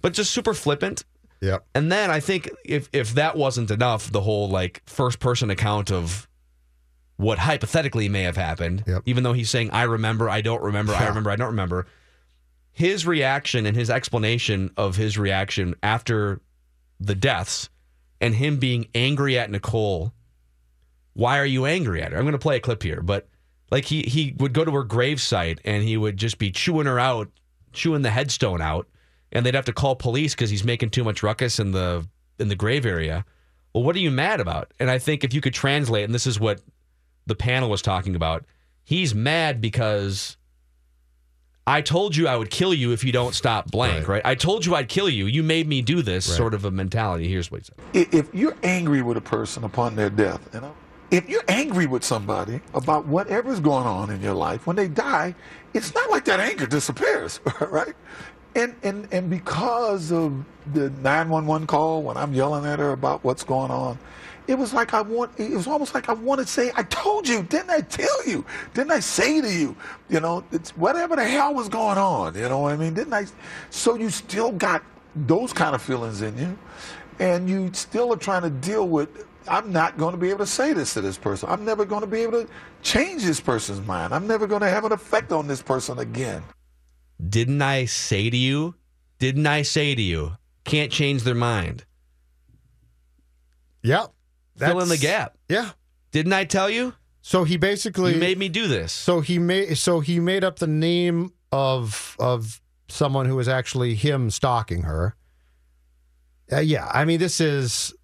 But 0.03 0.13
just 0.13 0.31
super 0.31 0.55
flippant. 0.55 1.03
Yep. 1.45 1.67
And 1.75 1.93
then 1.93 2.11
I 2.11 2.21
think 2.21 2.51
if 2.65 2.89
if 2.93 3.15
that 3.15 3.37
wasn't 3.37 3.71
enough, 3.71 4.11
the 4.11 4.23
whole 4.23 4.49
like 4.49 4.83
first 4.87 5.21
person 5.21 5.51
account 5.51 5.93
of 5.93 6.27
what 7.17 7.39
hypothetically 7.39 8.09
may 8.09 8.23
have 8.23 8.37
happened, 8.37 8.83
even 9.05 9.23
though 9.25 9.35
he's 9.35 9.51
saying 9.51 9.71
I 9.71 9.83
remember, 9.83 10.29
I 10.29 10.41
don't 10.41 10.63
remember, 10.63 10.95
I 10.95 11.07
remember, 11.07 11.31
I 11.31 11.37
don't 11.37 11.49
remember. 11.49 11.87
His 12.73 13.07
reaction 13.07 13.67
and 13.67 13.77
his 13.77 13.89
explanation 13.91 14.71
of 14.77 14.97
his 14.97 15.17
reaction 15.17 15.77
after 15.83 16.41
the 16.99 17.15
deaths 17.15 17.69
and 18.21 18.35
him 18.35 18.57
being 18.57 18.89
angry 18.95 19.39
at 19.39 19.51
Nicole. 19.51 20.13
Why 21.13 21.39
are 21.39 21.47
you 21.47 21.67
angry 21.67 22.03
at 22.03 22.11
her? 22.11 22.19
I'm 22.19 22.25
going 22.25 22.33
to 22.33 22.39
play 22.39 22.57
a 22.57 22.61
clip 22.61 22.83
here, 22.83 23.01
but 23.03 23.29
like 23.71 23.85
he 23.85 24.03
he 24.03 24.35
would 24.39 24.55
go 24.55 24.65
to 24.65 24.73
her 24.73 24.85
gravesite 24.85 25.59
and 25.65 25.85
he 25.85 25.97
would 25.97 26.17
just 26.17 26.39
be 26.39 26.51
chewing 26.51 26.87
her 26.87 26.99
out, 26.99 27.29
chewing 27.73 28.03
the 28.03 28.11
headstone 28.11 28.61
out, 28.61 28.89
and 29.35 29.45
they'd 29.45 29.55
have 29.55 29.65
to 29.67 29.73
call 29.73 29.97
police 29.97 30.35
because 30.35 30.51
he's 30.51 30.65
making 30.65 30.91
too 30.91 31.05
much 31.05 31.23
ruckus 31.23 31.59
in 31.59 31.73
the 31.73 32.07
in 32.39 32.49
the 32.49 32.57
grave 32.57 32.87
area. 32.87 33.25
Well, 33.75 33.83
what 33.85 33.97
are 33.97 34.01
you 34.01 34.11
mad 34.11 34.41
about? 34.41 34.73
And 34.79 34.91
I 34.91 34.99
think 34.99 35.25
if 35.25 35.35
you 35.35 35.41
could 35.41 35.55
translate, 35.55 36.05
and 36.05 36.15
this 36.15 36.27
is 36.27 36.39
what 36.39 36.61
the 37.27 37.35
panel 37.35 37.69
was 37.69 37.83
talking 37.83 38.15
about, 38.15 38.45
he's 38.85 39.15
mad 39.15 39.61
because 39.61 40.37
I 41.67 41.81
told 41.81 42.15
you 42.15 42.29
I 42.29 42.37
would 42.37 42.51
kill 42.51 42.75
you 42.75 42.93
if 42.93 43.03
you 43.03 43.11
don't 43.11 43.35
stop 43.35 43.71
blank, 43.71 44.07
right? 44.07 44.23
I 44.25 44.35
told 44.35 44.67
you 44.67 44.75
I'd 44.75 44.89
kill 44.89 45.09
you. 45.09 45.27
You 45.27 45.43
made 45.43 45.67
me 45.67 45.81
do 45.83 46.03
this 46.03 46.29
Right. 46.29 46.37
sort 46.37 46.55
of 46.55 46.65
a 46.65 46.71
mentality. 46.71 47.27
Here's 47.29 47.51
what 47.51 47.63
he 47.63 47.65
said. 47.65 48.09
If 48.13 48.35
you're 48.35 48.57
angry 48.63 49.01
with 49.03 49.17
a 49.17 49.23
person 49.23 49.65
upon 49.65 49.97
their 49.97 50.11
death, 50.11 50.47
you 50.53 50.61
know, 50.61 50.75
if 51.11 51.29
you're 51.29 51.45
angry 51.49 51.87
with 51.87 52.05
somebody 52.05 52.61
about 52.75 53.07
whatever's 53.07 53.61
going 53.61 53.87
on 53.87 54.11
in 54.11 54.21
your 54.21 54.35
life, 54.35 54.67
when 54.67 54.77
they 54.77 54.89
die, 54.89 55.35
it's 55.73 55.95
not 55.95 56.11
like 56.11 56.25
that 56.27 56.39
anger 56.39 56.67
disappears, 56.67 57.41
right? 57.61 57.95
And 58.55 58.75
and 58.83 59.09
and 59.13 59.29
because 59.29 60.13
of 60.13 60.45
the 60.73 60.91
911 60.91 61.67
call, 61.67 62.03
when 62.03 62.17
I'm 62.17 62.33
yelling 62.33 62.65
at 62.67 62.79
her 62.79 62.93
about 62.93 63.25
what's 63.25 63.43
going 63.43 63.71
on, 63.71 63.99
it 64.47 64.57
was 64.57 64.73
like 64.75 64.95
I 64.95 65.01
want. 65.01 65.33
It 65.39 65.51
was 65.51 65.67
almost 65.67 65.95
like 65.95 66.09
I 66.09 66.13
wanted 66.13 66.47
to 66.47 66.53
say, 66.53 66.71
"I 66.77 66.83
told 66.85 67.27
you, 67.27 67.43
didn't 67.43 67.71
I 67.71 67.81
tell 67.81 68.27
you? 68.27 68.45
Didn't 68.75 68.93
I 68.93 69.01
say 69.01 69.41
to 69.41 69.51
you? 69.51 69.75
You 70.09 70.21
know, 70.21 70.45
it's 70.53 70.77
whatever 70.77 71.17
the 71.17 71.25
hell 71.25 71.55
was 71.55 71.69
going 71.69 71.99
on. 71.99 72.35
You 72.35 72.49
know 72.49 72.61
what 72.61 72.73
I 72.73 72.77
mean? 72.77 72.95
Didn't 72.95 73.15
I? 73.15 73.27
So 73.71 73.97
you 73.97 74.11
still 74.11 74.53
got 74.53 74.83
those 75.17 75.53
kind 75.53 75.75
of 75.75 75.83
feelings 75.83 76.23
in 76.23 76.37
you, 76.37 76.59
and 77.19 77.49
you 77.49 77.71
still 77.73 78.13
are 78.13 78.19
trying 78.19 78.43
to 78.43 78.51
deal 78.51 78.87
with. 78.89 79.27
I'm 79.49 79.73
not 79.73 79.99
going 79.99 80.13
to 80.13 80.19
be 80.19 80.31
able 80.31 80.39
to 80.41 80.47
say 80.47 80.73
this 80.73 80.95
to 80.95 81.01
this 81.01 81.19
person. 81.19 81.49
I'm 81.51 81.65
never 81.65 81.85
going 81.85 82.01
to 82.01 82.07
be 82.07 82.21
able 82.21 82.45
to 82.45 82.51
change 82.83 83.25
this 83.25 83.41
person's 83.41 83.87
mind. 83.87 84.15
I'm 84.15 84.27
never 84.27 84.47
going 84.47 84.63
to 84.63 84.71
have 84.71 84.85
an 84.85 84.93
effect 84.93 85.33
on 85.33 85.47
this 85.47 85.61
person 85.61 85.99
again. 85.99 86.43
Didn't 87.27 87.63
I 87.63 87.85
say 87.85 88.31
to 88.31 88.37
you? 88.37 88.75
Didn't 89.19 89.47
I 89.47 89.63
say 89.63 89.95
to 89.95 90.03
you? 90.03 90.37
Can't 90.65 90.91
change 90.91 91.23
their 91.23 91.35
mind. 91.35 91.85
Yep. 93.83 94.13
Fill 94.57 94.81
in 94.81 94.89
the 94.89 94.97
gap. 94.97 95.37
Yeah. 95.49 95.71
Didn't 96.11 96.33
I 96.33 96.45
tell 96.45 96.71
you? 96.71 96.95
So 97.21 97.45
he 97.45 97.57
basically 97.57 98.15
You 98.15 98.21
made 98.21 98.39
me 98.39 98.49
do 98.49 98.67
this. 98.67 98.93
So 98.93 99.21
he 99.21 99.39
made 99.39 99.77
so 99.79 100.01
he 100.01 100.21
made 100.21 100.45
up 100.45 100.59
the 100.59 100.67
name 100.67 101.33
of 101.53 102.17
of 102.19 102.61
someone 102.89 103.27
who 103.27 103.37
was 103.37 103.49
actually 103.49 103.95
him 103.95 104.31
stalking 104.31 104.83
her. 104.83 105.17
Uh, 106.53 106.61
yeah, 106.61 106.91
I 106.93 107.05
mean 107.05 107.19
this 107.19 107.41
is 107.41 107.95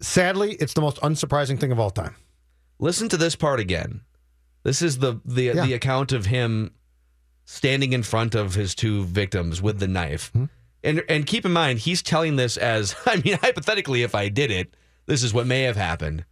sadly 0.00 0.54
it's 0.54 0.74
the 0.74 0.80
most 0.80 0.98
unsurprising 0.98 1.58
thing 1.60 1.72
of 1.72 1.78
all 1.78 1.90
time. 1.90 2.16
Listen 2.78 3.08
to 3.08 3.16
this 3.16 3.36
part 3.36 3.60
again. 3.60 4.00
This 4.64 4.82
is 4.82 4.98
the 4.98 5.20
the 5.24 5.52
the 5.52 5.72
account 5.74 6.12
of 6.12 6.26
him 6.26 6.72
standing 7.46 7.94
in 7.94 8.02
front 8.02 8.34
of 8.34 8.54
his 8.54 8.74
two 8.74 9.04
victims 9.04 9.62
with 9.62 9.78
the 9.78 9.88
knife. 9.88 10.30
And 10.84 11.02
and 11.08 11.26
keep 11.26 11.46
in 11.46 11.52
mind, 11.52 11.78
he's 11.78 12.02
telling 12.02 12.36
this 12.36 12.58
as 12.58 12.94
I 13.06 13.16
mean, 13.16 13.38
hypothetically, 13.38 14.02
if 14.02 14.14
I 14.14 14.28
did 14.28 14.50
it, 14.50 14.74
this 15.06 15.22
is 15.22 15.32
what 15.32 15.46
may 15.46 15.62
have 15.62 15.76
happened. 15.76 16.24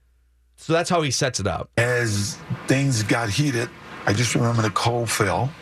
So 0.57 0.73
that's 0.73 0.91
how 0.91 1.03
he 1.03 1.11
sets 1.11 1.41
it 1.41 1.47
up. 1.47 1.71
As 1.79 2.39
things 2.67 3.03
got 3.03 3.31
heated, 3.31 3.69
I 4.07 4.13
just 4.13 4.35
remember 4.35 4.63
Nicole 4.63 5.07
fell 5.07 5.53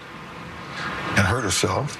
and 1.10 1.26
hurt 1.26 1.44
herself. 1.44 1.98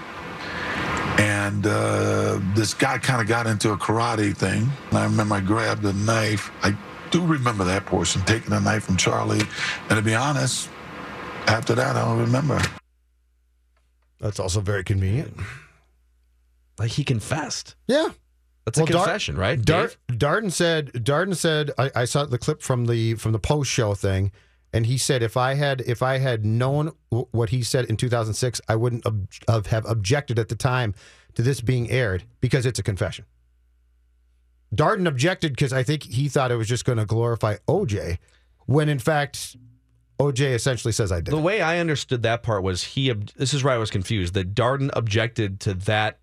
And 1.18 1.66
uh, 1.66 2.40
this 2.54 2.74
guy 2.74 2.98
kind 2.98 3.20
of 3.20 3.28
got 3.28 3.46
into 3.46 3.72
a 3.72 3.76
karate 3.76 4.36
thing. 4.36 4.68
And 4.90 4.98
I 4.98 5.04
remember 5.04 5.36
I 5.36 5.40
grabbed 5.40 5.84
a 5.84 5.92
knife. 5.92 6.50
I 6.62 6.76
do 7.10 7.24
remember 7.24 7.64
that 7.64 7.86
portion, 7.86 8.22
taking 8.22 8.52
a 8.52 8.60
knife 8.60 8.84
from 8.84 8.96
Charlie. 8.96 9.42
And 9.88 9.96
to 9.96 10.02
be 10.02 10.14
honest, 10.14 10.68
after 11.46 11.74
that, 11.74 11.96
I 11.96 12.04
don't 12.04 12.18
remember. 12.18 12.60
That's 14.22 14.40
also 14.40 14.60
very 14.60 14.84
convenient. 14.84 15.36
Like 16.78 16.92
he 16.92 17.04
confessed. 17.04 17.74
Yeah. 17.86 18.08
That's 18.64 18.78
a 18.78 18.84
confession, 18.86 19.36
right, 19.36 19.60
Dar- 19.60 19.90
Darden 20.08 20.52
said. 20.52 20.92
Darden 20.92 21.34
said. 21.34 21.72
I, 21.76 21.90
I 21.96 22.04
saw 22.04 22.24
the 22.24 22.38
clip 22.38 22.62
from 22.62 22.86
the 22.86 23.14
from 23.14 23.32
the 23.32 23.40
post 23.40 23.68
show 23.68 23.94
thing, 23.94 24.30
and 24.72 24.86
he 24.86 24.96
said 24.98 25.20
if 25.20 25.36
I 25.36 25.54
had 25.54 25.80
if 25.80 26.00
I 26.00 26.18
had 26.18 26.44
known 26.46 26.92
w- 27.10 27.26
what 27.32 27.50
he 27.50 27.64
said 27.64 27.86
in 27.86 27.96
2006, 27.96 28.60
I 28.68 28.76
wouldn't 28.76 29.04
ob- 29.04 29.26
of- 29.48 29.66
have 29.66 29.84
objected 29.90 30.38
at 30.38 30.48
the 30.48 30.54
time 30.54 30.94
to 31.34 31.42
this 31.42 31.60
being 31.60 31.90
aired 31.90 32.22
because 32.40 32.64
it's 32.64 32.78
a 32.78 32.84
confession. 32.84 33.24
Darden 34.72 35.08
objected 35.08 35.52
because 35.54 35.72
I 35.72 35.82
think 35.82 36.04
he 36.04 36.28
thought 36.28 36.52
it 36.52 36.56
was 36.56 36.68
just 36.68 36.84
going 36.84 36.98
to 36.98 37.04
glorify 37.04 37.56
OJ, 37.68 38.18
when 38.66 38.88
in 38.88 39.00
fact 39.00 39.56
OJ 40.30 40.54
essentially 40.54 40.92
says 40.92 41.10
I 41.12 41.20
did. 41.20 41.32
The 41.32 41.38
way 41.40 41.60
I 41.60 41.78
understood 41.78 42.22
that 42.22 42.42
part 42.42 42.62
was 42.62 42.82
he. 42.84 43.12
This 43.36 43.52
is 43.54 43.64
where 43.64 43.74
I 43.74 43.78
was 43.78 43.90
confused. 43.90 44.34
That 44.34 44.54
Darden 44.54 44.90
objected 44.94 45.60
to 45.60 45.74
that 45.74 46.18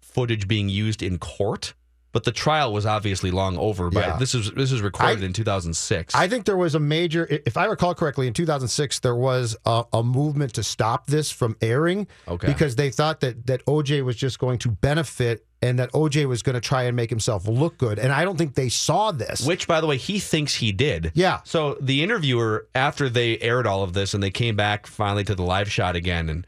footage 0.00 0.46
being 0.46 0.68
used 0.68 1.02
in 1.02 1.18
court, 1.18 1.74
but 2.12 2.22
the 2.24 2.30
trial 2.32 2.72
was 2.72 2.86
obviously 2.86 3.30
long 3.32 3.58
over. 3.58 3.90
By 3.90 4.02
Yeah. 4.02 4.16
this 4.16 4.34
is 4.34 4.50
this 4.52 4.70
was 4.70 4.80
recorded 4.80 5.22
in 5.24 5.32
2006. 5.32 6.14
I 6.14 6.28
think 6.28 6.44
there 6.44 6.56
was 6.56 6.74
a 6.74 6.80
major, 6.80 7.26
if 7.30 7.56
I 7.56 7.64
recall 7.64 7.94
correctly, 7.94 8.26
in 8.28 8.32
2006 8.32 9.00
there 9.00 9.16
was 9.16 9.56
a, 9.66 9.84
a 9.92 10.02
movement 10.04 10.52
to 10.54 10.62
stop 10.62 11.06
this 11.06 11.30
from 11.30 11.56
airing, 11.60 12.06
Okay. 12.28 12.46
because 12.46 12.76
they 12.76 12.90
thought 12.90 13.20
that 13.20 13.46
that 13.46 13.64
OJ 13.66 14.04
was 14.04 14.16
just 14.16 14.38
going 14.38 14.58
to 14.60 14.70
benefit 14.70 15.44
and 15.64 15.78
that 15.78 15.90
OJ 15.92 16.28
was 16.28 16.42
going 16.42 16.54
to 16.54 16.60
try 16.60 16.82
and 16.82 16.94
make 16.94 17.08
himself 17.08 17.48
look 17.48 17.78
good, 17.78 17.98
and 17.98 18.12
I 18.12 18.22
don't 18.24 18.36
think 18.36 18.54
they 18.54 18.68
saw 18.68 19.12
this. 19.12 19.46
Which, 19.46 19.66
by 19.66 19.80
the 19.80 19.86
way, 19.86 19.96
he 19.96 20.18
thinks 20.18 20.54
he 20.54 20.72
did. 20.72 21.10
Yeah. 21.14 21.40
So 21.44 21.78
the 21.80 22.02
interviewer, 22.02 22.68
after 22.74 23.08
they 23.08 23.38
aired 23.38 23.66
all 23.66 23.82
of 23.82 23.94
this 23.94 24.12
and 24.12 24.22
they 24.22 24.30
came 24.30 24.56
back 24.56 24.86
finally 24.86 25.24
to 25.24 25.34
the 25.34 25.42
live 25.42 25.72
shot 25.72 25.96
again, 25.96 26.28
and 26.28 26.46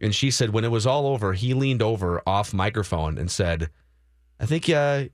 and 0.00 0.14
she 0.14 0.30
said 0.30 0.50
when 0.50 0.64
it 0.64 0.70
was 0.70 0.86
all 0.86 1.06
over, 1.06 1.32
he 1.32 1.54
leaned 1.54 1.82
over 1.82 2.22
off 2.26 2.52
microphone 2.52 3.16
and 3.16 3.30
said, 3.30 3.70
"I 4.38 4.44
think 4.44 4.68
uh, 4.68 5.04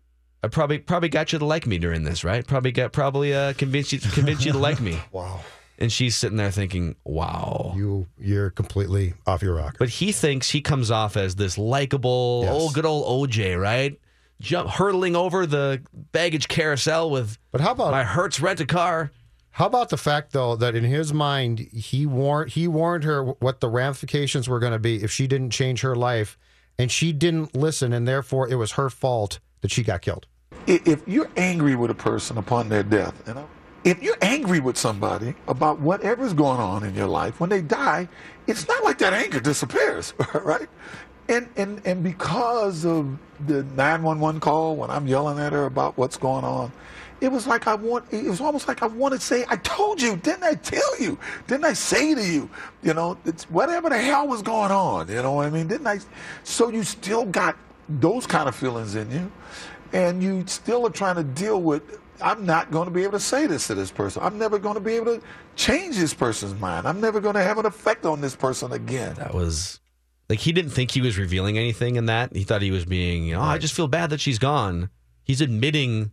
I 0.43 0.49
probably 0.49 0.79
probably 0.79 1.09
got 1.09 1.33
you 1.33 1.39
to 1.39 1.45
like 1.45 1.65
me 1.65 1.79
during 1.79 2.03
this, 2.03 2.25
right? 2.25 2.45
Probably 2.45 2.73
got 2.73 2.93
probably 2.93 3.35
uh, 3.35 3.53
convinced 3.53 3.93
you 3.93 4.01
convinced 4.01 4.45
you 4.45 4.51
to 4.51 4.59
like 4.59 4.81
me." 4.81 4.99
wow. 5.13 5.41
And 5.79 5.91
she's 5.93 6.17
sitting 6.17 6.37
there 6.37 6.51
thinking, 6.53 6.95
"Wow, 7.05 7.73
you 7.77 8.07
you're 8.19 8.51
completely 8.51 9.15
off 9.27 9.43
your 9.43 9.55
rocker." 9.57 9.77
But 9.79 9.89
he 9.89 10.13
thinks 10.13 10.51
he 10.51 10.61
comes 10.61 10.91
off 10.91 11.17
as 11.17 11.35
this 11.37 11.59
likable, 11.59 12.43
Yes. 12.45 12.53
oh, 12.57 12.71
good 12.71 12.87
old 12.87 13.31
OJ, 13.31 13.61
right? 13.61 13.99
jump 14.41 14.69
hurtling 14.69 15.15
over 15.17 15.47
the 15.47 15.81
baggage 16.13 16.49
carousel 16.49 17.09
with 17.09 17.39
But 17.53 17.61
how 17.61 17.71
about 17.73 17.93
my 17.93 18.03
Hertz 18.05 18.41
rent 18.41 18.61
a 18.61 18.67
car. 18.67 19.11
How 19.53 19.67
about 19.67 19.89
the 19.89 19.97
fact 19.97 20.33
though 20.33 20.57
that 20.57 20.75
in 20.75 20.83
his 20.85 21.13
mind 21.15 21.61
he 21.73 22.05
warned 22.05 22.51
he 22.51 22.67
warned 22.69 23.05
her 23.05 23.25
what 23.25 23.61
the 23.61 23.69
ramifications 23.69 24.49
were 24.49 24.59
going 24.59 24.73
to 24.73 24.79
be 24.81 25.03
if 25.03 25.11
she 25.11 25.27
didn't 25.29 25.51
change 25.51 25.81
her 25.83 25.95
life, 25.95 26.37
and 26.79 26.91
she 26.91 27.13
didn't 27.13 27.55
listen, 27.57 27.93
and 27.93 28.07
therefore 28.07 28.49
it 28.49 28.57
was 28.57 28.73
her 28.73 28.91
fault 28.91 29.39
that 29.61 29.71
she 29.71 29.83
got 29.85 30.03
killed. 30.03 30.27
If 30.67 31.03
you're 31.07 31.31
angry 31.37 31.77
with 31.77 31.91
a 31.91 31.95
person 31.95 32.37
upon 32.37 32.69
their 32.69 32.83
death, 32.83 33.15
you 33.27 33.35
know, 33.35 33.49
if 33.85 34.03
you're 34.03 34.17
angry 34.23 34.61
with 34.61 34.77
somebody 34.79 35.35
about 35.47 35.79
whatever's 35.81 36.33
going 36.33 36.59
on 36.59 36.85
in 36.85 36.95
your 36.95 37.07
life, 37.07 37.39
when 37.39 37.51
they 37.51 37.61
die, 37.61 38.09
it's 38.47 38.67
not 38.67 38.83
like 38.83 38.99
that 38.99 39.13
anger 39.13 39.41
disappears, 39.41 40.15
right? 40.35 40.69
And 41.29 41.49
and 41.57 41.81
and 41.87 42.03
because 42.03 42.85
of 42.85 43.19
the 43.47 43.63
911 43.63 44.41
call 44.41 44.77
when 44.77 44.91
I'm 44.91 45.07
yelling 45.07 45.39
at 45.39 45.53
her 45.53 45.67
about 45.67 45.97
what's 45.97 46.17
going 46.17 46.45
on, 46.45 46.73
it 47.21 47.33
was 47.33 47.47
like 47.47 47.67
I 47.67 47.75
want. 47.75 48.05
It 48.13 48.25
was 48.25 48.41
almost 48.41 48.69
like 48.69 48.83
I 48.83 48.87
wanted 48.87 49.21
to 49.21 49.27
say, 49.27 49.45
"I 49.49 49.57
told 49.57 50.01
you, 50.03 50.17
didn't 50.17 50.45
I 50.45 50.55
tell 50.55 51.01
you? 51.01 51.19
Didn't 51.47 51.65
I 51.65 51.73
say 51.73 52.15
to 52.15 52.23
you? 52.23 52.51
You 52.83 52.95
know, 52.95 53.17
it's 53.25 53.45
whatever 53.45 53.89
the 53.89 53.99
hell 53.99 54.29
was 54.29 54.43
going 54.43 54.71
on. 54.71 55.09
You 55.09 55.23
know 55.23 55.33
what 55.33 55.47
I 55.47 55.51
mean? 55.51 55.67
Didn't 55.69 55.87
I? 55.87 56.01
So 56.43 56.69
you 56.69 56.83
still 56.83 57.25
got 57.25 57.57
those 57.89 58.27
kind 58.27 58.49
of 58.49 58.55
feelings 58.55 58.95
in 58.95 59.11
you, 59.11 59.33
and 59.93 60.23
you 60.23 60.45
still 60.47 60.87
are 60.87 60.91
trying 60.91 61.17
to 61.17 61.25
deal 61.25 61.63
with. 61.63 62.01
I'm 62.23 62.47
not 62.47 62.71
going 62.71 62.87
to 62.87 62.91
be 62.91 63.03
able 63.03 63.13
to 63.13 63.21
say 63.21 63.47
this 63.47 63.67
to 63.67 63.75
this 63.75 63.91
person. 63.91 64.23
I'm 64.23 64.39
never 64.39 64.59
going 64.59 64.75
to 64.75 64.81
be 64.81 64.95
able 64.95 65.17
to 65.17 65.23
change 65.57 65.97
this 65.97 66.15
person's 66.15 66.59
mind. 66.61 66.87
I'm 66.87 67.01
never 67.01 67.21
going 67.21 67.35
to 67.35 67.43
have 67.43 67.59
an 67.59 67.67
effect 67.67 68.07
on 68.07 68.21
this 68.21 68.37
person 68.37 68.73
again. 68.73 69.15
That 69.15 69.35
was 69.35 69.81
like 70.29 70.39
he 70.39 70.53
didn't 70.53 70.71
think 70.71 70.91
he 70.91 71.01
was 71.01 71.19
revealing 71.19 71.59
anything 71.59 71.97
in 71.97 72.07
that. 72.07 72.35
He 72.35 72.45
thought 72.45 72.63
he 72.63 72.71
was 72.71 72.85
being, 72.85 73.25
you 73.25 73.35
know, 73.35 73.41
"Oh, 73.41 73.45
I 73.45 73.59
just 73.59 73.75
feel 73.75 73.89
bad 73.89 74.11
that 74.11 74.21
she's 74.21 74.39
gone. 74.39 74.91
He's 75.25 75.41
admitting 75.41 76.13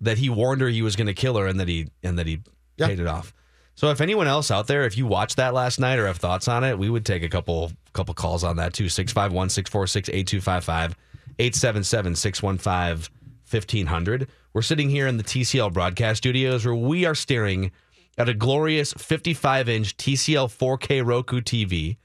that 0.00 0.18
he 0.18 0.28
warned 0.28 0.60
her 0.60 0.68
he 0.68 0.82
was 0.82 0.96
going 0.96 1.06
to 1.06 1.14
kill 1.14 1.36
her 1.36 1.46
and 1.46 1.60
that 1.60 1.68
he 1.68 1.88
and 2.02 2.18
that 2.18 2.26
he 2.26 2.40
paid 2.76 2.98
it 2.98 3.06
off. 3.06 3.32
So 3.74 3.90
if 3.90 4.00
anyone 4.00 4.26
else 4.26 4.50
out 4.50 4.66
there, 4.66 4.82
if 4.84 4.98
you 4.98 5.06
watched 5.06 5.36
that 5.36 5.54
last 5.54 5.78
night 5.78 5.98
or 5.98 6.06
have 6.06 6.18
thoughts 6.18 6.48
on 6.48 6.64
it, 6.64 6.78
we 6.78 6.90
would 6.90 7.06
take 7.06 7.22
a 7.22 7.28
couple 7.28 7.72
couple 7.92 8.14
calls 8.14 8.44
on 8.44 8.56
that 8.56 8.74
too. 8.74 8.88
651 8.88 9.48
646 9.48 10.08
8255 10.08 10.96
877 11.38 12.14
615 12.16 13.14
1500. 13.52 14.28
We're 14.52 14.62
sitting 14.62 14.90
here 14.90 15.06
in 15.06 15.16
the 15.16 15.24
TCL 15.24 15.72
broadcast 15.72 16.18
studios 16.18 16.64
where 16.64 16.74
we 16.74 17.04
are 17.04 17.14
staring 17.14 17.72
at 18.16 18.28
a 18.28 18.34
glorious 18.34 18.92
55 18.94 19.68
inch 19.68 19.96
TCL 19.96 20.48
4K 20.48 21.04
Roku 21.04 21.40
TV 21.40 21.96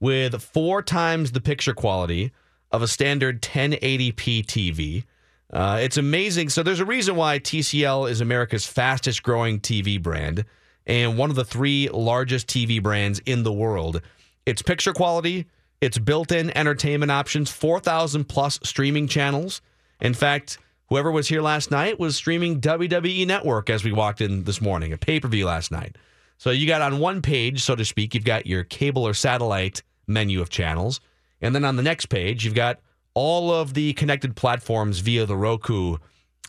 with 0.00 0.42
four 0.42 0.82
times 0.82 1.32
the 1.32 1.40
picture 1.40 1.74
quality 1.74 2.32
of 2.70 2.82
a 2.82 2.88
standard 2.88 3.42
1080p 3.42 4.44
TV. 4.44 5.04
Uh, 5.52 5.78
it's 5.80 5.96
amazing. 5.96 6.48
So 6.48 6.62
there's 6.62 6.80
a 6.80 6.84
reason 6.84 7.14
why 7.14 7.38
TCL 7.38 8.10
is 8.10 8.20
America's 8.20 8.66
fastest 8.66 9.22
growing 9.22 9.60
TV 9.60 10.02
brand 10.02 10.44
and 10.86 11.18
one 11.18 11.30
of 11.30 11.36
the 11.36 11.44
three 11.44 11.88
largest 11.90 12.48
TV 12.48 12.82
brands 12.82 13.20
in 13.26 13.42
the 13.42 13.52
world. 13.52 14.00
It's 14.46 14.62
picture 14.62 14.92
quality, 14.92 15.46
it's 15.80 15.98
built-in 15.98 16.56
entertainment 16.56 17.12
options, 17.12 17.50
4,000 17.50 18.24
plus 18.24 18.58
streaming 18.62 19.08
channels. 19.08 19.60
In 20.00 20.14
fact, 20.14 20.58
whoever 20.92 21.10
was 21.10 21.26
here 21.26 21.40
last 21.40 21.70
night 21.70 21.98
was 21.98 22.16
streaming 22.16 22.60
WWE 22.60 23.26
Network 23.26 23.70
as 23.70 23.82
we 23.82 23.92
walked 23.92 24.20
in 24.20 24.44
this 24.44 24.60
morning, 24.60 24.92
a 24.92 24.98
pay-per-view 24.98 25.46
last 25.46 25.70
night. 25.70 25.96
So 26.36 26.50
you 26.50 26.66
got 26.66 26.82
on 26.82 26.98
one 26.98 27.22
page, 27.22 27.62
so 27.62 27.74
to 27.74 27.82
speak, 27.82 28.14
you've 28.14 28.26
got 28.26 28.46
your 28.46 28.62
cable 28.64 29.08
or 29.08 29.14
satellite 29.14 29.82
menu 30.06 30.42
of 30.42 30.50
channels. 30.50 31.00
And 31.40 31.54
then 31.54 31.64
on 31.64 31.76
the 31.76 31.82
next 31.82 32.10
page, 32.10 32.44
you've 32.44 32.54
got 32.54 32.78
all 33.14 33.50
of 33.50 33.72
the 33.72 33.94
connected 33.94 34.36
platforms 34.36 34.98
via 34.98 35.24
the 35.24 35.34
Roku 35.34 35.96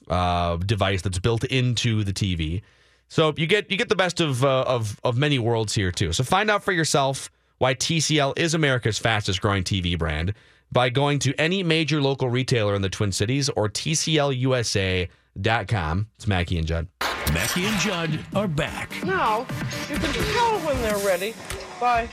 uh, 0.09 0.57
device 0.57 1.01
that's 1.03 1.19
built 1.19 1.45
into 1.45 2.03
the 2.03 2.11
TV. 2.11 2.63
So 3.07 3.33
you 3.37 3.47
get 3.47 3.71
you 3.71 3.77
get 3.77 3.87
the 3.87 3.95
best 3.95 4.19
of 4.19 4.43
uh, 4.43 4.63
of 4.67 4.99
of 5.05 5.15
many 5.15 5.39
worlds 5.39 5.73
here 5.73 5.91
too. 5.91 6.11
So 6.11 6.25
find 6.25 6.51
out 6.51 6.65
for 6.65 6.73
yourself 6.73 7.31
why 7.59 7.75
TCL 7.75 8.37
is 8.37 8.53
America's 8.53 8.99
fastest 8.99 9.39
growing 9.39 9.63
TV 9.63 9.97
brand 9.97 10.33
by 10.73 10.89
going 10.89 11.19
to 11.19 11.33
any 11.39 11.61
major 11.63 12.01
local 12.01 12.29
retailer 12.29 12.73
in 12.73 12.81
the 12.81 12.89
Twin 12.89 13.11
Cities 13.11 13.49
or 13.49 13.69
TCLUSA.com. 13.69 16.07
It's 16.15 16.27
Mackey 16.27 16.57
and 16.57 16.67
Judd. 16.67 16.87
Mackey 17.31 17.65
and 17.65 17.79
Judd 17.79 18.19
are 18.35 18.47
back. 18.47 18.91
Now, 19.05 19.45
you 19.89 19.97
can 19.97 20.13
tell 20.33 20.59
when 20.61 20.81
they're 20.81 21.05
ready 21.05 21.35
by 21.79 22.09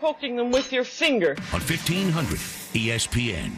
poking 0.00 0.36
them 0.36 0.50
with 0.50 0.72
your 0.72 0.84
finger. 0.84 1.36
on 1.52 1.60
1500 1.60 2.38
ESPN. 2.38 3.52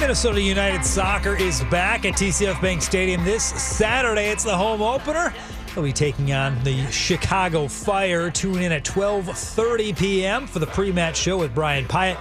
Minnesota 0.00 0.40
United 0.40 0.84
Soccer 0.84 1.36
is 1.36 1.62
back 1.64 2.04
at 2.04 2.14
TCF 2.14 2.60
Bank 2.60 2.82
Stadium 2.82 3.24
this 3.24 3.44
Saturday. 3.44 4.28
It's 4.28 4.44
the 4.44 4.56
home 4.56 4.82
opener. 4.82 5.34
They'll 5.74 5.84
be 5.84 5.92
taking 5.92 6.32
on 6.32 6.62
the 6.64 6.86
Chicago 6.90 7.68
Fire. 7.68 8.30
Tune 8.30 8.62
in 8.62 8.72
at 8.72 8.84
12:30 8.84 9.98
p.m. 9.98 10.46
for 10.46 10.58
the 10.58 10.66
pre-match 10.66 11.18
show 11.18 11.36
with 11.36 11.54
Brian 11.54 11.84
Pyatt, 11.86 12.16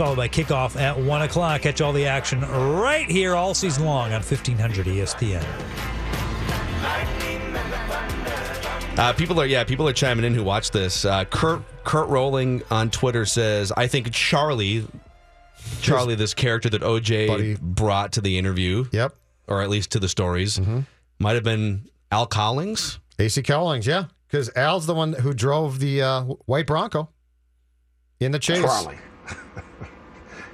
followed 0.00 0.16
by 0.16 0.28
kickoff 0.28 0.80
at 0.80 0.98
one 0.98 1.20
o'clock. 1.20 1.60
Catch 1.60 1.82
all 1.82 1.92
the 1.92 2.06
action 2.06 2.40
right 2.40 3.06
here 3.06 3.34
all 3.36 3.52
season 3.52 3.84
long 3.84 4.06
on 4.14 4.22
1500 4.22 4.86
ESPN. 4.86 5.44
Uh, 8.96 9.12
people 9.12 9.38
are 9.38 9.44
yeah, 9.44 9.62
people 9.62 9.86
are 9.86 9.92
chiming 9.92 10.24
in 10.24 10.32
who 10.32 10.42
watch 10.42 10.70
this. 10.70 11.04
Uh, 11.04 11.26
Kurt 11.26 11.60
Kurt 11.84 12.08
Rolling 12.08 12.62
on 12.70 12.88
Twitter 12.88 13.26
says, 13.26 13.72
"I 13.76 13.88
think 13.88 14.10
Charlie, 14.10 14.86
Charlie, 15.82 16.14
this 16.14 16.32
character 16.32 16.70
that 16.70 16.80
OJ 16.80 17.26
Buddy. 17.28 17.58
brought 17.60 18.12
to 18.12 18.22
the 18.22 18.38
interview, 18.38 18.86
yep, 18.92 19.14
or 19.48 19.60
at 19.60 19.68
least 19.68 19.90
to 19.92 19.98
the 19.98 20.08
stories, 20.08 20.58
might 21.18 21.34
have 21.34 21.44
been 21.44 21.90
Al 22.10 22.26
Cowlings, 22.26 23.00
AC 23.18 23.42
Cowlings, 23.42 23.86
yeah, 23.86 24.04
because 24.28 24.50
Al's 24.56 24.86
the 24.86 24.94
one 24.94 25.12
who 25.12 25.34
drove 25.34 25.78
the 25.78 26.00
uh, 26.00 26.22
white 26.46 26.66
Bronco 26.66 27.10
in 28.18 28.32
the 28.32 28.38
chase. 28.38 28.62
Charlie 28.62 28.96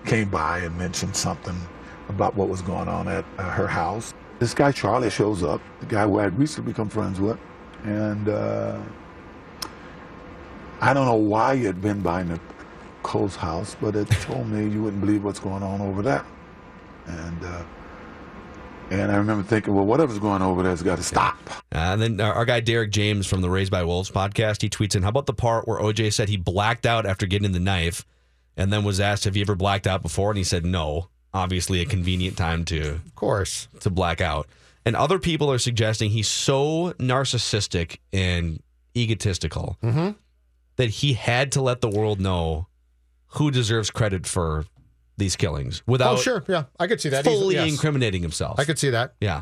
came 0.07 0.28
by 0.28 0.59
and 0.59 0.76
mentioned 0.78 1.16
something 1.16 1.57
about 2.09 2.34
what 2.36 2.48
was 2.48 2.62
going 2.62 2.88
on 2.88 3.09
at 3.09 3.24
uh, 3.38 3.50
her 3.50 3.66
house. 3.66 4.14
This 4.38 4.54
guy 4.54 4.72
Charlie 4.72 5.11
shows 5.11 5.42
up, 5.42 5.61
the 5.80 5.86
guy 5.86 6.04
who 6.04 6.18
I 6.18 6.24
had 6.24 6.38
recently 6.38 6.72
become 6.72 6.88
friends 6.88 7.20
with, 7.20 7.38
and 7.84 8.28
uh, 8.28 8.78
I 10.80 10.92
don't 10.92 11.07
know 11.07 11.14
why 11.14 11.57
he 11.57 11.64
had 11.64 11.80
been 11.80 12.00
by 12.00 12.22
Nicole's 12.22 13.36
house, 13.36 13.76
but 13.80 13.96
it 13.96 14.09
told 14.11 14.48
me 14.48 14.68
you 14.68 14.82
wouldn't 14.82 15.00
believe 15.00 15.24
what's 15.24 15.40
going 15.40 15.62
on 15.62 15.80
over 15.80 16.02
there. 16.02 16.24
And 17.07 17.44
uh, 17.44 17.62
and 18.90 19.11
I 19.11 19.16
remember 19.16 19.42
thinking, 19.42 19.74
well, 19.74 19.84
whatever's 19.84 20.18
going 20.18 20.42
on 20.42 20.42
over 20.42 20.62
there's 20.62 20.82
got 20.82 20.98
to 20.98 21.02
stop. 21.02 21.36
And 21.72 22.00
then 22.00 22.20
our, 22.20 22.32
our 22.32 22.44
guy 22.44 22.61
Derek 22.61 22.90
James 22.90 23.26
from 23.26 23.40
the 23.40 23.50
Raised 23.50 23.70
by 23.70 23.82
Wolves 23.82 24.11
podcast, 24.11 24.62
he 24.62 24.68
tweets 24.68 24.94
in, 24.94 25.02
"How 25.02 25.09
about 25.09 25.26
the 25.26 25.34
part 25.34 25.66
where 25.66 25.78
OJ 25.80 26.12
said 26.12 26.28
he 26.28 26.36
blacked 26.36 26.86
out 26.86 27.07
after 27.07 27.26
getting 27.26 27.46
in 27.46 27.52
the 27.52 27.61
knife, 27.61 28.04
and 28.57 28.72
then 28.72 28.84
was 28.84 29.00
asked, 29.00 29.24
have 29.24 29.36
you 29.36 29.42
ever 29.42 29.54
blacked 29.54 29.86
out 29.86 30.02
before?' 30.02 30.30
And 30.30 30.38
he 30.38 30.44
said 30.44 30.64
no. 30.64 31.09
Obviously, 31.34 31.80
a 31.80 31.84
convenient 31.84 32.36
time 32.36 32.64
to, 32.66 32.92
of 32.92 33.14
course, 33.14 33.68
to 33.80 33.90
black 33.90 34.20
out. 34.20 34.48
And 34.86 34.96
other 34.96 35.18
people 35.18 35.50
are 35.50 35.59
suggesting 35.59 36.11
he's 36.11 36.28
so 36.28 36.92
narcissistic 36.94 37.98
and 38.12 38.62
egotistical 38.96 39.76
Mm-hmm. 39.82 40.11
that 40.76 40.88
he 40.88 41.12
had 41.12 41.52
to 41.52 41.61
let 41.61 41.80
the 41.80 41.88
world 41.88 42.20
know 42.20 42.68
who 43.34 43.50
deserves 43.50 43.90
credit 43.90 44.26
for 44.26 44.64
these 45.18 45.36
killings 45.36 45.82
without 45.86 46.14
oh, 46.14 46.20
sure, 46.20 46.44
yeah, 46.48 46.64
I 46.78 46.86
could 46.86 47.00
see 47.00 47.09
that 47.11 47.24
fully 47.24 47.57
yes. 47.57 47.68
incriminating 47.68 48.22
himself. 48.22 48.59
I 48.61 48.64
could 48.64 48.78
see 48.78 48.90
that. 48.90 49.14
Yeah. 49.20 49.40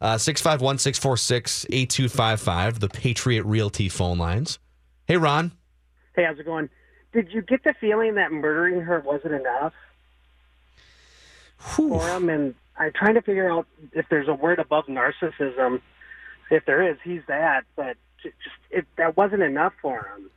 Uh, 0.00 0.18
651 0.18 0.78
646 0.78 1.66
8255, 1.70 2.80
the 2.80 2.88
Patriot 2.88 3.44
Realty 3.44 3.88
phone 3.88 4.18
lines. 4.18 4.58
Hey, 5.06 5.16
Ron. 5.16 5.52
Hey, 6.14 6.24
how's 6.24 6.38
it 6.38 6.44
going? 6.44 6.68
Did 7.12 7.32
you 7.32 7.42
get 7.42 7.64
the 7.64 7.74
feeling 7.80 8.16
that 8.16 8.32
murdering 8.32 8.80
her 8.80 9.00
wasn't 9.00 9.34
enough 9.34 9.72
for 11.58 12.06
him? 12.06 12.28
And 12.28 12.54
I'm 12.76 12.92
trying 12.92 13.14
to 13.14 13.22
figure 13.22 13.50
out 13.50 13.66
if 13.92 14.06
there's 14.10 14.28
a 14.28 14.34
word 14.34 14.58
above 14.58 14.86
narcissism. 14.86 15.80
If 16.50 16.64
there 16.66 16.90
is, 16.90 16.98
he's 17.02 17.22
that. 17.28 17.64
But 17.74 17.96
just 18.22 18.36
it, 18.70 18.86
that 18.96 19.16
wasn't 19.16 19.42
enough 19.42 19.72
for 19.80 20.00
him. 20.00 20.30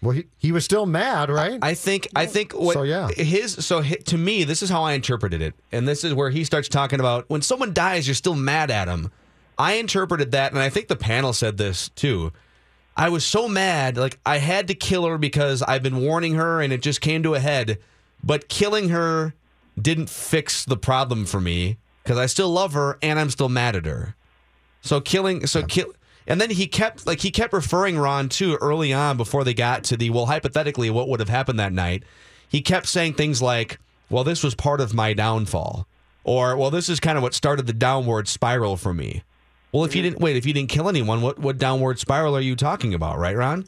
Well, 0.00 0.12
he, 0.12 0.26
he 0.38 0.52
was 0.52 0.64
still 0.64 0.86
mad, 0.86 1.28
right? 1.28 1.58
I 1.60 1.74
think 1.74 2.08
I 2.14 2.26
think 2.26 2.52
what 2.52 2.74
So, 2.74 2.82
yeah. 2.84 3.08
his 3.08 3.64
so 3.66 3.82
hi 3.82 3.96
to 4.06 4.16
me 4.16 4.44
this 4.44 4.62
is 4.62 4.70
how 4.70 4.84
I 4.84 4.92
interpreted 4.92 5.42
it, 5.42 5.54
and 5.72 5.88
this 5.88 6.04
is 6.04 6.14
where 6.14 6.30
he 6.30 6.44
starts 6.44 6.68
talking 6.68 7.00
about 7.00 7.28
when 7.28 7.42
someone 7.42 7.74
dies, 7.74 8.06
you're 8.06 8.14
still 8.14 8.36
mad 8.36 8.70
at 8.70 8.86
him. 8.86 9.10
I 9.58 9.74
interpreted 9.74 10.30
that, 10.32 10.52
and 10.52 10.60
I 10.60 10.68
think 10.68 10.86
the 10.86 10.96
panel 10.96 11.32
said 11.32 11.58
this 11.58 11.88
too. 11.90 12.32
I 12.98 13.10
was 13.10 13.24
so 13.24 13.48
mad, 13.48 13.96
like 13.96 14.18
I 14.26 14.38
had 14.38 14.66
to 14.68 14.74
kill 14.74 15.06
her 15.06 15.18
because 15.18 15.62
I've 15.62 15.84
been 15.84 16.02
warning 16.02 16.34
her, 16.34 16.60
and 16.60 16.72
it 16.72 16.82
just 16.82 17.00
came 17.00 17.22
to 17.22 17.36
a 17.36 17.38
head. 17.40 17.78
But 18.24 18.48
killing 18.48 18.88
her 18.88 19.34
didn't 19.80 20.10
fix 20.10 20.64
the 20.64 20.76
problem 20.76 21.24
for 21.24 21.40
me 21.40 21.78
because 22.02 22.18
I 22.18 22.26
still 22.26 22.50
love 22.50 22.72
her 22.72 22.98
and 23.00 23.20
I'm 23.20 23.30
still 23.30 23.48
mad 23.48 23.76
at 23.76 23.86
her. 23.86 24.16
So 24.80 25.00
killing, 25.00 25.46
so 25.46 25.62
kill, 25.62 25.92
and 26.26 26.40
then 26.40 26.50
he 26.50 26.66
kept 26.66 27.06
like 27.06 27.20
he 27.20 27.30
kept 27.30 27.52
referring 27.52 27.96
Ron 27.96 28.28
to 28.30 28.56
early 28.56 28.92
on 28.92 29.16
before 29.16 29.44
they 29.44 29.54
got 29.54 29.84
to 29.84 29.96
the 29.96 30.10
well, 30.10 30.26
hypothetically, 30.26 30.90
what 30.90 31.08
would 31.08 31.20
have 31.20 31.28
happened 31.28 31.60
that 31.60 31.72
night? 31.72 32.02
He 32.48 32.60
kept 32.60 32.86
saying 32.86 33.14
things 33.14 33.40
like, 33.40 33.78
"Well, 34.10 34.24
this 34.24 34.42
was 34.42 34.56
part 34.56 34.80
of 34.80 34.92
my 34.92 35.12
downfall." 35.12 35.86
Or, 36.24 36.56
well, 36.56 36.70
this 36.70 36.88
is 36.88 37.00
kind 37.00 37.16
of 37.16 37.22
what 37.22 37.32
started 37.32 37.66
the 37.66 37.72
downward 37.72 38.28
spiral 38.28 38.76
for 38.76 38.92
me. 38.92 39.22
Well, 39.72 39.84
if 39.84 39.94
you 39.94 40.02
didn't 40.02 40.20
wait, 40.20 40.36
if 40.36 40.46
you 40.46 40.52
didn't 40.52 40.70
kill 40.70 40.88
anyone, 40.88 41.20
what 41.20 41.38
what 41.38 41.58
downward 41.58 41.98
spiral 41.98 42.36
are 42.36 42.40
you 42.40 42.56
talking 42.56 42.94
about, 42.94 43.18
right, 43.18 43.36
Ron? 43.36 43.66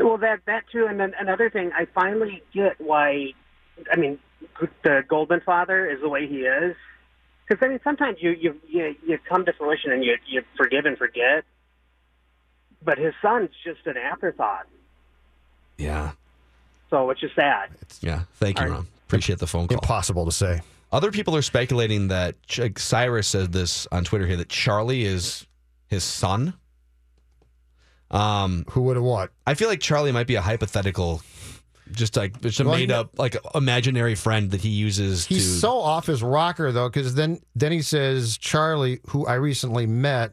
Well, 0.00 0.18
that 0.18 0.40
that 0.46 0.64
too, 0.72 0.86
and 0.88 0.98
then 0.98 1.14
another 1.18 1.50
thing, 1.50 1.70
I 1.74 1.86
finally 1.94 2.42
get 2.52 2.80
why. 2.80 3.32
I 3.92 3.96
mean, 3.96 4.18
the 4.82 5.02
Goldman 5.08 5.40
father 5.44 5.88
is 5.88 6.00
the 6.00 6.08
way 6.08 6.26
he 6.26 6.40
is. 6.40 6.74
Because 7.48 7.64
I 7.64 7.68
mean, 7.68 7.80
sometimes 7.84 8.18
you 8.20 8.30
you 8.30 8.60
you, 8.68 8.94
you 9.06 9.18
come 9.28 9.44
to 9.44 9.52
fruition 9.52 9.92
and 9.92 10.04
you 10.04 10.16
you 10.26 10.42
forgive 10.56 10.84
and 10.86 10.98
forget, 10.98 11.44
but 12.82 12.98
his 12.98 13.14
son's 13.22 13.50
just 13.64 13.86
an 13.86 13.96
afterthought. 13.96 14.66
Yeah. 15.78 16.12
So 16.90 17.08
it's 17.10 17.20
just 17.20 17.34
sad. 17.34 17.70
Yeah. 18.00 18.22
Thank 18.34 18.58
you, 18.58 18.64
All 18.64 18.70
right. 18.70 18.76
Ron. 18.78 18.86
Appreciate 19.06 19.38
the 19.38 19.46
phone 19.46 19.68
call. 19.68 19.78
Impossible 19.78 20.24
to 20.26 20.32
say. 20.32 20.60
Other 20.92 21.10
people 21.12 21.36
are 21.36 21.42
speculating 21.42 22.08
that 22.08 22.42
Ch- 22.46 22.58
like 22.60 22.78
Cyrus 22.78 23.28
said 23.28 23.52
this 23.52 23.86
on 23.92 24.04
Twitter 24.04 24.26
here 24.26 24.36
that 24.36 24.48
Charlie 24.48 25.04
is 25.04 25.46
his 25.86 26.02
son. 26.04 26.54
Um, 28.10 28.64
who 28.70 28.82
would 28.82 28.96
have 28.96 29.04
what? 29.04 29.30
I 29.46 29.54
feel 29.54 29.68
like 29.68 29.80
Charlie 29.80 30.10
might 30.10 30.26
be 30.26 30.34
a 30.34 30.40
hypothetical, 30.40 31.22
just 31.92 32.16
like 32.16 32.40
just 32.40 32.58
a 32.58 32.64
Well, 32.64 32.76
made 32.76 32.90
up 32.90 33.16
like 33.18 33.36
imaginary 33.54 34.16
friend 34.16 34.50
that 34.50 34.60
he 34.62 34.68
uses 34.70 35.26
He's 35.26 35.44
to. 35.44 35.58
so 35.60 35.78
off 35.78 36.06
his 36.06 36.22
rocker 36.22 36.72
though, 36.72 36.88
because 36.88 37.14
then 37.14 37.40
then 37.54 37.70
he 37.70 37.82
says 37.82 38.36
Charlie, 38.36 38.98
who 39.08 39.26
I 39.26 39.34
recently 39.34 39.86
met, 39.86 40.32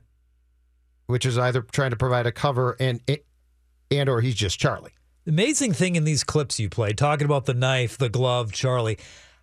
which 1.05 1.23
is 1.25 1.37
either 1.37 1.61
trying 1.61 1.91
to 1.91 1.97
provide 1.97 2.25
a 2.25 2.31
cover 2.31 2.75
and 2.79 2.99
and 3.91 4.09
or 4.09 4.21
he's 4.21 4.35
just 4.35 4.59
Charlie. 4.59 4.91
The 5.25 5.31
amazing 5.31 5.73
thing 5.73 5.95
in 5.95 6.03
these 6.03 6.23
clips 6.23 6.59
you 6.59 6.69
played, 6.69 6.97
talking 6.97 7.25
about 7.25 7.45
the 7.45 7.53
knife, 7.53 7.97
the 7.97 8.09
glove, 8.09 8.53
Charlie, 8.53 8.97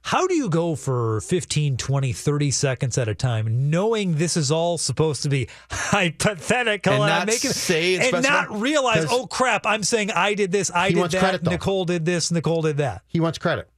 how 0.05 0.27
do 0.27 0.35
you 0.35 0.51
go 0.51 0.75
for 0.75 1.23
15, 1.23 1.79
20, 1.79 2.13
30 2.13 2.51
seconds 2.51 2.99
at 2.99 3.09
a 3.09 3.15
time 3.15 3.71
knowing 3.71 4.17
this 4.17 4.37
is 4.37 4.53
all 4.53 4.77
supposed 4.77 5.23
to 5.23 5.31
be 5.31 5.49
hypothetical 5.71 6.93
And 6.93 7.03
I'm 7.03 7.09
not 7.21 7.27
making 7.27 7.53
say 7.53 7.97
and 7.97 8.15
and 8.15 8.23
not 8.23 8.61
realize, 8.61 9.07
oh 9.09 9.27
crap, 9.27 9.65
I'm 9.65 9.83
saying 9.83 10.11
I 10.11 10.35
did 10.35 10.53
this, 10.53 10.71
I 10.71 10.91
did 10.91 11.11
that, 11.11 11.19
credit. 11.19 11.43
Nicole 11.45 11.87
did 11.87 12.05
this, 12.05 12.31
Nicole 12.31 12.61
did 12.61 12.77
that. 12.77 13.01
He 13.07 13.19
wants 13.19 13.39
credit. 13.39 13.71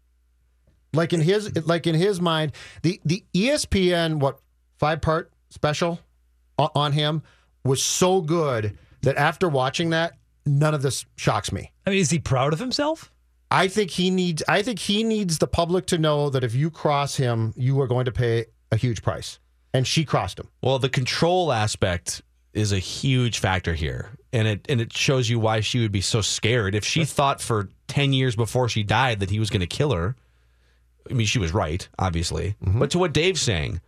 Like 0.92 1.12
in 1.12 1.20
his 1.20 1.64
like 1.64 1.86
in 1.86 1.94
his 1.94 2.20
mind, 2.20 2.52
the 2.82 3.00
the 3.04 3.24
ESPN 3.32 4.18
what 4.18 4.40
five 4.78 5.00
part 5.00 5.32
special 5.50 6.00
on 6.58 6.90
him 6.90 7.22
was 7.64 7.84
so 7.84 8.20
good 8.20 8.76
that 9.02 9.16
after 9.16 9.48
watching 9.48 9.90
that, 9.90 10.14
none 10.44 10.74
of 10.74 10.82
this 10.82 11.06
shocks 11.14 11.52
me. 11.52 11.70
I 11.86 11.90
mean, 11.90 12.00
is 12.00 12.10
he 12.10 12.18
proud 12.18 12.52
of 12.52 12.58
himself? 12.58 13.12
I 13.50 13.68
think 13.68 13.90
he 13.90 14.10
needs 14.10 14.42
I 14.48 14.62
think 14.62 14.78
he 14.78 15.04
needs 15.04 15.38
the 15.38 15.46
public 15.46 15.86
to 15.86 15.98
know 15.98 16.30
that 16.30 16.44
if 16.44 16.54
you 16.54 16.70
cross 16.70 17.16
him, 17.16 17.52
you 17.56 17.80
are 17.80 17.86
going 17.86 18.06
to 18.06 18.12
pay 18.12 18.46
a 18.72 18.76
huge 18.76 19.02
price. 19.02 19.38
And 19.72 19.86
she 19.86 20.04
crossed 20.04 20.38
him. 20.38 20.48
well, 20.62 20.78
the 20.78 20.88
control 20.88 21.52
aspect 21.52 22.22
is 22.54 22.72
a 22.72 22.78
huge 22.78 23.38
factor 23.38 23.74
here, 23.74 24.10
and 24.32 24.48
it 24.48 24.66
and 24.70 24.80
it 24.80 24.92
shows 24.92 25.28
you 25.28 25.38
why 25.38 25.60
she 25.60 25.80
would 25.80 25.92
be 25.92 26.00
so 26.00 26.22
scared 26.22 26.74
if 26.74 26.84
she 26.84 27.04
thought 27.04 27.40
for 27.42 27.68
ten 27.86 28.14
years 28.14 28.34
before 28.34 28.68
she 28.68 28.82
died 28.82 29.20
that 29.20 29.28
he 29.28 29.38
was 29.38 29.50
going 29.50 29.60
to 29.60 29.66
kill 29.66 29.92
her. 29.92 30.16
I 31.08 31.12
mean, 31.12 31.26
she 31.26 31.38
was 31.38 31.52
right, 31.52 31.86
obviously. 31.98 32.56
Mm-hmm. 32.64 32.78
But 32.78 32.90
to 32.92 32.98
what 32.98 33.12
Dave's 33.12 33.42
saying, 33.42 33.82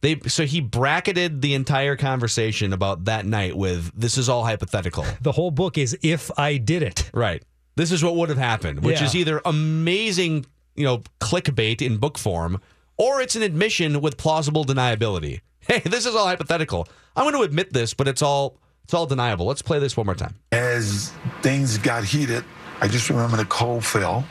they 0.00 0.18
so 0.26 0.46
he 0.46 0.62
bracketed 0.62 1.42
the 1.42 1.52
entire 1.52 1.96
conversation 1.96 2.72
about 2.72 3.04
that 3.04 3.26
night 3.26 3.54
with 3.54 3.92
"This 3.94 4.16
is 4.16 4.30
all 4.30 4.44
hypothetical." 4.44 5.04
The 5.20 5.32
whole 5.32 5.50
book 5.50 5.76
is 5.76 5.96
if 6.02 6.30
I 6.38 6.56
did 6.56 6.82
it. 6.82 7.10
Right. 7.12 7.42
This 7.80 7.92
is 7.92 8.04
what 8.04 8.14
would 8.16 8.28
have 8.28 8.36
happened, 8.36 8.82
which 8.82 9.00
Yeah. 9.00 9.06
is 9.06 9.16
either 9.16 9.40
amazing, 9.46 10.44
you 10.76 10.84
know, 10.84 11.02
clickbait 11.18 11.80
in 11.80 11.96
book 11.96 12.18
form, 12.18 12.60
or 12.98 13.22
it's 13.22 13.36
an 13.36 13.42
admission 13.42 14.02
with 14.02 14.18
plausible 14.18 14.66
deniability. 14.66 15.40
Hey, 15.66 15.78
this 15.78 16.04
is 16.04 16.14
all 16.14 16.26
hypothetical. 16.26 16.86
I'm 17.16 17.24
going 17.24 17.34
to 17.36 17.42
admit 17.42 17.72
this, 17.72 17.94
but 17.94 18.06
it's 18.08 18.20
all 18.22 18.58
it's 18.84 18.92
all 18.92 19.06
deniable. 19.06 19.46
Let's 19.46 19.62
play 19.62 19.78
this 19.78 19.96
one 19.96 20.04
more 20.04 20.14
time. 20.14 20.34
As 20.52 21.12
things 21.40 21.78
got 21.78 22.04
heated, 22.04 22.44
I 22.82 22.88
just 22.88 23.08
remember 23.08 23.36
Nicole 23.38 23.80
fell 23.80 24.26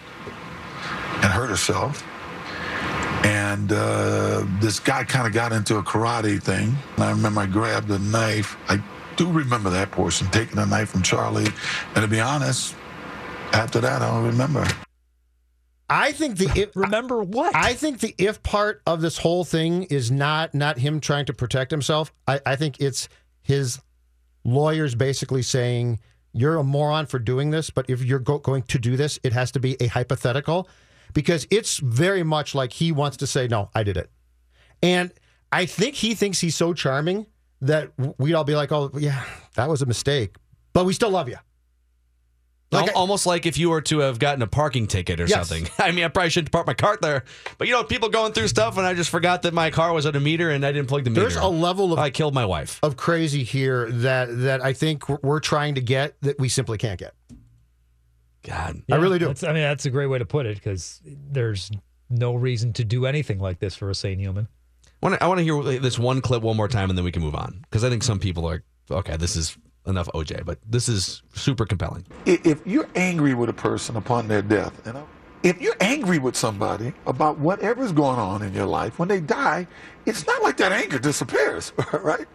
and 1.15 1.25
hurt 1.25 1.49
herself. 1.49 2.03
And 3.23 3.71
uh, 3.71 4.45
this 4.59 4.79
guy 4.79 5.03
kind 5.05 5.25
of 5.25 5.33
got 5.33 5.51
into 5.53 5.77
a 5.77 5.83
karate 5.83 6.41
thing. 6.41 6.75
And 6.95 7.03
I 7.03 7.09
remember 7.11 7.41
I 7.41 7.45
grabbed 7.47 7.89
a 7.89 7.99
knife. 7.99 8.57
I 8.67 8.83
do 9.15 9.31
remember 9.31 9.69
that 9.71 9.89
portion, 9.91 10.27
taking 10.29 10.57
a 10.59 10.65
knife 10.65 10.89
from 10.89 11.01
Charlie. 11.01 11.47
And 11.95 12.01
to 12.03 12.07
be 12.07 12.19
honest, 12.19 12.75
after 13.53 13.79
that, 13.81 14.01
I 14.01 14.09
don't 14.09 14.25
remember. 14.25 14.65
I 15.89 16.11
think 16.11 16.37
the 16.37 16.51
if, 16.55 16.69
remember 16.75 17.23
what? 17.23 17.55
I 17.55 17.73
think 17.73 17.99
the 17.99 18.13
if 18.17 18.41
part 18.43 18.81
of 18.85 19.01
this 19.01 19.17
whole 19.17 19.43
thing 19.43 19.83
is 19.83 20.11
not 20.11 20.53
not 20.53 20.77
him 20.77 20.99
trying 20.99 21.25
to 21.25 21.33
protect 21.33 21.71
himself. 21.71 22.13
I, 22.27 22.39
I 22.45 22.55
think 22.55 22.79
it's 22.79 23.09
his 23.41 23.79
lawyers 24.43 24.95
basically 24.95 25.41
saying 25.41 25.99
you're 26.33 26.57
a 26.57 26.63
moron 26.63 27.07
for 27.07 27.17
doing 27.19 27.49
this, 27.49 27.69
but 27.69 27.89
if 27.89 28.03
you're 28.03 28.19
go- 28.19 28.37
going 28.37 28.63
to 28.63 28.77
do 28.77 28.95
this, 28.95 29.19
it 29.23 29.33
has 29.33 29.51
to 29.51 29.59
be 29.59 29.75
a 29.81 29.87
hypothetical 29.87 30.69
because 31.13 31.47
it's 31.49 31.77
very 31.77 32.23
much 32.23 32.53
like 32.53 32.71
he 32.71 32.91
wants 32.91 33.17
to 33.17 33.27
say 33.27 33.47
no, 33.47 33.69
I 33.73 33.83
did 33.83 33.97
it. 33.97 34.11
And 34.83 35.11
I 35.51 35.65
think 35.65 35.95
he 35.95 36.13
thinks 36.13 36.39
he's 36.39 36.55
so 36.55 36.73
charming 36.73 37.25
that 37.61 37.91
we'd 38.17 38.35
all 38.35 38.43
be 38.43 38.55
like, 38.55 38.71
"Oh, 38.71 38.91
yeah, 38.97 39.23
that 39.55 39.67
was 39.67 39.81
a 39.81 39.85
mistake." 39.85 40.35
But 40.71 40.85
we 40.85 40.93
still 40.93 41.09
love 41.09 41.27
you. 41.27 41.37
Al- 42.71 42.89
almost 42.95 43.25
like 43.25 43.45
if 43.47 43.57
you 43.57 43.69
were 43.71 43.81
to 43.81 43.99
have 43.99 44.19
gotten 44.19 44.41
a 44.43 44.47
parking 44.47 44.85
ticket 44.87 45.19
or 45.19 45.25
Yes. 45.25 45.47
something. 45.49 45.69
I 45.79 45.91
mean, 45.91 46.03
I 46.05 46.07
probably 46.09 46.29
shouldn't 46.29 46.51
park 46.51 46.67
my 46.67 46.73
cart 46.75 47.01
there, 47.01 47.23
but 47.57 47.67
you 47.67 47.73
know, 47.73 47.83
people 47.83 48.09
going 48.09 48.31
through 48.33 48.47
stuff, 48.47 48.77
and 48.77 48.85
I 48.85 48.93
just 48.93 49.09
forgot 49.09 49.41
that 49.41 49.53
my 49.53 49.71
car 49.71 49.91
was 49.93 50.05
at 50.05 50.15
a 50.15 50.19
meter 50.19 50.51
and 50.51 50.63
I 50.65 50.71
didn't 50.71 50.87
plug 50.87 51.03
the 51.03 51.09
meter. 51.09 51.21
There's 51.21 51.35
a 51.35 51.47
level 51.47 51.91
of 51.93 51.99
I 51.99 52.09
killed 52.11 52.33
my 52.35 52.45
wife. 52.45 52.79
of 52.83 52.95
crazy 52.97 53.43
here 53.43 53.89
that 53.89 54.27
that 54.41 54.63
I 54.63 54.73
think 54.73 55.09
we're- 55.09 55.19
we're 55.23 55.39
trying 55.39 55.75
to 55.75 55.81
get 55.81 56.15
that 56.21 56.37
we 56.39 56.47
simply 56.49 56.77
can't 56.77 56.99
get. 56.99 57.13
God, 58.43 58.81
I 58.91 58.95
really 58.95 59.19
do. 59.19 59.25
That's, 59.27 59.43
I 59.43 59.47
mean, 59.47 59.63
that's 59.63 59.85
a 59.85 59.89
great 59.89 60.07
way 60.07 60.17
to 60.19 60.25
put 60.25 60.45
it 60.45 60.55
because 60.55 61.01
there's 61.05 61.69
no 62.09 62.33
reason 62.35 62.71
to 62.73 62.83
do 62.85 63.05
anything 63.05 63.39
like 63.39 63.59
this 63.59 63.75
for 63.75 63.89
a 63.89 63.95
sane 63.95 64.17
human. 64.19 64.47
I 65.01 65.05
want 65.05 65.15
to, 65.19 65.23
I 65.23 65.27
want 65.27 65.39
to 65.39 65.43
hear 65.43 65.79
this 65.79 65.99
one 65.99 66.21
clip 66.21 66.41
one 66.41 66.55
more 66.57 66.67
time, 66.67 66.89
and 66.89 66.97
then 66.97 67.03
we 67.05 67.11
can 67.11 67.21
move 67.21 67.35
on 67.35 67.59
because 67.63 67.83
I 67.83 67.89
think 67.89 68.03
some 68.03 68.19
people 68.19 68.45
are 68.49 68.63
okay. 68.89 69.17
This 69.17 69.35
is 69.35 69.57
enough 69.89 70.07
OJ, 70.13 70.45
but 70.45 70.59
this 70.69 70.87
is 70.87 71.21
super 71.33 71.65
compelling. 71.65 72.05
If 72.25 72.65
you're 72.65 72.87
angry 72.95 73.33
with 73.33 73.49
a 73.49 73.53
person 73.53 73.95
upon 73.95 74.27
their 74.27 74.41
death, 74.41 74.85
know, 74.85 75.07
if 75.43 75.61
you're 75.61 75.75
angry 75.79 76.19
with 76.19 76.35
somebody 76.35 76.93
about 77.05 77.37
whatever's 77.39 77.91
going 77.91 78.19
on 78.19 78.41
in 78.41 78.53
your 78.53 78.65
life, 78.65 78.99
when 78.99 79.07
they 79.07 79.19
die, 79.21 79.67
it's 80.05 80.27
not 80.27 80.41
like 80.43 80.57
that 80.57 80.71
anger 80.71 80.99
disappears, 80.99 81.71
right? 81.93 82.27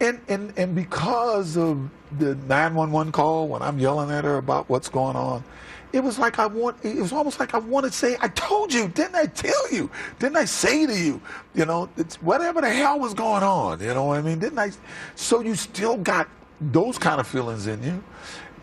And 0.00 0.20
and 0.28 0.52
and 0.56 0.74
because 0.74 1.56
of 1.56 1.88
the 2.18 2.34
911 2.34 3.12
call, 3.12 3.48
when 3.48 3.62
I'm 3.62 3.78
yelling 3.78 4.10
at 4.10 4.24
her 4.24 4.36
about 4.36 4.68
what's 4.68 4.88
going 4.88 5.16
on, 5.16 5.44
it 5.92 6.02
was 6.02 6.18
like 6.18 6.38
I 6.38 6.46
want. 6.46 6.76
It 6.84 6.96
was 6.96 7.12
almost 7.12 7.38
like 7.38 7.54
I 7.54 7.58
want 7.58 7.86
to 7.86 7.92
say, 7.92 8.16
"I 8.20 8.28
told 8.28 8.72
you, 8.72 8.88
didn't 8.88 9.14
I 9.14 9.26
tell 9.26 9.72
you? 9.72 9.90
Didn't 10.18 10.36
I 10.36 10.44
say 10.44 10.86
to 10.86 10.98
you? 10.98 11.20
You 11.54 11.66
know, 11.66 11.88
it's 11.96 12.16
whatever 12.22 12.60
the 12.60 12.70
hell 12.70 12.98
was 12.98 13.14
going 13.14 13.42
on. 13.42 13.80
You 13.80 13.94
know 13.94 14.04
what 14.04 14.18
I 14.18 14.22
mean? 14.22 14.38
Didn't 14.38 14.58
I? 14.58 14.72
So 15.14 15.40
you 15.40 15.54
still 15.54 15.96
got 15.98 16.28
those 16.70 16.98
kind 16.98 17.20
of 17.20 17.26
feelings 17.26 17.66
in 17.66 17.82
you, 17.82 18.04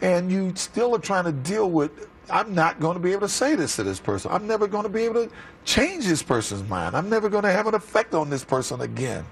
and 0.02 0.32
you 0.32 0.54
still 0.56 0.96
are 0.96 1.00
trying 1.00 1.26
to 1.26 1.32
deal 1.32 1.70
with. 1.70 1.92
I'm 2.32 2.54
not 2.54 2.80
going 2.80 2.94
to 2.94 3.00
be 3.00 3.12
able 3.12 3.22
to 3.22 3.30
say 3.34 3.56
this 3.56 3.76
to 3.78 3.84
this 3.84 4.00
person. 4.00 4.30
I'm 4.32 4.46
never 4.46 4.68
going 4.68 4.84
to 4.84 4.90
be 4.90 5.02
able 5.04 5.26
to 5.26 5.32
change 5.66 6.06
this 6.06 6.22
person's 6.22 6.62
mind. 6.70 6.96
I'm 6.96 7.10
never 7.10 7.28
going 7.28 7.44
to 7.44 7.52
have 7.52 7.66
an 7.66 7.74
effect 7.74 8.14
on 8.14 8.30
this 8.30 8.44
person 8.46 8.82
again. 8.82 9.26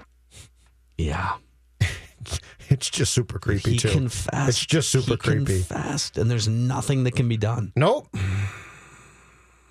Yeah. 0.96 1.34
It's 2.70 2.90
just 2.90 3.14
super 3.14 3.38
creepy 3.38 3.72
he 3.72 3.76
too. 3.78 3.88
confessed. 3.88 4.48
It's 4.50 4.66
just 4.66 4.90
super 4.90 5.12
he 5.12 5.16
creepy. 5.16 5.64
Confessed, 5.64 6.18
and 6.18 6.30
there's 6.30 6.48
nothing 6.48 7.04
that 7.04 7.16
can 7.16 7.26
be 7.26 7.38
done. 7.38 7.72
Nope. 7.76 8.08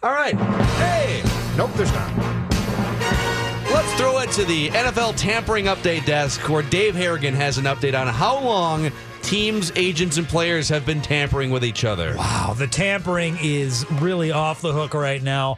All 0.01 0.11
right. 0.11 0.33
Hey. 0.33 1.21
Nope. 1.57 1.69
There's 1.75 1.91
not. 1.91 2.56
To 4.37 4.45
the 4.45 4.69
NFL 4.69 5.15
tampering 5.17 5.65
update 5.65 6.05
desk 6.05 6.47
where 6.47 6.61
Dave 6.61 6.93
Harrigan 6.93 7.33
has 7.33 7.57
an 7.57 7.65
update 7.65 7.99
on 7.99 8.05
how 8.05 8.39
long 8.39 8.91
teams, 9.23 9.71
agents, 9.75 10.17
and 10.17 10.27
players 10.27 10.69
have 10.69 10.85
been 10.85 11.01
tampering 11.01 11.49
with 11.49 11.65
each 11.65 11.83
other. 11.83 12.15
Wow, 12.15 12.53
the 12.55 12.67
tampering 12.67 13.35
is 13.41 13.83
really 13.93 14.31
off 14.31 14.61
the 14.61 14.71
hook 14.71 14.93
right 14.93 15.23
now. 15.23 15.57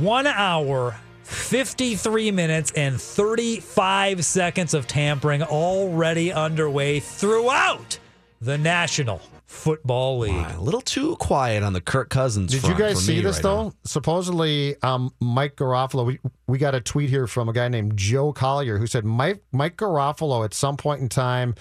One 0.00 0.26
hour, 0.26 0.96
53 1.22 2.32
minutes, 2.32 2.72
and 2.72 3.00
35 3.00 4.24
seconds 4.24 4.74
of 4.74 4.88
tampering 4.88 5.44
already 5.44 6.32
underway 6.32 6.98
throughout 6.98 8.00
the 8.40 8.58
National 8.58 9.22
Football 9.48 10.18
League. 10.18 10.46
A 10.56 10.60
little 10.60 10.82
too 10.82 11.16
quiet 11.16 11.62
on 11.62 11.72
the 11.72 11.80
Kirk 11.80 12.10
Cousins 12.10 12.52
Did 12.52 12.64
you 12.64 12.74
guys 12.76 12.96
for 12.96 13.00
see 13.00 13.20
this 13.22 13.36
right 13.36 13.42
though? 13.42 13.62
now. 13.64 13.72
Supposedly, 13.84 14.76
um, 14.82 15.10
Mike 15.20 15.56
Garafolo. 15.56 16.04
We 16.06 16.18
we 16.46 16.58
got 16.58 16.74
a 16.74 16.80
tweet 16.82 17.08
here 17.08 17.26
from 17.26 17.48
a 17.48 17.52
guy 17.54 17.68
named 17.68 17.96
Joe 17.96 18.32
Collier 18.32 18.76
who 18.76 18.86
said 18.86 19.04
Mike 19.06 19.42
Mike 19.50 19.76
Garafolo 19.76 20.44
at 20.44 20.52
some 20.52 20.76
point 20.76 21.00
in 21.00 21.08
time 21.08 21.54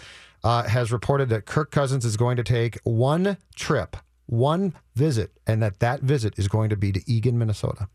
uh, 0.44 0.64
has 0.64 0.92
reported 0.92 1.30
that 1.30 1.46
Kirk 1.46 1.72
Cousins 1.72 2.04
is 2.04 2.18
going 2.18 2.36
to 2.36 2.44
take 2.44 2.78
one 2.84 3.38
trip, 3.56 3.96
one 4.26 4.74
visit, 4.96 5.32
and 5.48 5.64
that 5.64 5.80
that 5.80 6.02
visit 6.02 6.38
is 6.38 6.50
going 6.50 6.70
to 6.70 6.76
be 6.76 6.92
to 6.92 7.00
Eagan, 7.10 7.38
Minnesota. 7.38 7.88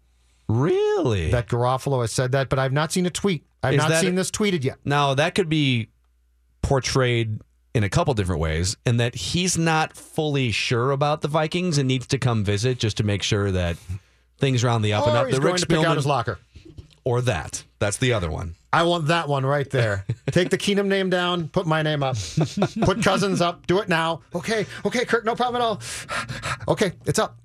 Really? 0.49 1.31
That 1.31 1.49
Garafolo 1.49 2.01
has 2.01 2.13
said 2.13 2.33
that, 2.33 2.49
but 2.49 2.59
I've 2.59 2.73
not 2.73 2.93
seen 2.93 3.05
a 3.05 3.11
tweet. 3.11 3.45
I've 3.63 3.75
Is 3.75 3.79
not 3.79 3.91
that- 3.91 4.01
seen 4.01 4.15
this 4.15 4.31
tweeted 4.31 4.65
yet. 4.65 4.79
Now 4.87 5.13
that 5.15 5.35
could 5.35 5.51
be 5.51 5.89
portrayed 6.63 7.41
in 7.75 7.85
a 7.85 7.89
couple 7.89 8.13
different 8.15 8.41
ways, 8.41 8.77
and 8.85 9.01
that 9.01 9.15
he's 9.15 9.57
not 9.57 9.95
fully 9.97 10.51
sure 10.53 10.91
about 10.91 11.23
the 11.23 11.29
Vikings 11.29 11.79
and 11.79 11.89
needs 11.89 12.07
to 12.09 12.19
come 12.19 12.45
visit 12.45 12.79
just 12.79 12.99
to 12.99 13.03
make 13.05 13.23
sure 13.23 13.51
that 13.51 13.77
things 14.39 14.63
are 14.65 14.69
on 14.69 14.83
the 14.83 14.93
up 14.93 15.07
and 15.07 15.17
up. 15.17 15.27
he's 15.27 15.37
the 15.37 15.41
going 15.41 15.55
Rick 15.55 15.61
to 15.63 15.67
pick 15.67 15.85
out 15.85 15.97
his 15.97 16.07
locker. 16.07 16.39
or 17.05 17.21
that. 17.23 17.65
That's 17.79 17.97
the 17.97 18.13
other 18.13 18.31
one. 18.31 18.55
I 18.75 18.85
want 18.85 19.07
that 19.09 19.29
one 19.29 19.45
right 19.45 19.69
there. 19.71 20.05
Take 20.31 20.51
the 20.51 20.59
Keenum 20.59 20.87
name 20.87 21.11
down, 21.11 21.49
put 21.49 21.67
my 21.67 21.83
name 21.83 22.03
up, 22.03 22.17
put 22.83 23.03
Cousins 23.03 23.41
up, 23.41 23.67
do 23.67 23.79
it 23.81 23.89
now. 23.89 24.23
Okay, 24.35 24.67
okay, 24.85 25.05
Kirk, 25.05 25.25
no 25.25 25.35
problem 25.35 25.61
at 25.61 25.65
all. 25.65 25.81
Okay, 26.69 26.93
it's 27.07 27.19
up. 27.19 27.39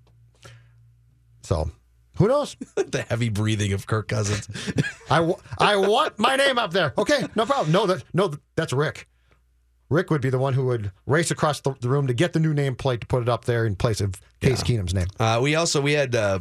So, 1.41 1.69
who 2.17 2.27
knows? 2.27 2.55
the 2.75 3.05
heavy 3.09 3.29
breathing 3.29 3.73
of 3.73 3.87
Kirk 3.87 4.07
Cousins. 4.09 4.47
I, 5.09 5.17
w- 5.17 5.37
I 5.57 5.75
want 5.77 6.17
my 6.19 6.35
name 6.35 6.57
up 6.57 6.71
there. 6.71 6.93
Okay, 6.97 7.25
no 7.35 7.45
problem. 7.45 7.71
No, 7.71 7.85
that 7.87 8.03
no, 8.13 8.33
that's 8.55 8.73
Rick. 8.73 9.07
Rick 9.89 10.09
would 10.09 10.21
be 10.21 10.29
the 10.29 10.39
one 10.39 10.53
who 10.53 10.65
would 10.65 10.91
race 11.05 11.31
across 11.31 11.61
the, 11.61 11.73
the 11.79 11.89
room 11.89 12.07
to 12.07 12.13
get 12.13 12.33
the 12.33 12.39
new 12.39 12.53
nameplate 12.53 12.99
to 13.01 13.07
put 13.07 13.21
it 13.21 13.29
up 13.29 13.45
there 13.45 13.65
in 13.65 13.75
place 13.75 14.01
of 14.01 14.15
Case 14.41 14.61
Keenum's 14.61 14.93
name. 14.93 15.07
Uh, 15.19 15.39
we 15.41 15.55
also 15.55 15.81
we 15.81 15.93
had 15.93 16.15
uh, 16.15 16.39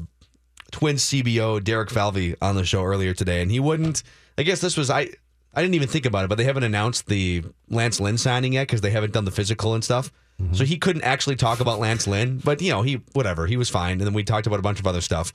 Twins 0.72 1.04
CBO 1.04 1.62
Derek 1.62 1.90
Falvey 1.90 2.34
on 2.42 2.56
the 2.56 2.64
show 2.64 2.82
earlier 2.82 3.14
today, 3.14 3.42
and 3.42 3.50
he 3.50 3.60
wouldn't. 3.60 4.02
I 4.36 4.42
guess 4.42 4.60
this 4.60 4.76
was 4.76 4.90
I. 4.90 5.08
I 5.54 5.62
didn't 5.62 5.74
even 5.74 5.88
think 5.88 6.04
about 6.04 6.24
it, 6.24 6.28
but 6.28 6.36
they 6.36 6.44
haven't 6.44 6.64
announced 6.64 7.06
the 7.06 7.42
Lance 7.70 7.98
Lynn 7.98 8.18
signing 8.18 8.52
yet 8.52 8.66
because 8.66 8.82
they 8.82 8.90
haven't 8.90 9.14
done 9.14 9.24
the 9.24 9.30
physical 9.30 9.72
and 9.74 9.82
stuff. 9.82 10.12
So 10.52 10.66
he 10.66 10.76
couldn't 10.76 11.00
actually 11.00 11.36
talk 11.36 11.60
about 11.60 11.78
Lance 11.78 12.06
Lynn, 12.06 12.42
but 12.44 12.60
you 12.60 12.70
know 12.70 12.82
he 12.82 13.00
whatever 13.14 13.46
he 13.46 13.56
was 13.56 13.70
fine. 13.70 13.92
And 13.92 14.02
then 14.02 14.12
we 14.12 14.22
talked 14.22 14.46
about 14.46 14.58
a 14.58 14.62
bunch 14.62 14.78
of 14.78 14.86
other 14.86 15.00
stuff. 15.00 15.32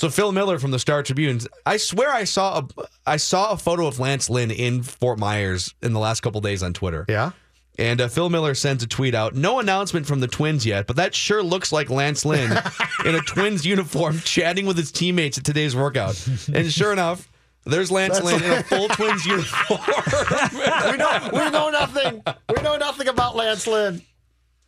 So 0.00 0.08
Phil 0.08 0.32
Miller 0.32 0.58
from 0.58 0.70
the 0.70 0.78
Star 0.78 1.02
Tribune, 1.02 1.40
I 1.66 1.76
swear 1.76 2.10
I 2.10 2.24
saw 2.24 2.60
a 2.60 2.86
I 3.06 3.18
saw 3.18 3.50
a 3.52 3.58
photo 3.58 3.86
of 3.86 4.00
Lance 4.00 4.30
Lynn 4.30 4.50
in 4.50 4.82
Fort 4.82 5.18
Myers 5.18 5.74
in 5.82 5.92
the 5.92 5.98
last 5.98 6.22
couple 6.22 6.40
days 6.40 6.62
on 6.62 6.72
Twitter. 6.72 7.04
Yeah. 7.06 7.32
And 7.78 8.00
uh, 8.00 8.08
Phil 8.08 8.30
Miller 8.30 8.54
sends 8.54 8.82
a 8.82 8.86
tweet 8.86 9.14
out. 9.14 9.34
No 9.34 9.58
announcement 9.58 10.06
from 10.06 10.20
the 10.20 10.26
Twins 10.26 10.64
yet, 10.64 10.86
but 10.86 10.96
that 10.96 11.14
sure 11.14 11.42
looks 11.42 11.70
like 11.70 11.90
Lance 11.90 12.24
Lynn 12.24 12.50
in 13.04 13.14
a 13.14 13.20
Twins 13.20 13.66
uniform 13.66 14.20
chatting 14.20 14.64
with 14.64 14.78
his 14.78 14.90
teammates 14.90 15.36
at 15.36 15.44
today's 15.44 15.76
workout. 15.76 16.26
And 16.50 16.72
sure 16.72 16.94
enough, 16.94 17.28
there's 17.66 17.90
Lance 17.90 18.20
That's 18.20 18.24
Lynn 18.24 18.42
in 18.42 18.52
a 18.52 18.62
full 18.62 18.88
Twins 18.88 19.26
uniform. 19.26 19.80
we 20.90 20.96
know 20.96 21.30
we 21.30 21.50
know 21.50 21.68
nothing. 21.68 22.22
We 22.56 22.62
know 22.62 22.78
nothing 22.78 23.08
about 23.08 23.36
Lance 23.36 23.66
Lynn. 23.66 24.00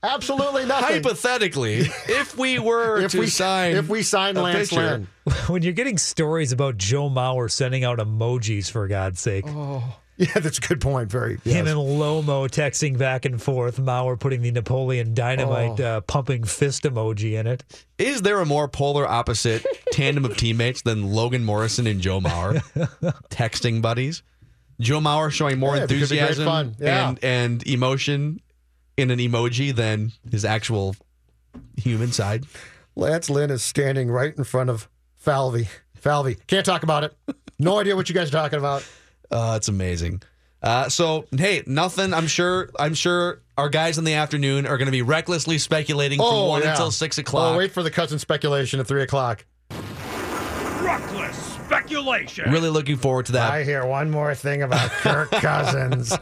Absolutely 0.02 0.66
nothing. 0.66 0.94
Hypothetically, 1.02 1.78
if 2.08 2.36
we 2.36 2.58
were 2.58 3.02
If 3.02 3.12
to 3.12 3.20
we- 3.20 3.26
sign, 3.28 3.76
if 3.76 3.88
we 3.88 4.02
sign 4.02 4.36
a 4.36 4.42
Lance 4.42 4.70
pitcher- 4.70 4.82
Lynn. 4.82 5.06
When 5.48 5.62
you're 5.62 5.72
getting 5.72 5.98
stories 5.98 6.50
about 6.50 6.76
Joe 6.76 7.08
Mauer 7.08 7.48
sending 7.50 7.84
out 7.84 7.98
emojis, 7.98 8.68
for 8.70 8.88
God's 8.88 9.20
sake. 9.20 9.44
Oh, 9.46 9.96
yeah, 10.16 10.32
that's 10.40 10.58
a 10.58 10.60
good 10.60 10.80
point. 10.80 11.08
Very. 11.10 11.36
Him 11.44 11.68
and 11.68 11.76
Lomo 11.78 12.48
texting 12.50 12.98
back 12.98 13.24
and 13.24 13.40
forth. 13.40 13.78
Mauer 13.78 14.18
putting 14.18 14.42
the 14.42 14.50
Napoleon 14.50 15.14
Dynamite 15.14 15.80
Oh. 15.80 15.84
uh, 15.98 16.00
pumping 16.00 16.42
fist 16.42 16.82
emoji 16.82 17.38
in 17.38 17.46
it. 17.46 17.62
Is 17.98 18.22
there 18.22 18.40
a 18.40 18.44
more 18.46 18.66
polar 18.66 19.06
opposite 19.08 19.64
tandem 19.92 20.24
of 20.24 20.36
teammates 20.36 20.82
than 20.82 21.12
Logan 21.12 21.44
Morrison 21.44 21.86
and 21.86 22.00
Joe 22.00 22.20
Mauer? 22.20 22.60
Texting 23.30 23.80
buddies. 23.80 24.22
Joe 24.80 24.98
Mauer 24.98 25.30
showing 25.30 25.58
more 25.60 25.76
Yeah, 25.76 25.86
because 25.86 26.10
of 26.10 26.18
great 26.18 26.30
enthusiasm. 26.30 26.74
Yeah. 26.80 27.08
and, 27.10 27.18
and 27.24 27.66
emotion 27.68 28.40
in 29.02 29.10
an 29.10 29.18
emoji 29.18 29.74
than 29.74 30.12
his 30.30 30.44
actual 30.44 30.94
human 31.76 32.12
side. 32.12 32.46
Lance 32.94 33.28
Lynn 33.28 33.50
is 33.50 33.62
standing 33.62 34.10
right 34.10 34.36
in 34.36 34.44
front 34.44 34.70
of 34.70 34.88
Falvey. 35.16 35.68
Falvey, 35.96 36.36
can't 36.46 36.64
talk 36.64 36.82
about 36.82 37.04
it. 37.04 37.16
No 37.58 37.78
idea 37.80 37.96
what 37.96 38.08
you 38.08 38.14
guys 38.14 38.28
are 38.28 38.32
talking 38.32 38.58
about. 38.58 38.86
Uh, 39.30 39.54
it's 39.56 39.68
amazing. 39.68 40.22
Uh, 40.62 40.88
so 40.88 41.26
hey, 41.36 41.62
nothing. 41.66 42.14
I'm 42.14 42.28
sure. 42.28 42.70
I'm 42.78 42.94
sure 42.94 43.42
our 43.58 43.68
guys 43.68 43.98
in 43.98 44.04
the 44.04 44.14
afternoon 44.14 44.66
are 44.66 44.78
going 44.78 44.86
to 44.86 44.92
be 44.92 45.02
recklessly 45.02 45.58
speculating 45.58 46.18
from 46.18 46.48
one 46.48 46.62
yeah. 46.62 46.70
until 46.70 46.90
six 46.90 47.18
o'clock. 47.18 47.54
Oh, 47.54 47.58
wait 47.58 47.72
for 47.72 47.82
the 47.82 47.90
cousin 47.90 48.18
speculation 48.18 48.78
at 48.78 48.86
three 48.86 49.02
o'clock. 49.02 49.44
Reckless 51.72 51.90
speculation. 51.90 52.50
Really 52.50 52.70
looking 52.70 52.96
forward 52.96 53.26
to 53.26 53.32
that. 53.32 53.50
I 53.50 53.64
hear 53.64 53.86
one 53.86 54.10
more 54.10 54.34
thing 54.34 54.62
about 54.62 54.90
Kirk 54.90 55.30
Cousins. 55.32 56.16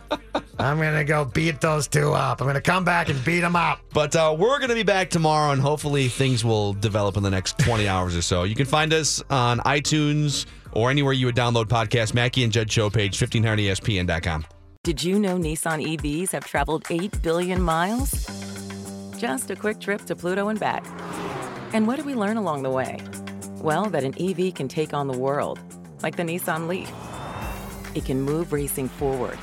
I'm 0.58 0.78
gonna 0.78 1.04
go 1.04 1.24
beat 1.24 1.60
those 1.60 1.88
two 1.88 2.12
up. 2.12 2.40
I'm 2.40 2.46
gonna 2.46 2.60
come 2.60 2.84
back 2.84 3.08
and 3.08 3.22
beat 3.24 3.40
them 3.40 3.56
up. 3.56 3.80
But 3.92 4.14
uh, 4.14 4.34
we're 4.38 4.58
going 4.58 4.68
to 4.68 4.74
be 4.74 4.82
back 4.82 5.10
tomorrow, 5.10 5.52
and 5.52 5.60
hopefully 5.60 6.08
things 6.08 6.44
will 6.44 6.74
develop 6.74 7.16
in 7.16 7.22
the 7.22 7.30
next 7.30 7.58
20 7.58 7.88
hours 7.88 8.16
or 8.16 8.22
so. 8.22 8.44
You 8.44 8.54
can 8.54 8.66
find 8.66 8.92
us 8.92 9.22
on 9.30 9.58
iTunes 9.60 10.46
or 10.72 10.90
anywhere 10.90 11.12
you 11.12 11.26
would 11.26 11.34
download 11.36 11.66
podcasts. 11.66 12.14
Mackey 12.14 12.44
and 12.44 12.52
Judd 12.52 12.70
Show 12.70 12.88
page, 12.90 13.20
E 13.20 13.26
1500ESPN.com. 13.26 14.46
Did 14.84 15.02
you 15.02 15.18
know 15.18 15.36
Nissan 15.36 15.84
EVs 15.98 16.30
have 16.30 16.46
traveled 16.46 16.84
8 16.88 17.20
billion 17.22 17.60
miles? 17.60 18.10
Just 19.18 19.50
a 19.50 19.56
quick 19.56 19.80
trip 19.80 20.02
to 20.02 20.16
Pluto 20.16 20.48
and 20.48 20.58
back. 20.58 20.86
And 21.74 21.86
what 21.86 21.96
did 21.96 22.06
we 22.06 22.14
learn 22.14 22.36
along 22.38 22.62
the 22.62 22.70
way? 22.70 22.98
Well, 23.62 23.90
that 23.90 24.04
an 24.04 24.14
EV 24.18 24.54
can 24.54 24.68
take 24.68 24.94
on 24.94 25.06
the 25.06 25.18
world, 25.18 25.60
like 26.02 26.16
the 26.16 26.22
Nissan 26.22 26.66
Leaf. 26.66 26.90
It 27.94 28.06
can 28.06 28.22
move 28.22 28.54
racing 28.54 28.88
forward 28.88 29.38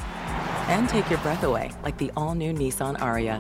and 0.68 0.89
take 0.89 1.07
your 1.11 1.20
breath 1.20 1.43
away, 1.43 1.72
like 1.84 1.99
the 1.99 2.09
all 2.18 2.34
new 2.34 2.51
Nissan 2.51 2.97
Ariya. 2.97 3.38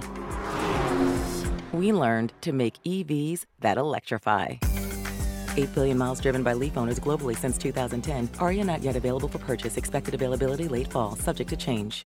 We 1.71 1.91
learned 1.91 2.31
to 2.41 2.51
make 2.51 2.75
EVs 2.83 3.45
that 3.61 3.79
electrify. 3.79 4.57
8 5.57 5.73
billion 5.73 5.97
miles 5.97 6.21
driven 6.21 6.43
by 6.43 6.53
Leaf 6.53 6.77
owners 6.77 6.99
globally 6.99 7.35
since 7.35 7.57
2010. 7.57 8.27
Ariya 8.37 8.63
not 8.63 8.83
yet 8.83 8.95
available 8.95 9.29
for 9.29 9.39
purchase. 9.39 9.77
Expected 9.77 10.13
availability 10.13 10.67
late 10.67 10.87
fall, 10.91 11.15
subject 11.15 11.49
to 11.49 11.57
change. 11.57 12.05